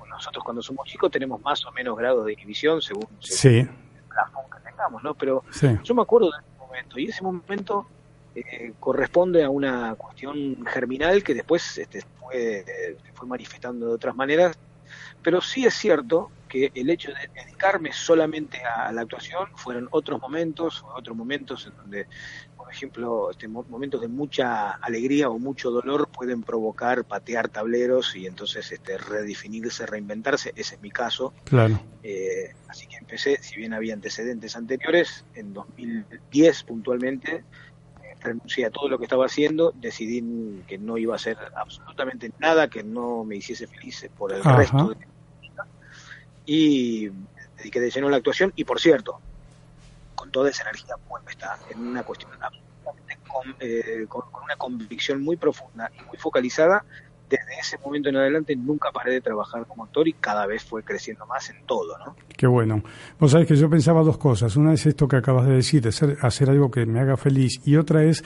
nosotros 0.09 0.45
cuando 0.45 0.63
somos 0.63 0.87
chicos 0.87 1.11
tenemos 1.11 1.41
más 1.43 1.65
o 1.67 1.73
menos 1.73 1.97
grados 1.97 2.27
de 2.27 2.33
inhibición 2.33 2.81
según, 2.81 3.07
Sí, 3.21 3.59
el 3.59 3.69
plafón 4.09 4.45
que 4.51 4.69
tengamos, 4.71 5.03
¿no? 5.03 5.15
Pero 5.15 5.43
sí. 5.51 5.69
yo 5.83 5.95
me 5.95 6.03
acuerdo 6.03 6.31
de 6.31 6.39
ese 6.39 6.59
momento 6.59 6.99
y 6.99 7.05
ese 7.07 7.23
momento 7.23 7.87
eh, 8.35 8.73
corresponde 8.79 9.43
a 9.43 9.51
una 9.51 9.95
cuestión 9.97 10.65
germinal 10.67 11.25
que 11.25 11.35
después 11.35 11.79
este, 11.79 12.03
fue, 12.21 12.61
eh, 12.61 12.97
se 13.05 13.13
fue 13.13 13.27
manifestando 13.27 13.87
de 13.89 13.95
otras 13.95 14.15
maneras, 14.15 14.57
pero 15.23 15.41
sí 15.41 15.67
es 15.67 15.75
cierto 15.75 16.31
que 16.49 16.71
el 16.75 16.89
hecho 16.89 17.11
de 17.13 17.29
dedicarme 17.35 17.93
solamente 17.93 18.63
a 18.65 18.91
la 18.93 19.03
actuación 19.03 19.49
fueron 19.57 19.89
otros 19.91 20.21
momentos, 20.21 20.85
otros 20.95 21.17
momentos 21.17 21.67
en 21.67 21.77
donde, 21.77 22.07
por 22.69 22.75
ejemplo, 22.75 23.31
este, 23.31 23.49
mo- 23.49 23.65
momentos 23.71 23.99
de 24.03 24.09
mucha 24.09 24.73
alegría 24.73 25.31
o 25.31 25.39
mucho 25.39 25.71
dolor 25.71 26.11
pueden 26.13 26.43
provocar 26.43 27.07
patear 27.07 27.49
tableros 27.49 28.15
y 28.15 28.27
entonces 28.27 28.71
este, 28.71 28.99
redefinirse, 28.99 29.87
reinventarse, 29.87 30.53
ese 30.55 30.75
es 30.75 30.81
mi 30.83 30.91
caso. 30.91 31.33
Claro. 31.45 31.81
Eh, 32.03 32.53
así 32.69 32.87
que 32.87 32.99
empecé, 33.01 33.39
si 33.41 33.57
bien 33.57 33.73
había 33.73 33.95
antecedentes 33.95 34.55
anteriores, 34.55 35.25
en 35.33 35.55
2010 35.55 36.63
puntualmente, 36.65 37.37
eh, 37.37 38.15
renuncié 38.21 38.67
a 38.67 38.71
todo 38.71 38.91
lo 38.91 38.99
que 38.99 39.05
estaba 39.05 39.25
haciendo, 39.25 39.73
decidí 39.75 40.23
que 40.67 40.77
no 40.77 40.99
iba 40.99 41.15
a 41.15 41.17
hacer 41.17 41.39
absolutamente 41.57 42.33
nada 42.39 42.69
que 42.69 42.85
no 42.85 43.25
me 43.25 43.37
hiciese 43.37 43.67
feliz 43.67 44.11
por 44.15 44.31
el 44.35 44.43
Ajá. 44.43 44.59
resto 44.59 44.91
de 44.91 44.97
mi 44.97 45.49
vida. 45.49 45.67
Y 46.45 47.09
dediqué 47.57 47.81
de 47.81 47.91
lleno 47.91 48.09
a 48.09 48.11
la 48.11 48.19
actuación 48.19 48.53
y 48.55 48.65
por 48.65 48.79
cierto, 48.79 49.23
toda 50.31 50.51
esa 50.51 50.63
energía 50.65 50.95
puesta 51.09 51.59
en 51.71 51.87
una 51.89 52.03
cuestión 52.03 52.31
absolutamente 52.41 53.19
con, 53.29 53.55
eh, 53.61 54.07
con- 54.09 54.23
una 54.45 54.57
convicción 54.57 55.23
muy 55.23 55.37
profunda 55.37 55.91
y 55.99 56.03
muy 56.07 56.17
focalizada, 56.19 56.85
desde 57.29 57.59
ese 57.61 57.77
momento 57.85 58.09
en 58.09 58.17
adelante 58.17 58.57
nunca 58.57 58.91
paré 58.91 59.13
de 59.13 59.21
trabajar 59.21 59.67
como 59.67 59.85
actor 59.85 60.09
y 60.09 60.15
cada 60.15 60.47
vez 60.47 60.65
fue 60.65 60.83
creciendo 60.83 61.27
más 61.27 61.51
en 61.51 61.67
todo, 61.67 61.99
¿no? 61.99 62.17
Qué 62.35 62.47
bueno. 62.47 62.83
Vos 63.19 63.33
sabés 63.33 63.47
que 63.47 63.55
yo 63.57 63.69
pensaba 63.69 64.03
dos 64.03 64.17
cosas. 64.17 64.57
Una 64.57 64.73
es 64.73 64.87
esto 64.87 65.07
que 65.07 65.17
acabas 65.17 65.47
de 65.47 65.53
decir, 65.57 65.83
de 65.83 65.91
hacer, 65.91 66.17
hacer 66.23 66.49
algo 66.49 66.71
que 66.71 66.87
me 66.87 67.01
haga 67.01 67.19
feliz. 67.19 67.61
Y 67.67 67.77
otra 67.77 68.03
es, 68.03 68.25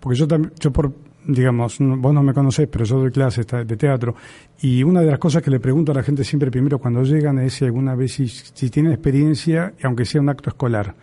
porque 0.00 0.18
yo 0.18 0.26
también, 0.26 0.52
yo 0.58 0.72
por, 0.72 0.92
digamos, 1.24 1.76
vos 1.78 2.12
no 2.12 2.24
me 2.24 2.34
conocés, 2.34 2.66
pero 2.66 2.84
yo 2.84 2.98
doy 2.98 3.12
clases 3.12 3.46
de 3.46 3.76
teatro. 3.76 4.16
Y 4.60 4.82
una 4.82 5.02
de 5.02 5.10
las 5.12 5.20
cosas 5.20 5.42
que 5.44 5.50
le 5.52 5.60
pregunto 5.60 5.92
a 5.92 5.94
la 5.94 6.02
gente 6.02 6.24
siempre 6.24 6.50
primero 6.50 6.80
cuando 6.80 7.04
llegan 7.04 7.38
es 7.38 7.54
si 7.54 7.64
alguna 7.66 7.94
vez 7.94 8.14
si, 8.14 8.26
si 8.26 8.68
tienen 8.68 8.90
experiencia, 8.90 9.74
aunque 9.84 10.04
sea 10.04 10.20
un 10.22 10.28
acto 10.28 10.50
escolar. 10.50 10.96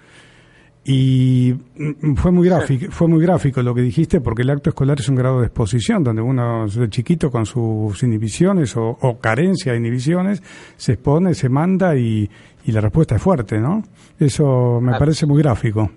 Y 0.90 1.54
mm, 1.76 2.16
fue 2.16 2.32
muy 2.32 2.48
gráfico, 2.48 2.86
fue 2.92 3.10
muy 3.10 3.22
gráfico 3.22 3.62
lo 3.62 3.76
que 3.76 3.82
dijiste, 3.82 4.22
porque 4.22 4.44
el 4.44 4.50
acto 4.50 4.70
escolar 4.70 4.98
es 5.00 5.10
un 5.10 5.16
grado 5.16 5.42
de 5.42 5.48
exposición, 5.48 6.02
donde 6.02 6.22
uno 6.22 6.66
de 6.66 6.90
chiquito 6.90 7.30
con 7.30 7.46
sus 7.46 8.02
inhibiciones 8.04 8.76
o, 8.78 8.98
o 9.02 9.18
carencia 9.20 9.74
de 9.74 9.80
inhibiciones 9.80 10.42
se 10.78 10.94
expone, 10.94 11.34
se 11.34 11.50
manda 11.50 11.94
y, 11.98 12.30
y 12.66 12.72
la 12.72 12.80
respuesta 12.80 13.16
es 13.18 13.22
fuerte, 13.22 13.60
¿no? 13.60 13.84
Eso 14.18 14.80
me 14.80 14.88
Claro. 14.92 15.00
parece 15.00 15.26
muy 15.26 15.42
gráfico. 15.44 15.92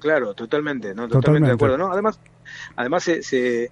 Claro, 0.00 0.34
totalmente, 0.34 0.88
¿no? 0.94 1.08
Totalmente. 1.08 1.14
Totalmente, 1.14 1.48
de 1.48 1.54
acuerdo, 1.54 1.78
¿no? 1.78 1.90
Además, 1.90 2.20
además 2.76 3.02
se, 3.04 3.22
se, 3.22 3.70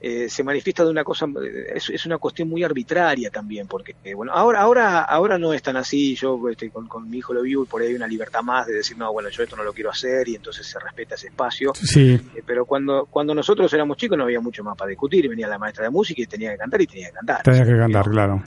eh, 0.00 0.28
se 0.28 0.44
manifiesta 0.44 0.84
de 0.84 0.90
una 0.90 1.02
cosa, 1.02 1.26
eh, 1.26 1.72
es, 1.74 1.90
es 1.90 2.06
una 2.06 2.18
cuestión 2.18 2.48
muy 2.48 2.62
arbitraria 2.62 3.30
también, 3.30 3.66
porque, 3.66 3.96
eh, 4.04 4.14
bueno, 4.14 4.32
ahora, 4.32 4.60
ahora, 4.60 5.00
ahora 5.02 5.38
no 5.38 5.52
es 5.52 5.60
tan 5.62 5.76
así, 5.76 6.14
yo 6.14 6.40
este, 6.48 6.70
con, 6.70 6.86
con 6.86 7.10
mi 7.10 7.18
hijo 7.18 7.34
lo 7.34 7.42
vivo 7.42 7.64
y 7.64 7.66
por 7.66 7.82
ahí 7.82 7.88
hay 7.88 7.94
una 7.96 8.06
libertad 8.06 8.42
más 8.42 8.66
de 8.68 8.74
decir, 8.74 8.96
no, 8.96 9.12
bueno, 9.12 9.28
yo 9.28 9.42
esto 9.42 9.56
no 9.56 9.64
lo 9.64 9.72
quiero 9.72 9.90
hacer 9.90 10.28
y 10.28 10.36
entonces 10.36 10.66
se 10.66 10.78
respeta 10.78 11.16
ese 11.16 11.26
espacio, 11.28 11.72
Sí, 11.74 12.12
Eh, 12.34 12.42
pero 12.46 12.64
cuando, 12.64 13.06
cuando 13.10 13.34
nosotros 13.34 13.72
éramos 13.72 13.96
chicos 13.96 14.16
no 14.16 14.24
había 14.24 14.40
mucho 14.40 14.62
más 14.62 14.76
para 14.76 14.88
discutir, 14.88 15.24
y 15.24 15.28
venía 15.28 15.48
la 15.48 15.58
maestra 15.58 15.84
de 15.84 15.90
música 15.90 16.22
y 16.22 16.26
tenía 16.26 16.52
que 16.52 16.58
cantar 16.58 16.80
y 16.80 16.86
tenía 16.86 17.08
que 17.08 17.14
cantar. 17.14 17.42
tenía 17.42 17.64
que 17.64 17.76
cantar, 17.76 18.06
no, 18.06 18.12
claro. 18.12 18.42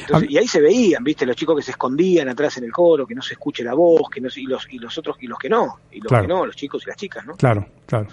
entonces, 0.00 0.30
y 0.30 0.38
ahí 0.38 0.46
se 0.46 0.60
veían, 0.60 1.02
viste, 1.02 1.26
los 1.26 1.34
chicos 1.34 1.56
que 1.56 1.62
se 1.62 1.72
escondían 1.72 2.28
atrás 2.28 2.56
en 2.58 2.64
el 2.64 2.72
coro, 2.72 3.04
que 3.06 3.14
no 3.16 3.22
se 3.22 3.34
escuche 3.34 3.64
la 3.64 3.74
voz, 3.74 4.08
que 4.08 4.20
no 4.20 4.30
se- 4.30 4.40
y 4.42 4.44
los 4.46 4.64
y 4.70 4.78
los 4.78 4.96
otros 4.98 5.16
y 5.20 5.26
los 5.26 5.38
que 5.38 5.48
no, 5.48 5.80
y 5.90 5.98
los 6.00 6.08
Claro. 6.08 6.22
que 6.22 6.28
no, 6.28 6.46
los 6.46 6.54
chicos 6.54 6.82
y 6.84 6.88
las 6.88 6.96
chicas, 6.96 7.26
¿no? 7.26 7.34
Claro, 7.36 7.66
claro. 7.86 8.06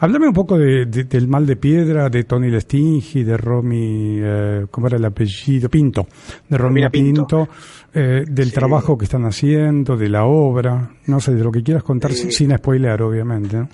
Háblame 0.00 0.26
un 0.28 0.32
poco 0.34 0.58
de, 0.58 0.86
de- 0.86 1.04
del 1.04 1.28
mal 1.28 1.46
de 1.46 1.56
piedra, 1.56 2.08
de 2.08 2.24
Tony 2.24 2.50
Lestingi, 2.50 3.22
de 3.22 3.36
Romy, 3.36 4.18
eh, 4.22 4.66
¿cómo 4.70 4.86
era 4.88 4.96
el 4.96 5.04
apellido? 5.04 5.68
Pinto. 5.68 6.06
De 6.48 6.58
Romina 6.58 6.88
Romina 6.88 6.90
Pinto. 6.90 7.26
Pinto, 7.26 7.48
eh, 7.94 8.24
del 8.28 8.48
Sí. 8.48 8.54
trabajo 8.54 8.98
que 8.98 9.04
están 9.04 9.24
haciendo, 9.24 9.96
de 9.96 10.08
la 10.08 10.24
obra, 10.24 10.90
no 11.06 11.20
sé, 11.20 11.34
de 11.34 11.44
lo 11.44 11.50
que 11.52 11.62
quieras 11.62 11.82
contar 11.84 12.10
Eh, 12.10 12.14
sin- 12.14 12.32
sin 12.32 12.56
spoilear, 12.56 13.00
obviamente. 13.02 13.56
¿no? 13.56 13.68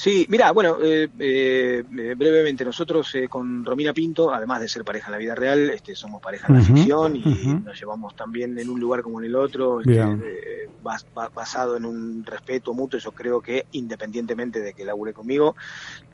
Sí, 0.00 0.26
mira, 0.28 0.52
bueno, 0.52 0.78
eh, 0.80 1.08
eh, 1.18 1.82
eh, 1.98 2.14
brevemente, 2.16 2.64
nosotros 2.64 3.12
eh, 3.16 3.26
con 3.28 3.64
Romina 3.64 3.92
Pinto, 3.92 4.32
además 4.32 4.60
de 4.60 4.68
ser 4.68 4.84
pareja 4.84 5.08
en 5.08 5.12
la 5.12 5.18
vida 5.18 5.34
real, 5.34 5.70
este, 5.70 5.96
somos 5.96 6.22
pareja 6.22 6.46
en 6.48 6.54
la 6.54 6.62
ficción 6.62 7.16
y 7.16 7.20
nos 7.64 7.80
llevamos 7.80 8.14
también 8.14 8.56
en 8.60 8.70
un 8.70 8.78
lugar 8.78 9.02
como 9.02 9.18
en 9.18 9.26
el 9.26 9.34
otro, 9.34 9.80
este, 9.80 9.94
eh, 10.00 10.68
bas- 10.80 11.04
ba- 11.12 11.32
basado 11.34 11.76
en 11.76 11.84
un 11.84 12.24
respeto 12.24 12.72
mutuo. 12.74 13.00
Yo 13.00 13.10
creo 13.10 13.40
que, 13.40 13.66
independientemente 13.72 14.60
de 14.60 14.72
que 14.72 14.84
labure 14.84 15.12
conmigo, 15.12 15.56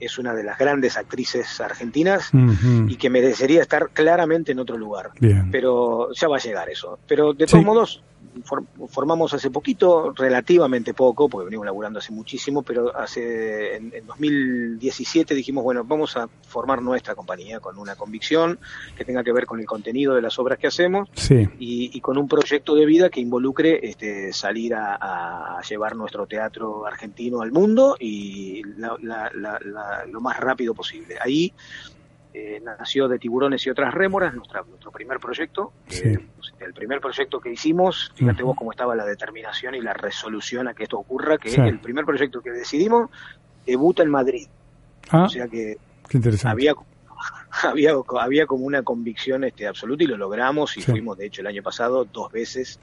es 0.01 0.17
una 0.17 0.33
de 0.33 0.45
las 0.45 0.57
grandes 0.57 0.97
actrices 0.97 1.61
argentinas 1.61 2.31
y 2.89 2.97
que 2.97 3.11
merecería 3.11 3.61
estar 3.61 3.91
claramente 3.93 4.53
en 4.53 4.61
otro 4.61 4.79
lugar. 4.79 5.11
Bien. 5.21 5.51
pero 5.51 6.09
ya 6.15 6.27
va 6.29 6.37
a 6.37 6.41
llegar 6.41 6.71
eso. 6.71 6.99
Pero 7.07 7.35
de 7.35 7.47
Sí. 7.47 7.51
todos 7.53 7.65
modos, 7.67 8.03
formamos 8.89 9.33
hace 9.35 9.51
poquito, 9.51 10.13
relativamente 10.13 10.95
poco, 10.95 11.29
porque 11.29 11.47
venimos 11.47 11.67
laburando 11.67 11.99
hace 11.99 12.13
muchísimo, 12.13 12.63
pero 12.63 12.97
hace 12.97 13.77
en, 13.77 13.93
en 13.95 14.07
2017 14.07 15.35
dijimos, 15.35 15.65
bueno, 15.65 15.85
vamos 15.85 16.17
a 16.17 16.29
formar 16.47 16.83
nuestra 16.83 17.15
compañía 17.15 17.61
con 17.61 17.79
una 17.79 17.97
convicción 17.97 18.59
que 18.97 19.05
tenga 19.05 19.23
que 19.23 19.33
ver 19.33 19.47
con 19.47 19.61
el 19.61 19.67
contenido 19.67 20.15
de 20.15 20.23
las 20.23 20.39
obras 20.39 20.59
que 20.59 20.67
hacemos 20.67 21.09
Sí, 21.15 21.49
y, 21.59 21.91
y 21.97 22.01
con 22.01 22.19
un 22.19 22.29
proyecto 22.29 22.75
de 22.75 22.87
vida 22.87 23.11
que 23.11 23.21
involucre 23.21 23.81
este, 23.89 24.33
salir 24.33 24.75
a, 24.75 25.59
a 25.59 25.61
llevar 25.63 25.97
nuestro 25.97 26.27
teatro 26.27 26.87
argentino 26.87 27.41
al 27.43 27.53
mundo 27.53 27.97
y 27.99 28.63
la- 28.79 28.97
la- 29.03 29.31
la- 29.35 29.59
la- 29.65 30.07
lo 30.07 30.21
más 30.21 30.39
rápido 30.39 30.75
posible. 30.75 31.17
Ahí 31.21 31.53
eh, 32.37 32.61
nació 32.65 33.07
de 33.07 33.19
Tiburones 33.19 33.65
y 33.67 33.71
otras 33.71 33.95
rémoras, 33.95 34.35
nuestra, 34.35 34.63
nuestro 34.69 34.91
primer 34.91 35.19
proyecto. 35.21 35.73
Sí. 35.89 36.03
pues, 36.37 36.53
el 36.61 36.75
primer 36.75 37.01
proyecto 37.01 37.41
que 37.41 37.53
hicimos, 37.53 38.11
fíjate 38.17 38.43
vos 38.43 38.57
cómo 38.57 38.73
estaba 38.73 38.95
la 38.97 39.05
determinación 39.07 39.75
y 39.77 39.81
la 39.81 39.93
resolución 39.95 40.67
a 40.69 40.75
que 40.75 40.83
esto 40.83 40.99
ocurra, 40.99 41.39
que 41.39 41.51
Sí. 41.51 41.61
el 41.61 41.79
primer 41.79 42.05
proyecto 42.05 42.43
que 42.43 42.51
decidimos 42.51 43.09
debuta 43.65 44.03
en 44.03 44.11
Madrid. 44.11 44.49
ah, 45.11 45.25
O 45.25 45.29
sea 45.29 45.47
que 45.49 45.79
qué 46.09 46.17
interesante. 46.19 46.51
había 46.53 46.75
había 47.63 47.93
había 48.21 48.47
como 48.47 48.65
una 48.67 48.83
convicción 48.83 49.45
este 49.45 49.67
absoluta 49.69 50.03
y 50.05 50.07
lo 50.09 50.17
logramos 50.17 50.77
y 50.77 50.83
Sí. 50.83 50.91
fuimos 50.91 51.17
de 51.17 51.27
hecho 51.27 51.41
el 51.41 51.47
año 51.47 51.63
pasado 51.63 52.05
dos 52.05 52.33
veces 52.33 52.81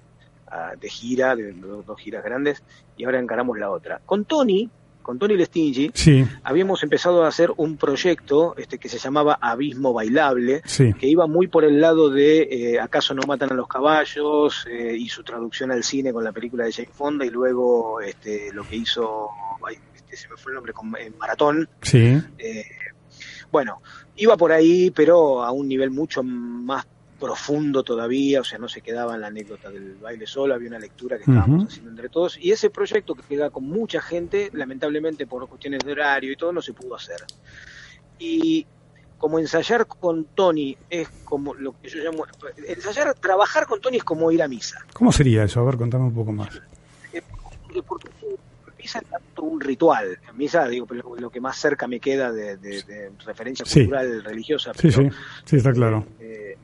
ah, 0.47 0.71
de 0.79 0.89
gira 0.89 1.35
de 1.35 1.51
dos 1.53 1.99
giras 1.99 2.23
grandes 2.23 2.63
y 2.97 3.03
ahora 3.03 3.19
encaramos 3.19 3.57
la 3.59 3.69
otra 3.69 3.99
con 4.05 4.23
Tony 4.25 4.69
con 5.01 5.19
Tony 5.19 5.35
Lestingi 5.35 5.91
Sí, 5.93 6.25
habíamos 6.43 6.83
empezado 6.83 7.23
a 7.23 7.27
hacer 7.27 7.51
un 7.57 7.77
proyecto 7.77 8.55
este 8.57 8.77
que 8.77 8.89
se 8.89 8.97
llamaba 8.97 9.37
Abismo 9.41 9.93
Bailable 9.93 10.61
sí, 10.65 10.93
que 10.93 11.07
iba 11.07 11.27
muy 11.27 11.47
por 11.47 11.63
el 11.63 11.81
lado 11.81 12.09
de 12.09 12.41
eh, 12.43 12.79
acaso 12.79 13.13
no 13.13 13.23
matan 13.27 13.51
a 13.51 13.55
los 13.55 13.67
caballos 13.67 14.65
eh, 14.69 14.95
y 14.97 15.09
su 15.09 15.23
traducción 15.23 15.71
al 15.71 15.83
cine 15.83 16.13
con 16.13 16.23
la 16.23 16.31
película 16.31 16.65
de 16.65 16.71
Jane 16.71 16.89
Fonda 16.91 17.25
y 17.25 17.29
luego 17.29 18.01
este 18.01 18.51
lo 18.53 18.67
que 18.67 18.77
hizo 18.77 19.29
este, 19.95 20.15
se 20.17 20.29
me 20.29 20.37
fue 20.37 20.51
el 20.51 20.55
nombre 20.55 20.73
con 20.73 20.93
eh, 20.95 21.11
Maratón. 21.17 21.69
Sí, 21.81 22.21
bueno, 23.51 23.81
iba 24.15 24.37
por 24.37 24.51
ahí, 24.51 24.91
pero 24.91 25.43
a 25.43 25.51
un 25.51 25.67
nivel 25.67 25.91
mucho 25.91 26.23
más 26.23 26.85
profundo 27.21 27.83
todavía, 27.83 28.41
o 28.41 28.43
sea, 28.43 28.57
no 28.57 28.67
se 28.67 28.81
quedaba 28.81 29.13
en 29.15 29.21
la 29.21 29.27
anécdota 29.27 29.69
del 29.69 29.93
baile 29.95 30.25
solo, 30.25 30.55
había 30.55 30.67
una 30.69 30.79
lectura 30.79 31.17
que 31.17 31.23
estábamos 31.23 31.67
haciendo 31.67 31.91
entre 31.91 32.09
todos, 32.09 32.37
y 32.37 32.51
ese 32.51 32.69
proyecto 32.71 33.13
que 33.13 33.21
queda 33.21 33.51
con 33.51 33.63
mucha 33.65 34.01
gente, 34.01 34.49
lamentablemente 34.53 35.27
por 35.27 35.47
cuestiones 35.47 35.79
de 35.85 35.91
horario 35.91 36.31
y 36.31 36.35
todo, 36.35 36.51
no 36.51 36.61
se 36.61 36.73
pudo 36.73 36.95
hacer. 36.95 37.17
Y 38.19 38.65
como 39.19 39.37
ensayar 39.37 39.85
con 39.85 40.25
Tony 40.33 40.75
es 40.89 41.07
como 41.23 41.53
lo 41.53 41.79
que 41.79 41.89
yo 41.89 42.03
llamo, 42.03 42.25
ensayar, 42.67 43.13
trabajar 43.13 43.67
con 43.67 43.79
Tony 43.79 43.97
es 43.97 44.03
como 44.03 44.31
ir 44.31 44.41
a 44.41 44.47
misa. 44.47 44.79
¿Cómo 44.93 45.11
sería 45.11 45.43
eso? 45.43 45.59
A 45.59 45.63
ver, 45.63 45.77
contame 45.77 46.05
un 46.05 46.13
poco 46.15 46.31
más. 46.31 46.59
Porque 47.87 48.09
misa 48.79 48.99
es 48.99 49.05
tanto 49.05 49.43
un 49.43 49.61
ritual. 49.61 50.17
Misa, 50.35 50.67
digo, 50.67 50.87
lo, 50.89 51.15
lo 51.15 51.29
que 51.29 51.39
más 51.39 51.55
cerca 51.57 51.87
me 51.87 51.99
queda 51.99 52.31
de, 52.31 52.57
de- 52.57 52.81
de 52.83 53.11
referencia 53.25 53.63
Sí. 53.65 53.81
cultural 53.81 54.23
religiosa. 54.23 54.73
Sí, 54.73 54.89
pero, 54.89 55.03
sí, 55.03 55.09
sí, 55.45 55.55
está 55.57 55.71
claro. 55.71 56.05
eh, 56.19 56.57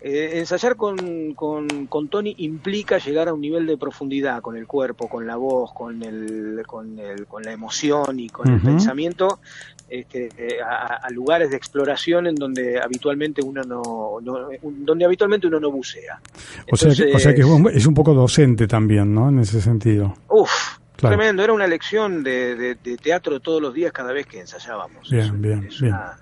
Eh, 0.00 0.38
ensayar 0.38 0.76
con, 0.76 1.32
con, 1.34 1.86
con, 1.86 2.08
Tony 2.08 2.34
implica 2.38 2.98
llegar 2.98 3.28
a 3.28 3.34
un 3.34 3.40
nivel 3.40 3.66
de 3.66 3.78
profundidad 3.78 4.42
con 4.42 4.56
el 4.56 4.66
cuerpo, 4.66 5.08
con 5.08 5.26
la 5.26 5.36
voz, 5.36 5.72
con, 5.72 6.02
el, 6.02 6.62
con, 6.66 6.98
el, 6.98 7.26
con 7.26 7.42
la 7.42 7.52
emoción 7.52 8.20
y 8.20 8.28
con 8.28 8.52
el 8.52 8.60
pensamiento, 8.60 9.40
este, 9.88 10.28
a, 10.62 10.96
a, 10.96 11.10
lugares 11.10 11.50
de 11.50 11.56
exploración 11.56 12.26
en 12.26 12.34
donde 12.34 12.78
habitualmente 12.78 13.42
uno 13.42 13.62
no, 13.62 14.18
no 14.20 14.48
donde 14.62 15.04
habitualmente 15.04 15.46
uno 15.46 15.58
no 15.58 15.70
bucea. 15.70 16.20
Entonces, 16.66 16.92
o, 16.92 16.94
sea 16.94 17.06
que, 17.06 17.14
o 17.14 17.18
sea 17.18 17.70
que 17.70 17.78
es 17.78 17.86
un 17.86 17.94
poco 17.94 18.12
docente 18.12 18.66
también, 18.66 19.14
¿no? 19.14 19.30
En 19.30 19.40
ese 19.40 19.60
sentido. 19.60 20.14
Uf, 20.28 20.76
Claro. 20.96 21.14
Tremendo, 21.14 21.44
era 21.44 21.52
una 21.52 21.66
lección 21.66 22.22
de, 22.22 22.54
de, 22.54 22.74
de, 22.76 22.96
teatro 22.96 23.38
todos 23.40 23.60
los 23.60 23.74
días 23.74 23.92
cada 23.92 24.14
vez 24.14 24.26
que 24.26 24.40
ensayábamos. 24.40 25.10
Bien, 25.10 25.24
es, 25.24 25.40
bien, 25.40 25.64
es 25.64 25.78
bien. 25.78 25.92
Una, 25.92 26.16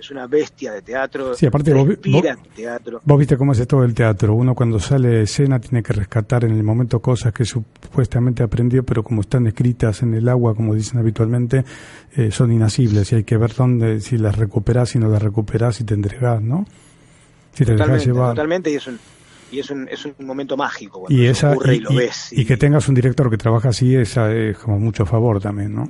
es 0.00 0.10
una 0.10 0.26
bestia 0.26 0.72
de 0.72 0.82
teatro. 0.82 1.34
Sí, 1.34 1.46
aparte 1.46 1.72
vos, 1.74 1.86
vos, 1.86 2.24
teatro. 2.54 3.00
vos 3.04 3.18
viste 3.18 3.36
cómo 3.36 3.52
es 3.52 3.66
todo 3.66 3.84
el 3.84 3.94
teatro. 3.94 4.34
Uno 4.34 4.54
cuando 4.54 4.80
sale 4.80 5.08
de 5.08 5.22
escena 5.22 5.60
tiene 5.60 5.82
que 5.82 5.92
rescatar 5.92 6.44
en 6.44 6.52
el 6.52 6.62
momento 6.62 7.00
cosas 7.00 7.32
que 7.32 7.44
supuestamente 7.44 8.42
aprendió, 8.42 8.82
pero 8.82 9.02
como 9.04 9.20
están 9.20 9.46
escritas 9.46 10.02
en 10.02 10.14
el 10.14 10.28
agua, 10.28 10.54
como 10.54 10.74
dicen 10.74 10.98
habitualmente, 10.98 11.64
eh, 12.16 12.30
son 12.30 12.50
inasibles 12.52 13.12
y 13.12 13.16
hay 13.16 13.24
que 13.24 13.36
ver 13.36 13.54
dónde, 13.54 14.00
si 14.00 14.16
las 14.16 14.36
recuperás, 14.36 14.90
si 14.90 14.98
no 14.98 15.08
las 15.08 15.22
recuperás, 15.22 15.76
si 15.76 15.84
te 15.84 15.94
entregás, 15.94 16.40
¿no? 16.40 16.66
Si 17.52 17.64
te 17.64 17.72
totalmente, 17.72 18.06
llevar. 18.06 18.30
Totalmente, 18.30 18.70
y 18.70 18.74
es 18.76 18.86
un, 18.86 18.98
y 19.52 19.58
es 19.58 19.70
un, 19.70 19.88
es 19.88 20.04
un 20.04 20.14
momento 20.26 20.56
mágico 20.56 21.00
cuando 21.00 21.16
y, 21.16 21.26
esa, 21.26 21.52
ocurre 21.52 21.74
y, 21.74 21.78
y, 21.78 21.80
lo 21.80 21.94
ves. 21.94 22.32
Y, 22.32 22.42
y, 22.42 22.44
que 22.46 22.56
tengas 22.56 22.88
un 22.88 22.94
director 22.94 23.28
que 23.28 23.36
trabaja 23.36 23.68
así 23.68 23.94
esa 23.94 24.32
es 24.32 24.56
como 24.58 24.78
mucho 24.78 25.04
favor 25.04 25.40
también, 25.40 25.74
¿no? 25.74 25.88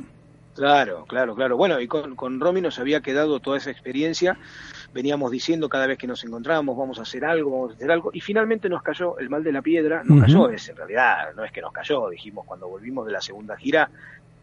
Claro, 0.60 1.06
claro, 1.06 1.34
claro. 1.34 1.56
Bueno, 1.56 1.80
y 1.80 1.88
con, 1.88 2.14
con 2.16 2.38
Romy 2.38 2.60
nos 2.60 2.78
había 2.78 3.00
quedado 3.00 3.40
toda 3.40 3.56
esa 3.56 3.70
experiencia. 3.70 4.36
Veníamos 4.92 5.30
diciendo 5.30 5.70
cada 5.70 5.86
vez 5.86 5.96
que 5.96 6.06
nos 6.06 6.22
encontrábamos, 6.22 6.76
vamos 6.76 6.98
a 6.98 7.02
hacer 7.02 7.24
algo, 7.24 7.50
vamos 7.50 7.70
a 7.70 7.74
hacer 7.76 7.90
algo. 7.90 8.10
Y 8.12 8.20
finalmente 8.20 8.68
nos 8.68 8.82
cayó 8.82 9.18
el 9.18 9.30
mal 9.30 9.42
de 9.42 9.52
la 9.52 9.62
piedra. 9.62 10.02
Nos 10.04 10.18
uh 10.18 10.20
-huh. 10.20 10.26
cayó, 10.26 10.50
es 10.50 10.68
en 10.68 10.76
realidad, 10.76 11.32
no 11.34 11.44
es 11.44 11.52
que 11.52 11.62
nos 11.62 11.72
cayó. 11.72 12.10
Dijimos 12.10 12.44
cuando 12.44 12.68
volvimos 12.68 13.06
de 13.06 13.12
la 13.12 13.22
segunda 13.22 13.56
gira, 13.56 13.90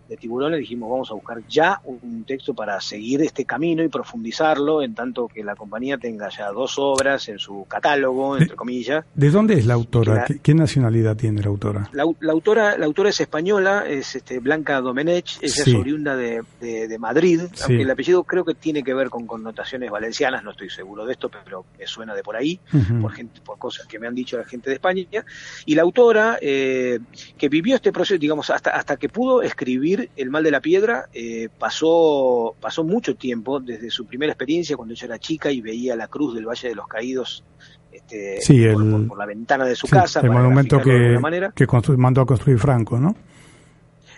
de 0.08 0.18
tiburones 0.18 0.60
dijimos 0.60 0.90
vamos 0.90 1.12
a 1.12 1.14
buscar 1.14 1.42
ya 1.48 1.82
un 1.86 2.24
texto 2.26 2.54
para 2.54 2.80
seguir 2.82 3.22
este 3.22 3.46
camino 3.46 3.84
y 3.84 3.88
profundizarlo 3.88 4.82
en 4.82 4.94
tanto 4.94 5.28
que 5.28 5.44
la 5.44 5.56
compañía 5.56 5.98
tenga 5.98 6.30
ya 6.30 6.52
dos 6.52 6.76
obras 6.78 7.30
en 7.30 7.40
su 7.40 7.66
catálogo 7.68 8.38
entre 8.38 8.56
comillas 8.56 9.06
¿de 9.16 9.30
dónde 9.30 9.56
es 9.56 9.66
la 9.66 9.74
autora? 9.74 10.26
¿Qué, 10.26 10.40
¿Qué, 10.40 10.54
nacionalidad 10.54 11.16
tiene 11.16 11.42
la 11.42 11.48
autora? 11.48 11.90
La, 11.94 12.06
la, 12.20 12.32
autora 12.32 12.78
la 12.78 12.86
autora 12.86 13.10
es 13.10 13.20
española 13.20 13.86
es 13.88 14.16
este, 14.16 14.40
Blanca 14.40 14.80
Domenech 14.82 15.38
ella 15.42 15.64
sí. 15.64 15.72
es 15.72 15.76
oriunda 15.76 16.16
de, 16.16 16.44
de, 16.60 16.88
de 16.88 17.00
Madrid 17.00 17.42
sí. 17.54 17.64
aunque 17.64 17.82
el 17.82 17.92
apellido 17.92 18.24
creo 18.24 18.46
que 18.46 18.54
tiene 18.54 18.84
que 18.84 18.94
ver 18.94 19.10
con 19.10 19.28
connotaciones 19.28 19.90
valencianas 19.90 20.44
no 20.44 20.52
estoy 20.52 20.70
seguro 20.70 21.06
de 21.06 21.14
esto 21.14 21.30
pero 21.30 21.66
me 21.78 21.88
suena 21.88 22.14
de 22.14 22.24
por 22.24 22.36
ahí 22.36 22.60
uh 22.74 22.78
-huh. 22.78 23.02
por 23.02 23.12
gente 23.14 23.42
por 23.42 23.58
cosas 23.58 23.88
que 23.88 24.00
me 24.00 24.08
han 24.08 24.16
dicho 24.16 24.38
la 24.38 24.46
gente 24.46 24.70
de 24.70 24.76
España 24.76 24.98
y 25.66 25.76
la 25.76 25.82
autora 25.84 26.38
eh, 26.42 27.00
que 27.38 27.50
vivió 27.50 27.76
este 27.76 27.92
proceso 27.92 28.18
digamos 28.18 28.50
hasta 28.50 28.72
hasta 28.72 28.98
que 28.98 29.10
pudo 29.10 29.42
escribir 29.42 29.97
el 30.16 30.30
mal 30.30 30.44
de 30.44 30.52
la 30.52 30.62
piedra 30.62 31.06
eh, 31.14 31.50
pasó, 31.58 32.56
pasó 32.60 32.84
mucho 32.84 33.16
tiempo 33.16 33.60
desde 33.60 33.90
su 33.90 34.06
primera 34.06 34.32
experiencia 34.32 34.76
cuando 34.76 34.94
ella 34.94 35.06
era 35.06 35.20
chica 35.20 35.52
y 35.52 35.62
veía 35.62 35.96
la 35.96 36.08
cruz 36.08 36.36
del 36.36 36.46
Valle 36.46 36.70
de 36.70 36.76
los 36.76 36.88
Caídos 36.88 37.44
este, 37.92 38.42
sí, 38.42 38.66
por, 38.74 38.84
el, 38.84 38.92
por, 38.92 39.08
por, 39.08 39.18
la 39.18 39.26
ventana 39.26 39.66
de 39.66 39.76
su 39.76 39.88
sí, 39.88 39.94
casa. 39.94 40.22
El 40.22 40.32
monumento 40.32 40.80
que, 40.80 41.18
que 41.56 41.98
mandó 41.98 42.22
a 42.22 42.26
construir 42.26 42.60
Franco, 42.60 43.00
¿no? 43.00 43.16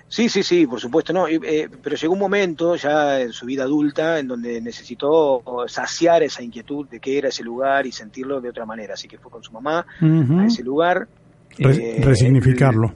Sí, 0.10 0.28
sí, 0.28 0.42
sí, 0.42 0.66
por 0.66 0.80
supuesto, 0.80 1.14
no. 1.14 1.28
Eh, 1.28 1.70
pero 1.84 1.96
llegó 1.96 2.14
un 2.14 2.20
momento 2.20 2.76
ya 2.76 3.22
en 3.22 3.32
su 3.32 3.46
vida 3.46 3.64
adulta 3.64 4.18
en 4.18 4.28
donde 4.28 4.60
necesitó 4.60 5.44
saciar 5.68 6.24
esa 6.24 6.42
inquietud 6.42 6.88
de 6.90 7.00
qué 7.00 7.20
era 7.20 7.30
ese 7.30 7.44
lugar 7.44 7.86
y 7.86 7.92
sentirlo 7.92 8.42
de 8.42 8.50
otra 8.50 8.66
manera. 8.66 8.96
Así 8.96 9.08
que 9.08 9.20
fue 9.20 9.32
con 9.32 9.44
su 9.44 9.52
mamá 9.52 9.86
uh 10.02 10.06
-huh. 10.06 10.42
a 10.42 10.46
ese 10.48 10.64
lugar. 10.64 11.08
Re 11.60 11.98
eh, 11.98 12.02
resignificarlo. 12.04 12.92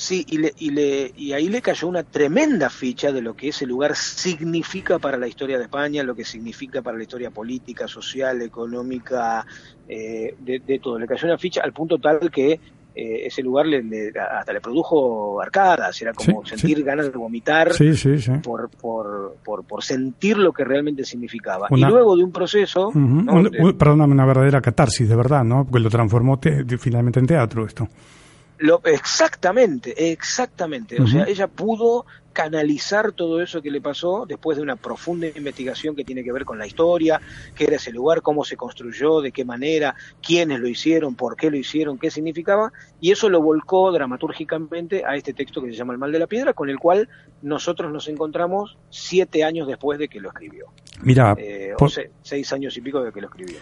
Sí, 0.00 0.24
y, 0.30 0.38
le, 0.38 0.54
y, 0.58 0.70
le, 0.70 1.12
y 1.14 1.34
ahí 1.34 1.50
le 1.50 1.60
cayó 1.60 1.86
una 1.86 2.02
tremenda 2.04 2.70
ficha 2.70 3.12
de 3.12 3.20
lo 3.20 3.36
que 3.36 3.48
ese 3.48 3.66
lugar 3.66 3.94
significa 3.94 4.98
para 4.98 5.18
la 5.18 5.28
historia 5.28 5.58
de 5.58 5.64
España, 5.64 6.02
lo 6.02 6.14
que 6.14 6.24
significa 6.24 6.80
para 6.80 6.96
la 6.96 7.02
historia 7.02 7.30
política, 7.30 7.86
social, 7.86 8.40
económica, 8.40 9.44
eh, 9.86 10.34
de, 10.38 10.60
de, 10.60 10.78
todo. 10.78 10.98
Le 10.98 11.06
cayó 11.06 11.26
una 11.26 11.36
ficha 11.36 11.60
al 11.62 11.74
punto 11.74 11.98
tal 11.98 12.30
que 12.30 12.52
eh, 12.94 13.26
ese 13.26 13.42
lugar 13.42 13.66
le, 13.66 13.82
le, 13.82 14.10
hasta 14.18 14.54
le 14.54 14.62
produjo 14.62 15.38
arcadas, 15.38 16.00
era 16.00 16.14
como 16.14 16.44
sí, 16.44 16.56
sentir 16.56 16.78
sí. 16.78 16.82
ganas 16.82 17.12
de 17.12 17.18
vomitar 17.18 17.74
sí, 17.74 17.92
por, 18.42 18.70
por, 18.70 19.36
por, 19.44 19.64
por, 19.64 19.84
sentir 19.84 20.38
lo 20.38 20.54
que 20.54 20.64
realmente 20.64 21.04
significaba. 21.04 21.66
Una, 21.68 21.88
y 21.88 21.90
luego 21.90 22.16
de 22.16 22.24
un 22.24 22.32
proceso... 22.32 22.88
Uh 22.88 22.92
-huh, 22.94 23.24
¿no? 23.24 23.34
un, 23.34 23.50
de, 23.50 23.74
perdóname, 23.74 24.14
una 24.14 24.24
verdadera 24.24 24.62
catarsis, 24.62 25.06
de 25.06 25.14
verdad, 25.14 25.44
¿no? 25.44 25.66
Porque 25.66 25.80
lo 25.80 25.90
transformó 25.90 26.38
te, 26.38 26.64
finalmente 26.78 27.20
en 27.20 27.26
teatro 27.26 27.66
esto. 27.66 27.86
Lo, 28.60 28.82
exactamente, 28.84 30.12
exactamente. 30.12 30.96
Uh 30.96 30.98
-huh. 30.98 31.04
O 31.04 31.08
sea, 31.08 31.24
ella 31.24 31.48
pudo 31.48 32.04
canalizar 32.32 33.12
todo 33.12 33.42
eso 33.42 33.60
que 33.62 33.70
le 33.70 33.80
pasó 33.80 34.24
después 34.26 34.56
de 34.56 34.62
una 34.62 34.76
profunda 34.76 35.26
investigación 35.26 35.96
que 35.96 36.04
tiene 36.04 36.22
que 36.22 36.30
ver 36.30 36.44
con 36.44 36.58
la 36.58 36.66
historia, 36.66 37.20
qué 37.54 37.64
era 37.64 37.76
ese 37.76 37.90
lugar, 37.90 38.22
cómo 38.22 38.44
se 38.44 38.56
construyó, 38.56 39.20
de 39.20 39.32
qué 39.32 39.44
manera, 39.44 39.94
quiénes 40.22 40.60
lo 40.60 40.68
hicieron, 40.68 41.14
por 41.14 41.36
qué 41.36 41.50
lo 41.50 41.56
hicieron, 41.56 41.98
qué 41.98 42.10
significaba, 42.10 42.72
y 43.00 43.10
eso 43.10 43.28
lo 43.28 43.40
volcó 43.40 43.90
dramatúrgicamente 43.92 45.04
a 45.04 45.16
este 45.16 45.32
texto 45.32 45.62
que 45.62 45.70
se 45.70 45.76
llama 45.76 45.94
El 45.94 45.98
mal 45.98 46.12
de 46.12 46.18
la 46.18 46.26
piedra, 46.26 46.52
con 46.52 46.68
el 46.68 46.78
cual 46.78 47.08
nosotros 47.42 47.90
nos 47.92 48.08
encontramos 48.08 48.76
siete 48.90 49.42
años 49.42 49.66
después 49.66 49.98
de 49.98 50.08
que 50.08 50.20
lo 50.20 50.28
escribió. 50.28 50.66
Mira, 51.02 51.34
eh, 51.38 51.72
por... 51.78 51.88
o 51.88 51.90
sea, 51.90 52.04
seis 52.22 52.52
años 52.52 52.76
y 52.76 52.80
pico 52.80 53.02
de 53.02 53.10
que 53.10 53.20
lo 53.22 53.28
escribió. 53.28 53.56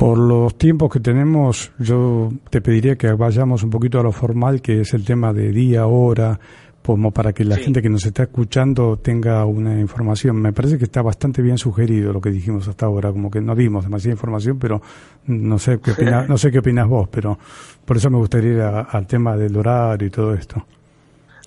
Por 0.00 0.16
los 0.16 0.56
tiempos 0.56 0.90
que 0.90 0.98
tenemos, 0.98 1.72
yo 1.78 2.32
te 2.48 2.62
pediría 2.62 2.96
que 2.96 3.12
vayamos 3.12 3.62
un 3.62 3.68
poquito 3.68 4.00
a 4.00 4.02
lo 4.02 4.12
formal, 4.12 4.62
que 4.62 4.80
es 4.80 4.94
el 4.94 5.04
tema 5.04 5.34
de 5.34 5.52
día, 5.52 5.86
hora, 5.86 6.40
como 6.82 7.10
para 7.10 7.34
que 7.34 7.44
la 7.44 7.56
sí. 7.56 7.64
gente 7.64 7.82
que 7.82 7.90
nos 7.90 8.06
está 8.06 8.22
escuchando 8.22 8.96
tenga 8.96 9.44
una 9.44 9.78
información. 9.78 10.40
Me 10.40 10.54
parece 10.54 10.78
que 10.78 10.84
está 10.84 11.02
bastante 11.02 11.42
bien 11.42 11.58
sugerido 11.58 12.14
lo 12.14 12.20
que 12.22 12.30
dijimos 12.30 12.66
hasta 12.66 12.86
ahora, 12.86 13.12
como 13.12 13.30
que 13.30 13.42
no 13.42 13.54
dimos 13.54 13.84
demasiada 13.84 14.14
información, 14.14 14.58
pero 14.58 14.80
no 15.26 15.58
sé 15.58 15.78
qué 15.80 15.90
opinas, 15.90 16.26
no 16.26 16.38
sé 16.38 16.50
qué 16.50 16.60
opinas 16.60 16.88
vos, 16.88 17.06
pero 17.10 17.38
por 17.84 17.98
eso 17.98 18.08
me 18.08 18.16
gustaría 18.16 18.52
ir 18.52 18.60
a, 18.62 18.80
al 18.80 19.06
tema 19.06 19.36
del 19.36 19.54
horario 19.54 20.08
y 20.08 20.10
todo 20.10 20.32
esto. 20.32 20.64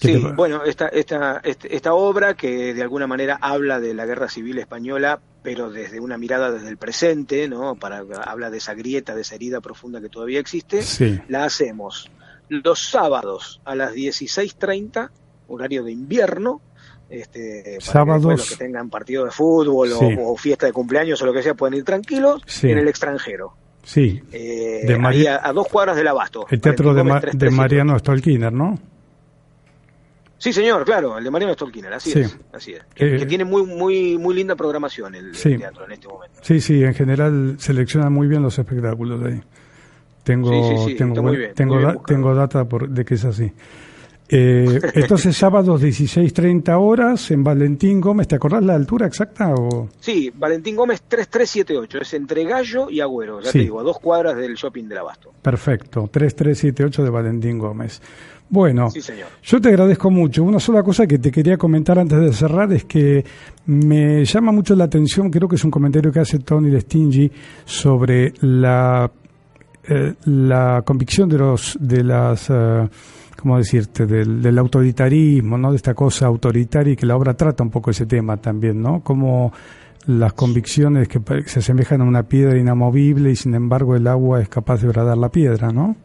Sí, 0.07 0.25
bueno, 0.35 0.63
esta, 0.63 0.87
esta, 0.87 1.41
esta 1.43 1.93
obra 1.93 2.35
que 2.35 2.73
de 2.73 2.81
alguna 2.81 3.07
manera 3.07 3.37
habla 3.41 3.79
de 3.79 3.93
la 3.93 4.05
guerra 4.05 4.29
civil 4.29 4.59
española, 4.59 5.19
pero 5.41 5.71
desde 5.71 5.99
una 5.99 6.17
mirada 6.17 6.51
desde 6.51 6.69
el 6.69 6.77
presente, 6.77 7.47
¿no? 7.47 7.75
Para, 7.75 8.03
habla 8.25 8.49
de 8.49 8.57
esa 8.57 8.73
grieta, 8.73 9.15
de 9.15 9.21
esa 9.21 9.35
herida 9.35 9.61
profunda 9.61 10.01
que 10.01 10.09
todavía 10.09 10.39
existe, 10.39 10.81
sí. 10.81 11.19
la 11.27 11.45
hacemos 11.45 12.11
los 12.49 12.79
sábados 12.79 13.61
a 13.65 13.75
las 13.75 13.93
16.30, 13.93 15.09
horario 15.47 15.83
de 15.83 15.91
invierno, 15.91 16.61
este, 17.09 17.77
para 17.79 17.91
Sábados. 17.91 18.25
que 18.25 18.37
los 18.37 18.49
que 18.49 18.55
tengan 18.55 18.89
partido 18.89 19.25
de 19.25 19.31
fútbol 19.31 19.89
sí. 19.89 20.15
o, 20.17 20.31
o, 20.31 20.37
fiesta 20.37 20.65
de 20.65 20.73
cumpleaños 20.73 21.21
o 21.21 21.25
lo 21.25 21.33
que 21.33 21.43
sea 21.43 21.53
pueden 21.53 21.77
ir 21.77 21.83
tranquilos 21.83 22.41
sí. 22.45 22.69
en 22.69 22.79
el 22.79 22.87
extranjero. 22.87 23.53
Sí. 23.83 24.21
Eh, 24.31 24.83
de 24.85 24.97
María, 24.97 25.35
a, 25.35 25.49
a, 25.49 25.53
dos 25.53 25.67
cuadras 25.67 25.95
del 25.95 26.07
Abasto. 26.07 26.45
El 26.49 26.61
teatro 26.61 26.93
de, 26.93 27.03
Ma 27.03 27.19
de 27.19 27.49
Mariano 27.51 27.99
Stolkiner, 27.99 28.51
¿no? 28.51 28.79
Sí, 30.43 30.51
señor, 30.51 30.83
claro, 30.83 31.17
el 31.17 31.23
de 31.23 31.31
Mariano 31.31 31.53
Stolkiner, 31.53 31.93
así 31.93 32.11
sí. 32.11 32.19
es, 32.19 32.37
así 32.51 32.73
es. 32.73 32.83
Que, 32.93 33.15
eh, 33.15 33.19
que, 33.19 33.25
tiene 33.25 33.45
muy, 33.45 33.63
muy, 33.63 34.17
muy 34.17 34.35
linda 34.35 34.57
programación 34.57 35.15
el, 35.15 35.33
sí. 35.33 35.53
el, 35.53 35.59
teatro 35.59 35.85
en 35.85 35.93
este 35.93 36.09
momento. 36.09 36.37
Sí, 36.41 36.59
sí, 36.59 36.83
en 36.83 36.93
general 36.93 37.55
selecciona 37.59 38.09
muy 38.09 38.27
bien 38.27 38.41
los 38.41 38.59
espectáculos 38.59 39.23
ahí. 39.23 39.41
Tengo, 40.25 40.85
sí, 40.85 40.95
tengo, 40.95 41.31
bien, 41.31 41.53
tengo, 41.53 41.79
da, 41.79 41.95
tengo 42.05 42.35
data 42.35 42.65
por, 42.65 42.89
de 42.89 43.05
que 43.05 43.13
es 43.13 43.23
así. 43.23 43.53
Eh, 44.27 44.81
entonces, 44.95 45.37
sábados 45.37 45.81
16.30 45.81 46.75
horas 46.77 47.31
en 47.31 47.41
Valentín 47.41 48.01
Gómez, 48.01 48.27
¿te 48.27 48.35
acordás 48.35 48.63
la 48.63 48.75
altura 48.75 49.07
exacta? 49.07 49.53
O? 49.53 49.87
Sí, 50.01 50.29
Valentín 50.35 50.75
Gómez 50.75 51.03
3378, 51.07 51.99
es 52.01 52.13
entre 52.15 52.43
Gallo 52.43 52.89
y 52.89 52.99
Agüero, 52.99 53.39
ya 53.39 53.51
sí. 53.51 53.59
te 53.59 53.63
digo, 53.63 53.79
a 53.79 53.83
dos 53.83 53.99
cuadras 53.99 54.35
del 54.35 54.55
shopping 54.55 54.89
del 54.89 54.97
Abasto. 54.97 55.31
Perfecto, 55.41 56.09
3378 56.11 57.03
de 57.03 57.09
Valentín 57.09 57.59
Gómez. 57.59 58.01
Bueno, 58.53 58.91
sí, 58.91 59.01
yo 59.41 59.59
te 59.59 59.69
agradezco 59.69 60.11
mucho. 60.11 60.43
Una 60.43 60.59
sola 60.59 60.83
cosa 60.83 61.07
que 61.07 61.17
te 61.17 61.31
quería 61.31 61.57
comentar 61.57 61.97
antes 61.97 62.19
de 62.19 62.31
cerrar 62.33 62.71
es 62.71 62.85
que 62.85 63.25
me 63.65 64.23
llama 64.23 64.51
mucho 64.51 64.75
la 64.75 64.83
atención, 64.83 65.31
creo 65.31 65.49
que 65.49 65.55
es 65.55 65.63
un 65.63 65.71
comentario 65.71 66.11
que 66.11 66.19
hace 66.19 66.37
Tony 66.37 66.69
Destingi 66.69 67.31
sobre 67.65 68.31
la, 68.41 69.09
eh, 69.89 70.13
la 70.25 70.83
convicción 70.85 71.27
de 71.29 71.37
los 71.39 71.75
de 71.79 72.03
las 72.03 72.47
eh, 72.51 72.87
¿cómo 73.35 73.57
decirte? 73.57 74.05
Del, 74.05 74.39
del, 74.39 74.59
autoritarismo, 74.59 75.57
¿no? 75.57 75.71
De 75.71 75.77
esta 75.77 75.95
cosa 75.95 76.27
autoritaria 76.27 76.93
y 76.93 76.95
que 76.95 77.07
la 77.07 77.15
obra 77.15 77.33
trata 77.33 77.63
un 77.63 77.71
poco 77.71 77.89
ese 77.89 78.05
tema 78.05 78.37
también, 78.37 78.79
¿no? 78.79 79.01
Como 79.01 79.51
las 80.05 80.33
convicciones 80.33 81.07
que 81.07 81.19
se 81.47 81.57
asemejan 81.57 82.01
a 82.01 82.03
una 82.03 82.21
piedra 82.21 82.55
inamovible 82.55 83.31
y 83.31 83.35
sin 83.35 83.55
embargo 83.55 83.95
el 83.95 84.05
agua 84.05 84.43
es 84.43 84.47
capaz 84.47 84.79
de 84.83 84.89
bradar 84.89 85.17
la 85.17 85.29
piedra, 85.29 85.71
¿no? 85.71 85.95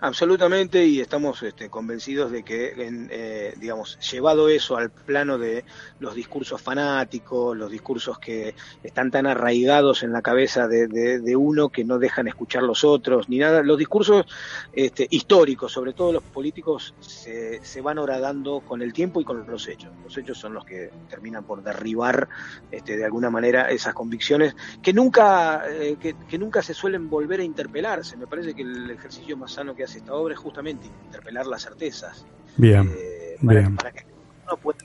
Absolutamente, 0.00 0.86
y 0.86 1.00
estamos 1.00 1.42
este, 1.42 1.68
convencidos 1.70 2.30
de 2.30 2.44
que, 2.44 2.70
en, 2.86 3.08
eh, 3.10 3.52
digamos, 3.56 3.98
llevado 3.98 4.48
eso 4.48 4.76
al 4.76 4.92
plano 4.92 5.38
de 5.38 5.64
los 5.98 6.14
discursos 6.14 6.62
fanáticos, 6.62 7.56
los 7.56 7.68
discursos 7.68 8.16
que 8.20 8.54
están 8.80 9.10
tan 9.10 9.26
arraigados 9.26 10.04
en 10.04 10.12
la 10.12 10.22
cabeza 10.22 10.68
de, 10.68 10.86
de- 10.86 11.34
uno 11.36 11.70
que 11.70 11.84
no 11.84 11.98
dejan 11.98 12.28
escuchar 12.28 12.62
los 12.62 12.84
otros, 12.84 13.28
ni 13.28 13.38
nada, 13.38 13.62
los 13.64 13.76
discursos 13.76 14.24
este, 14.70 15.08
históricos, 15.10 15.72
sobre 15.72 15.94
todo 15.94 16.12
los 16.12 16.22
políticos, 16.22 16.94
se, 17.00 17.58
se 17.64 17.80
van 17.80 17.98
horadando 17.98 18.60
con 18.62 18.82
el 18.82 18.92
tiempo 18.92 19.20
y 19.20 19.24
con 19.24 19.44
los 19.46 19.66
hechos. 19.66 19.96
Los 20.00 20.16
hechos 20.16 20.38
son 20.38 20.54
los 20.54 20.64
que 20.64 20.92
terminan 21.08 21.44
por 21.44 21.60
derribar, 21.62 22.28
este, 22.70 22.96
de 22.96 23.04
alguna 23.04 23.30
manera, 23.30 23.68
esas 23.70 23.94
convicciones 23.94 24.54
que 24.80 24.92
nunca, 24.92 25.64
eh, 25.68 25.96
que, 25.98 26.14
que 26.26 26.38
nunca 26.38 26.62
se 26.62 26.74
suelen 26.74 27.08
volver 27.08 27.40
a 27.40 27.44
interpelarse. 27.44 28.16
Me 28.16 28.28
parece 28.28 28.54
que 28.54 28.62
el 28.62 28.90
ejercicio 28.90 29.36
más 29.36 29.52
sano 29.52 29.74
que 29.74 29.87
hace 29.88 29.98
esta 29.98 30.12
obra 30.12 30.34
es 30.34 30.40
justamente 30.40 30.86
interpelar 31.06 31.46
las 31.46 31.62
certezas. 31.62 32.26
Bien, 32.56 32.92
eh, 32.94 33.36
para, 33.44 33.60
bien. 33.60 33.76
para 33.76 33.92
que 33.92 34.04
uno 34.44 34.56
pueda 34.58 34.78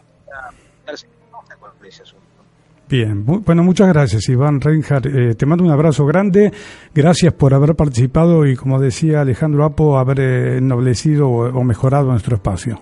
con 1.60 1.86
ese 1.88 2.04
asunto. 2.04 2.26
bien. 2.88 3.26
Bueno, 3.26 3.64
muchas 3.64 3.88
gracias, 3.90 4.30
Iván 4.30 4.62
Reinhardt. 4.62 5.06
Eh, 5.08 5.36
te 5.36 5.46
mando 5.46 5.64
un 5.66 5.72
abrazo 5.72 6.06
grande. 6.06 6.52
Gracias 6.94 7.34
por 7.34 7.54
haber 7.54 7.76
participado 7.76 8.46
y, 8.46 8.56
como 8.56 8.80
decía 8.80 9.22
Alejandro 9.22 9.66
Apo, 9.66 9.98
haber 9.98 10.20
eh, 10.20 10.58
ennoblecido 10.58 11.30
o 11.30 11.64
mejorado 11.64 12.12
nuestro 12.12 12.36
espacio. 12.36 12.80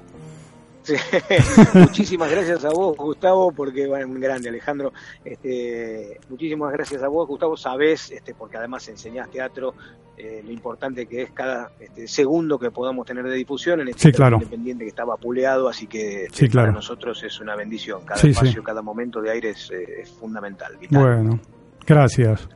Sí. 0.83 0.93
muchísimas 1.75 2.29
gracias 2.31 2.65
a 2.65 2.69
vos, 2.69 2.95
Gustavo, 2.97 3.51
porque 3.51 3.87
bueno, 3.87 4.07
un 4.07 4.19
grande, 4.19 4.49
Alejandro. 4.49 4.91
Este, 5.23 6.19
muchísimas 6.29 6.71
gracias 6.73 7.03
a 7.03 7.07
vos, 7.07 7.27
Gustavo. 7.27 7.55
Sabés, 7.55 8.11
este, 8.11 8.33
porque 8.33 8.57
además 8.57 8.87
enseñás 8.87 9.29
teatro, 9.29 9.73
eh, 10.17 10.41
lo 10.45 10.51
importante 10.51 11.05
que 11.07 11.23
es 11.23 11.31
cada 11.31 11.71
este, 11.79 12.07
segundo 12.07 12.59
que 12.59 12.69
podamos 12.71 13.05
tener 13.05 13.23
de 13.25 13.35
difusión 13.35 13.81
en 13.81 13.89
este 13.89 14.01
Sí, 14.01 14.11
claro. 14.11 14.37
independiente 14.37 14.83
que 14.83 14.89
estaba 14.89 15.17
puleado, 15.17 15.67
así 15.67 15.87
que 15.87 16.25
este, 16.25 16.45
Sí, 16.45 16.49
claro. 16.49 16.67
para 16.67 16.75
nosotros 16.75 17.23
es 17.23 17.39
una 17.39 17.55
bendición. 17.55 18.03
Cada 18.05 18.21
espacio, 18.21 18.63
cada 18.63 18.81
momento 18.81 19.21
de 19.21 19.31
aire 19.31 19.49
es, 19.51 19.71
eh, 19.71 20.01
es 20.01 20.09
fundamental. 20.11 20.77
vital. 20.77 21.01
Bueno, 21.01 21.39
gracias. 21.87 22.47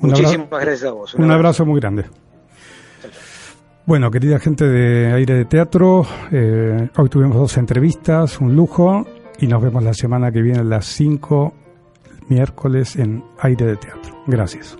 Un 0.00 0.10
Muchísimas 0.10 0.48
gracias 0.50 0.84
a 0.84 0.92
vos. 0.92 1.14
Un 1.14 1.30
abrazo 1.30 1.64
muy 1.64 1.80
grande. 1.80 2.04
Bueno, 3.86 4.10
querida 4.10 4.38
gente 4.38 4.66
de 4.66 5.12
Aire 5.12 5.34
de 5.34 5.44
Teatro, 5.44 6.06
eh, 6.32 6.88
hoy 6.96 7.08
tuvimos 7.10 7.36
dos 7.36 7.58
entrevistas, 7.58 8.40
un 8.40 8.56
lujo, 8.56 9.06
y 9.38 9.46
nos 9.46 9.62
vemos 9.62 9.82
la 9.82 9.92
semana 9.92 10.32
que 10.32 10.40
viene 10.40 10.60
a 10.60 10.64
las 10.64 10.86
5, 10.86 11.52
miércoles, 12.30 12.96
en 12.96 13.22
Aire 13.40 13.66
de 13.66 13.76
Teatro. 13.76 14.22
Gracias. 14.26 14.78